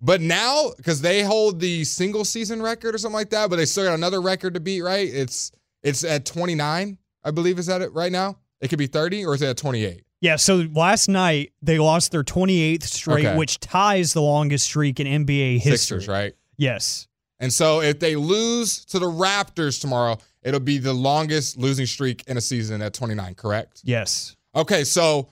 But 0.00 0.20
now, 0.20 0.70
because 0.76 1.00
they 1.00 1.22
hold 1.22 1.58
the 1.58 1.82
single 1.84 2.24
season 2.24 2.62
record 2.62 2.94
or 2.94 2.98
something 2.98 3.14
like 3.14 3.30
that, 3.30 3.50
but 3.50 3.56
they 3.56 3.64
still 3.64 3.84
got 3.84 3.94
another 3.94 4.20
record 4.20 4.54
to 4.54 4.60
beat, 4.60 4.82
right? 4.82 5.08
It's 5.08 5.50
it's 5.82 6.04
at 6.04 6.24
29, 6.26 6.98
I 7.24 7.30
believe, 7.30 7.58
is 7.58 7.66
that 7.66 7.82
it 7.82 7.92
right 7.92 8.12
now? 8.12 8.38
It 8.60 8.68
could 8.68 8.78
be 8.78 8.86
30, 8.86 9.24
or 9.24 9.34
is 9.34 9.42
it 9.42 9.48
at 9.48 9.56
28? 9.56 10.02
Yeah, 10.20 10.36
so 10.36 10.66
last 10.74 11.08
night 11.08 11.52
they 11.62 11.78
lost 11.78 12.10
their 12.12 12.24
28th 12.24 12.82
straight, 12.84 13.24
Okay. 13.26 13.36
which 13.36 13.60
ties 13.60 14.12
the 14.12 14.22
longest 14.22 14.64
streak 14.64 14.98
in 15.00 15.06
NBA 15.06 15.58
history. 15.58 15.76
Sixers, 16.00 16.08
right? 16.08 16.34
Yes. 16.56 17.06
And 17.38 17.52
so 17.52 17.80
if 17.80 18.00
they 18.00 18.16
lose 18.16 18.84
to 18.86 18.98
the 18.98 19.06
Raptors 19.06 19.80
tomorrow, 19.80 20.18
it'll 20.42 20.58
be 20.60 20.78
the 20.78 20.92
longest 20.92 21.56
losing 21.56 21.86
streak 21.86 22.24
in 22.26 22.36
a 22.36 22.40
season 22.40 22.82
at 22.82 22.94
29, 22.94 23.34
correct? 23.36 23.80
Yes. 23.84 24.34
Okay, 24.56 24.82
so 24.82 25.28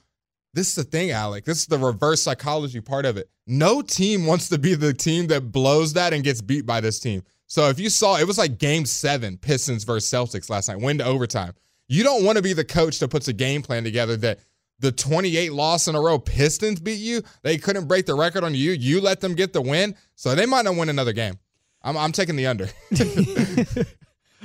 this 0.54 0.68
is 0.68 0.74
the 0.76 0.84
thing, 0.84 1.10
Alec. 1.10 1.44
This 1.44 1.58
is 1.58 1.66
the 1.66 1.78
reverse 1.78 2.22
psychology 2.22 2.80
part 2.80 3.06
of 3.06 3.16
it. 3.16 3.28
No 3.48 3.82
team 3.82 4.24
wants 4.26 4.48
to 4.50 4.58
be 4.58 4.74
the 4.74 4.94
team 4.94 5.26
that 5.28 5.50
blows 5.50 5.94
that 5.94 6.12
and 6.12 6.22
gets 6.22 6.40
beat 6.40 6.64
by 6.64 6.80
this 6.80 7.00
team. 7.00 7.22
So 7.48 7.68
if 7.68 7.80
you 7.80 7.90
saw, 7.90 8.16
it 8.18 8.26
was 8.26 8.38
like 8.38 8.58
game 8.58 8.86
seven, 8.86 9.36
Pistons 9.36 9.82
versus 9.84 10.08
Celtics 10.10 10.48
last 10.48 10.68
night, 10.68 10.80
win 10.80 10.98
to 10.98 11.04
overtime. 11.04 11.54
You 11.88 12.02
don't 12.04 12.24
want 12.24 12.36
to 12.36 12.42
be 12.42 12.52
the 12.52 12.64
coach 12.64 12.98
that 13.00 13.08
puts 13.08 13.26
a 13.28 13.32
game 13.32 13.62
plan 13.62 13.82
together 13.84 14.16
that 14.18 14.40
the 14.78 14.92
28 14.92 15.52
loss 15.52 15.88
in 15.88 15.94
a 15.94 16.00
row 16.00 16.18
Pistons 16.18 16.80
beat 16.80 17.00
you. 17.00 17.22
They 17.42 17.58
couldn't 17.58 17.86
break 17.86 18.06
the 18.06 18.14
record 18.14 18.44
on 18.44 18.54
you. 18.54 18.72
You 18.72 19.00
let 19.00 19.20
them 19.20 19.34
get 19.34 19.52
the 19.52 19.62
win. 19.62 19.96
So 20.14 20.34
they 20.34 20.46
might 20.46 20.64
not 20.64 20.76
win 20.76 20.88
another 20.88 21.12
game. 21.12 21.38
I'm, 21.82 21.96
I'm 21.96 22.12
taking 22.12 22.36
the 22.36 22.46
under. 22.46 22.68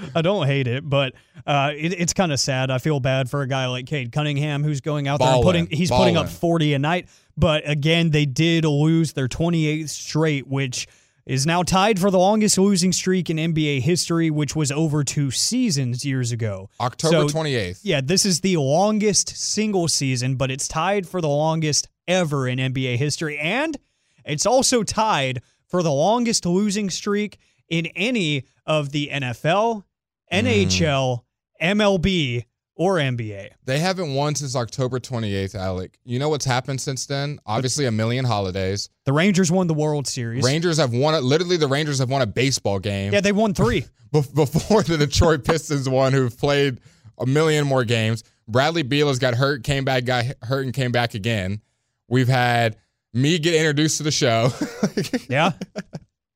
I 0.15 0.21
don't 0.21 0.47
hate 0.47 0.67
it, 0.67 0.87
but 0.87 1.13
uh, 1.45 1.71
it, 1.75 1.93
it's 1.93 2.13
kind 2.13 2.31
of 2.31 2.39
sad. 2.39 2.71
I 2.71 2.77
feel 2.77 2.99
bad 2.99 3.29
for 3.29 3.41
a 3.41 3.47
guy 3.47 3.67
like 3.67 3.85
Cade 3.85 4.11
Cunningham 4.11 4.63
who's 4.63 4.81
going 4.81 5.07
out 5.07 5.19
there 5.19 5.33
and 5.33 5.43
putting 5.43 5.67
he's 5.67 5.91
putting 5.91 6.17
up 6.17 6.29
40 6.29 6.73
a 6.73 6.79
night. 6.79 7.07
But 7.37 7.67
again, 7.69 8.11
they 8.11 8.25
did 8.25 8.65
lose 8.65 9.13
their 9.13 9.27
28th 9.27 9.89
straight, 9.89 10.47
which 10.47 10.87
is 11.25 11.45
now 11.45 11.63
tied 11.63 11.99
for 11.99 12.09
the 12.09 12.17
longest 12.17 12.57
losing 12.57 12.91
streak 12.91 13.29
in 13.29 13.37
NBA 13.37 13.81
history, 13.81 14.29
which 14.29 14.55
was 14.55 14.71
over 14.71 15.03
two 15.03 15.31
seasons 15.31 16.03
years 16.03 16.31
ago. 16.31 16.69
October 16.79 17.29
So, 17.29 17.37
28th. 17.37 17.81
Yeah, 17.83 18.01
this 18.01 18.25
is 18.25 18.41
the 18.41 18.57
longest 18.57 19.29
single 19.35 19.87
season, 19.87 20.35
but 20.35 20.51
it's 20.51 20.67
tied 20.67 21.07
for 21.07 21.21
the 21.21 21.29
longest 21.29 21.87
ever 22.07 22.47
in 22.47 22.59
NBA 22.59 22.97
history. 22.97 23.37
And 23.37 23.77
it's 24.25 24.45
also 24.45 24.83
tied 24.83 25.41
for 25.67 25.83
the 25.83 25.91
longest 25.91 26.45
losing 26.45 26.89
streak 26.89 27.37
in 27.69 27.85
any 27.87 28.45
of 28.65 28.91
the 28.91 29.09
NFL, 29.11 29.83
hmm. 30.31 30.35
NHL, 30.35 31.23
MLB, 31.61 32.45
or 32.81 32.95
NBA. 32.95 33.49
They 33.65 33.77
haven't 33.77 34.15
won 34.15 34.33
since 34.33 34.55
October 34.55 34.99
28th, 34.99 35.53
Alec. 35.53 35.99
You 36.03 36.17
know 36.17 36.29
what's 36.29 36.45
happened 36.45 36.81
since 36.81 37.05
then? 37.05 37.39
Obviously, 37.45 37.85
a 37.85 37.91
million 37.91 38.25
holidays. 38.25 38.89
The 39.05 39.13
Rangers 39.13 39.51
won 39.51 39.67
the 39.67 39.75
World 39.75 40.07
Series. 40.07 40.43
Rangers 40.43 40.77
have 40.77 40.91
won, 40.91 41.13
a- 41.13 41.21
literally, 41.21 41.57
the 41.57 41.67
Rangers 41.67 41.99
have 41.99 42.09
won 42.09 42.23
a 42.23 42.25
baseball 42.25 42.79
game 42.79 43.13
yeah, 43.13 43.21
they 43.21 43.33
won 43.33 43.53
three. 43.53 43.85
before 44.11 44.81
the 44.81 44.97
Detroit 44.97 45.43
Pistons 45.45 45.87
won, 45.87 46.11
who've 46.11 46.35
played 46.35 46.79
a 47.19 47.27
million 47.27 47.67
more 47.67 47.83
games. 47.83 48.23
Bradley 48.47 48.81
Beal 48.81 49.09
has 49.09 49.19
got 49.19 49.35
hurt, 49.35 49.63
came 49.63 49.85
back, 49.85 50.05
got 50.05 50.25
hurt, 50.41 50.65
and 50.65 50.73
came 50.73 50.91
back 50.91 51.13
again. 51.13 51.61
We've 52.07 52.27
had 52.27 52.77
me 53.13 53.37
get 53.37 53.53
introduced 53.53 53.97
to 53.97 54.03
the 54.03 54.11
show. 54.11 54.49
Yeah. 55.29 55.51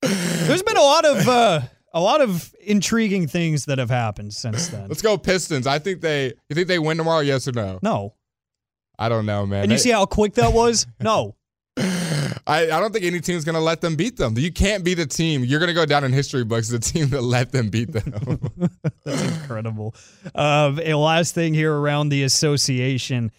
There's 0.02 0.62
been 0.62 0.78
a 0.78 0.82
lot 0.82 1.06
of 1.06 1.28
uh, 1.28 1.62
a 1.96 2.00
lot 2.02 2.22
of 2.22 2.54
intriguing 2.62 3.26
things 3.28 3.66
that 3.66 3.80
have 3.80 3.90
happened 3.90 4.34
since 4.36 4.68
then. 4.68 4.88
Let's 4.90 5.02
go 5.02 5.18
Pistons. 5.18 5.66
I 5.66 5.80
think 5.80 6.02
they. 6.02 6.26
You 6.50 6.54
think 6.54 6.68
they 6.68 6.78
win 6.78 6.98
tomorrow? 6.98 7.22
Yes 7.22 7.48
or 7.48 7.54
no? 7.54 7.80
No. 7.82 8.14
I 9.00 9.10
don't 9.10 9.26
know, 9.26 9.46
man. 9.48 9.64
And 9.64 9.72
you 9.72 9.78
They- 9.78 9.84
see 9.84 9.90
how 9.92 10.06
quick 10.06 10.36
that 10.36 10.54
was? 10.54 10.86
No. 11.02 11.36
I, 12.48 12.66
I 12.66 12.80
don't 12.80 12.94
think 12.94 13.04
any 13.06 13.20
team's 13.22 13.44
going 13.44 13.56
to 13.56 13.60
let 13.62 13.82
them 13.82 13.96
beat 13.96 14.18
them. 14.18 14.38
You 14.38 14.52
can't 14.52 14.84
be 14.84 14.94
the 14.94 15.08
team. 15.08 15.44
You're 15.44 15.60
going 15.60 15.68
to 15.70 15.74
go 15.74 15.86
down 15.86 16.04
in 16.04 16.14
history 16.14 16.44
books, 16.44 16.70
the 16.70 16.78
team 16.78 17.10
that 17.10 17.24
let 17.24 17.52
them 17.52 17.70
beat 17.70 17.92
them. 17.92 18.40
That's 19.04 19.22
incredible. 19.24 19.96
Uh, 20.36 20.76
and 20.84 20.98
last 21.00 21.34
thing 21.34 21.56
here 21.56 21.74
around 21.74 22.10
the 22.10 22.22
association. 22.24 23.32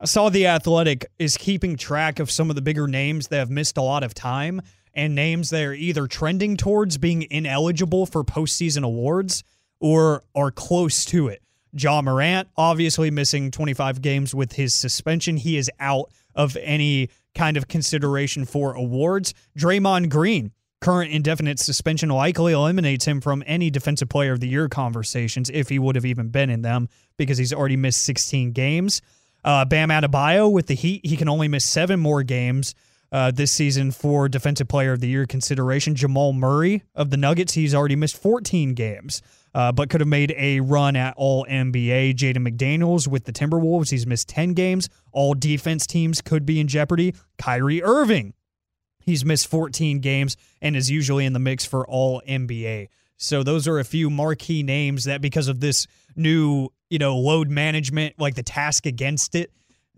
I 0.00 0.06
saw 0.06 0.28
the 0.28 0.48
Athletic 0.48 1.06
is 1.20 1.36
keeping 1.36 1.76
track 1.76 2.18
of 2.18 2.30
some 2.32 2.50
of 2.50 2.56
the 2.56 2.62
bigger 2.62 2.88
names 2.88 3.28
that 3.28 3.38
have 3.38 3.50
missed 3.50 3.76
a 3.76 3.82
lot 3.82 4.02
of 4.02 4.12
time 4.12 4.60
and 4.94 5.14
names 5.14 5.50
that 5.50 5.62
are 5.64 5.74
either 5.74 6.06
trending 6.06 6.56
towards 6.56 6.98
being 6.98 7.26
ineligible 7.30 8.06
for 8.06 8.24
postseason 8.24 8.84
awards 8.84 9.44
or 9.80 10.24
are 10.34 10.50
close 10.50 11.04
to 11.06 11.28
it. 11.28 11.42
Ja 11.72 12.00
Morant, 12.02 12.48
obviously 12.56 13.10
missing 13.10 13.50
25 13.50 14.00
games 14.00 14.34
with 14.34 14.52
his 14.52 14.74
suspension. 14.74 15.36
He 15.36 15.56
is 15.56 15.70
out 15.78 16.10
of 16.34 16.56
any 16.56 17.10
kind 17.34 17.56
of 17.56 17.68
consideration 17.68 18.44
for 18.44 18.74
awards. 18.74 19.34
Draymond 19.56 20.08
Green, 20.08 20.52
current 20.80 21.12
indefinite 21.12 21.58
suspension 21.58 22.08
likely 22.08 22.52
eliminates 22.52 23.04
him 23.04 23.20
from 23.20 23.42
any 23.46 23.70
defensive 23.70 24.08
player 24.08 24.32
of 24.32 24.40
the 24.40 24.48
year 24.48 24.68
conversations 24.68 25.50
if 25.50 25.68
he 25.68 25.78
would 25.78 25.94
have 25.94 26.06
even 26.06 26.28
been 26.28 26.50
in 26.50 26.62
them 26.62 26.88
because 27.16 27.38
he's 27.38 27.52
already 27.52 27.76
missed 27.76 28.02
16 28.04 28.52
games. 28.52 29.02
Uh, 29.44 29.64
Bam 29.64 29.90
Adebayo 29.90 30.50
with 30.50 30.66
the 30.66 30.74
Heat, 30.74 31.04
he 31.04 31.16
can 31.16 31.28
only 31.28 31.48
miss 31.48 31.64
seven 31.64 32.00
more 32.00 32.22
games 32.22 32.74
uh, 33.10 33.30
this 33.30 33.52
season 33.52 33.90
for 33.90 34.28
defensive 34.28 34.68
player 34.68 34.92
of 34.92 35.00
the 35.00 35.08
year 35.08 35.26
consideration. 35.26 35.94
Jamal 35.94 36.32
Murray 36.32 36.82
of 36.94 37.10
the 37.10 37.16
Nuggets, 37.16 37.54
he's 37.54 37.74
already 37.74 37.96
missed 37.96 38.16
14 38.16 38.74
games. 38.74 39.22
Uh, 39.54 39.72
but 39.72 39.88
could 39.88 40.02
have 40.02 40.08
made 40.08 40.34
a 40.36 40.60
run 40.60 40.94
at 40.94 41.14
All 41.16 41.46
NBA. 41.46 42.14
Jaden 42.14 42.46
McDaniels 42.46 43.08
with 43.08 43.24
the 43.24 43.32
Timberwolves, 43.32 43.90
he's 43.90 44.06
missed 44.06 44.28
10 44.28 44.52
games. 44.52 44.90
All 45.10 45.32
defense 45.32 45.86
teams 45.86 46.20
could 46.20 46.44
be 46.44 46.60
in 46.60 46.68
jeopardy. 46.68 47.14
Kyrie 47.38 47.82
Irving, 47.82 48.34
He's 49.08 49.24
missed 49.24 49.46
14 49.46 50.00
games 50.00 50.36
and 50.60 50.76
is 50.76 50.90
usually 50.90 51.24
in 51.24 51.32
the 51.32 51.38
mix 51.38 51.64
for 51.64 51.88
all 51.88 52.20
NBA. 52.28 52.88
So 53.16 53.42
those 53.42 53.66
are 53.66 53.78
a 53.78 53.84
few 53.84 54.10
marquee 54.10 54.62
names 54.62 55.04
that 55.04 55.22
because 55.22 55.48
of 55.48 55.60
this 55.60 55.86
new, 56.14 56.68
you 56.90 56.98
know, 56.98 57.16
load 57.16 57.48
management, 57.48 58.16
like 58.18 58.34
the 58.34 58.42
task 58.42 58.84
against 58.84 59.34
it, 59.34 59.50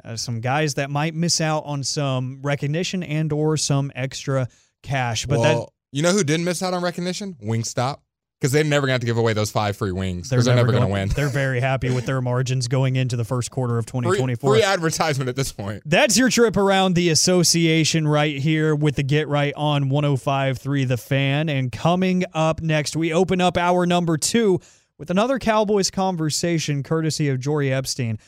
uh, 0.05 0.17
some 0.17 0.41
guys 0.41 0.75
that 0.75 0.91
might 0.91 1.15
miss 1.15 1.41
out 1.41 1.65
on 1.65 1.83
some 1.83 2.41
recognition 2.43 3.03
and 3.03 3.33
or 3.33 3.57
some 3.57 3.91
extra 3.95 4.49
cash. 4.83 5.27
But 5.27 5.41
well, 5.41 5.73
you 5.93 6.03
know 6.03 6.13
who 6.13 6.25
didn't 6.25 6.45
miss 6.45 6.63
out 6.63 6.75
on 6.75 6.83
recognition? 6.83 7.37
Wingstop. 7.43 7.99
Because 8.41 8.53
they're 8.53 8.65
never 8.65 8.87
going 8.87 8.93
to 8.93 8.93
have 8.95 9.01
to 9.03 9.07
give 9.07 9.19
away 9.19 9.35
those 9.35 9.51
five 9.51 9.77
free 9.77 9.93
wings. 9.93 10.31
that 10.31 10.37
Because 10.37 10.47
they're, 10.47 10.57
never 10.57 10.73
going 10.73 10.83
to 10.83 10.89
win. 10.89 11.11
They're 11.11 11.29
very 11.29 11.61
happy 11.61 11.91
with 11.91 12.07
their 12.07 12.23
margins 12.23 12.69
going 12.69 12.97
into 12.97 13.15
the 13.15 13.25
first 13.25 13.51
quarter 13.51 13.77
of 13.77 13.85
2024. 13.85 14.55
free 14.55 14.63
advertisement 14.63 15.29
at 15.29 15.37
this 15.37 15.53
point. 15.53 15.83
That's 15.85 16.17
your 16.17 16.31
trip 16.31 16.57
around 16.57 16.95
the 16.95 17.11
association 17.11 18.09
right 18.09 18.39
here 18.39 18.75
with 18.75 18.97
the 18.97 19.03
Get 19.03 19.29
Right 19.29 19.53
on 19.57 19.91
105.3 19.91 20.89
The 20.89 20.97
Fan. 20.97 21.51
And 21.51 21.71
coming 21.71 22.25
up 22.33 22.63
next, 22.63 22.97
we 22.97 23.13
open 23.13 23.43
up 23.43 23.59
our 23.59 23.85
number 23.85 24.17
two 24.17 24.59
with 24.97 25.11
another 25.11 25.39
Cowboys 25.39 25.91
conversation 25.91 26.83
courtesy 26.83 27.29
of 27.29 27.41
Jori 27.41 27.71
Epstein. 27.71 28.19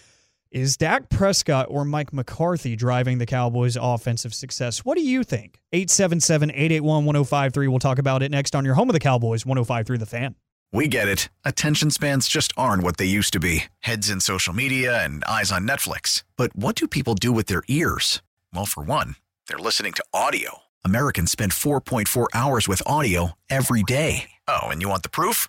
Is 0.53 0.76
Dak 0.76 1.09
Prescott 1.09 1.64
or 1.70 1.82
Mike 1.82 2.12
McCarthy 2.12 2.76
driving 2.76 3.16
the 3.16 3.24
Cowboys' 3.24 3.78
offensive 3.80 4.34
success? 4.34 4.84
What 4.84 4.98
do 4.98 5.03
you 5.03 5.24
think? 5.24 5.59
877 5.72 6.50
881 6.50 7.07
1053. 7.07 7.68
We'll 7.68 7.78
talk 7.78 7.98
about 7.98 8.22
it 8.22 8.30
next 8.30 8.55
on 8.55 8.62
your 8.62 8.74
home 8.74 8.90
of 8.90 8.92
the 8.92 9.00
Cowboys, 9.00 9.46
1053 9.46 9.96
The 9.96 10.05
Fan. 10.05 10.34
We 10.70 10.88
get 10.88 11.09
it. 11.09 11.30
Attention 11.46 11.90
spans 11.90 12.28
just 12.28 12.53
aren't 12.59 12.82
what 12.82 12.98
they 12.98 13.07
used 13.07 13.32
to 13.32 13.40
be 13.40 13.64
heads 13.80 14.11
in 14.11 14.20
social 14.20 14.53
media 14.53 15.03
and 15.03 15.24
eyes 15.24 15.50
on 15.50 15.66
Netflix. 15.66 16.22
But 16.36 16.55
what 16.55 16.76
do 16.76 16.86
people 16.86 17.14
do 17.14 17.32
with 17.32 17.46
their 17.46 17.62
ears? 17.68 18.20
Well, 18.53 18.66
for 18.66 18.82
one, 18.82 19.16
they're 19.48 19.57
listening 19.57 19.94
to 19.94 20.05
audio. 20.12 20.64
Americans 20.84 21.32
spend 21.32 21.53
4.4 21.53 22.26
hours 22.34 22.68
with 22.68 22.82
audio 22.84 23.32
every 23.48 23.82
day. 23.82 24.30
Oh, 24.46 24.64
and 24.64 24.82
you 24.82 24.88
want 24.90 25.03
the 25.03 25.09
proof? 25.09 25.48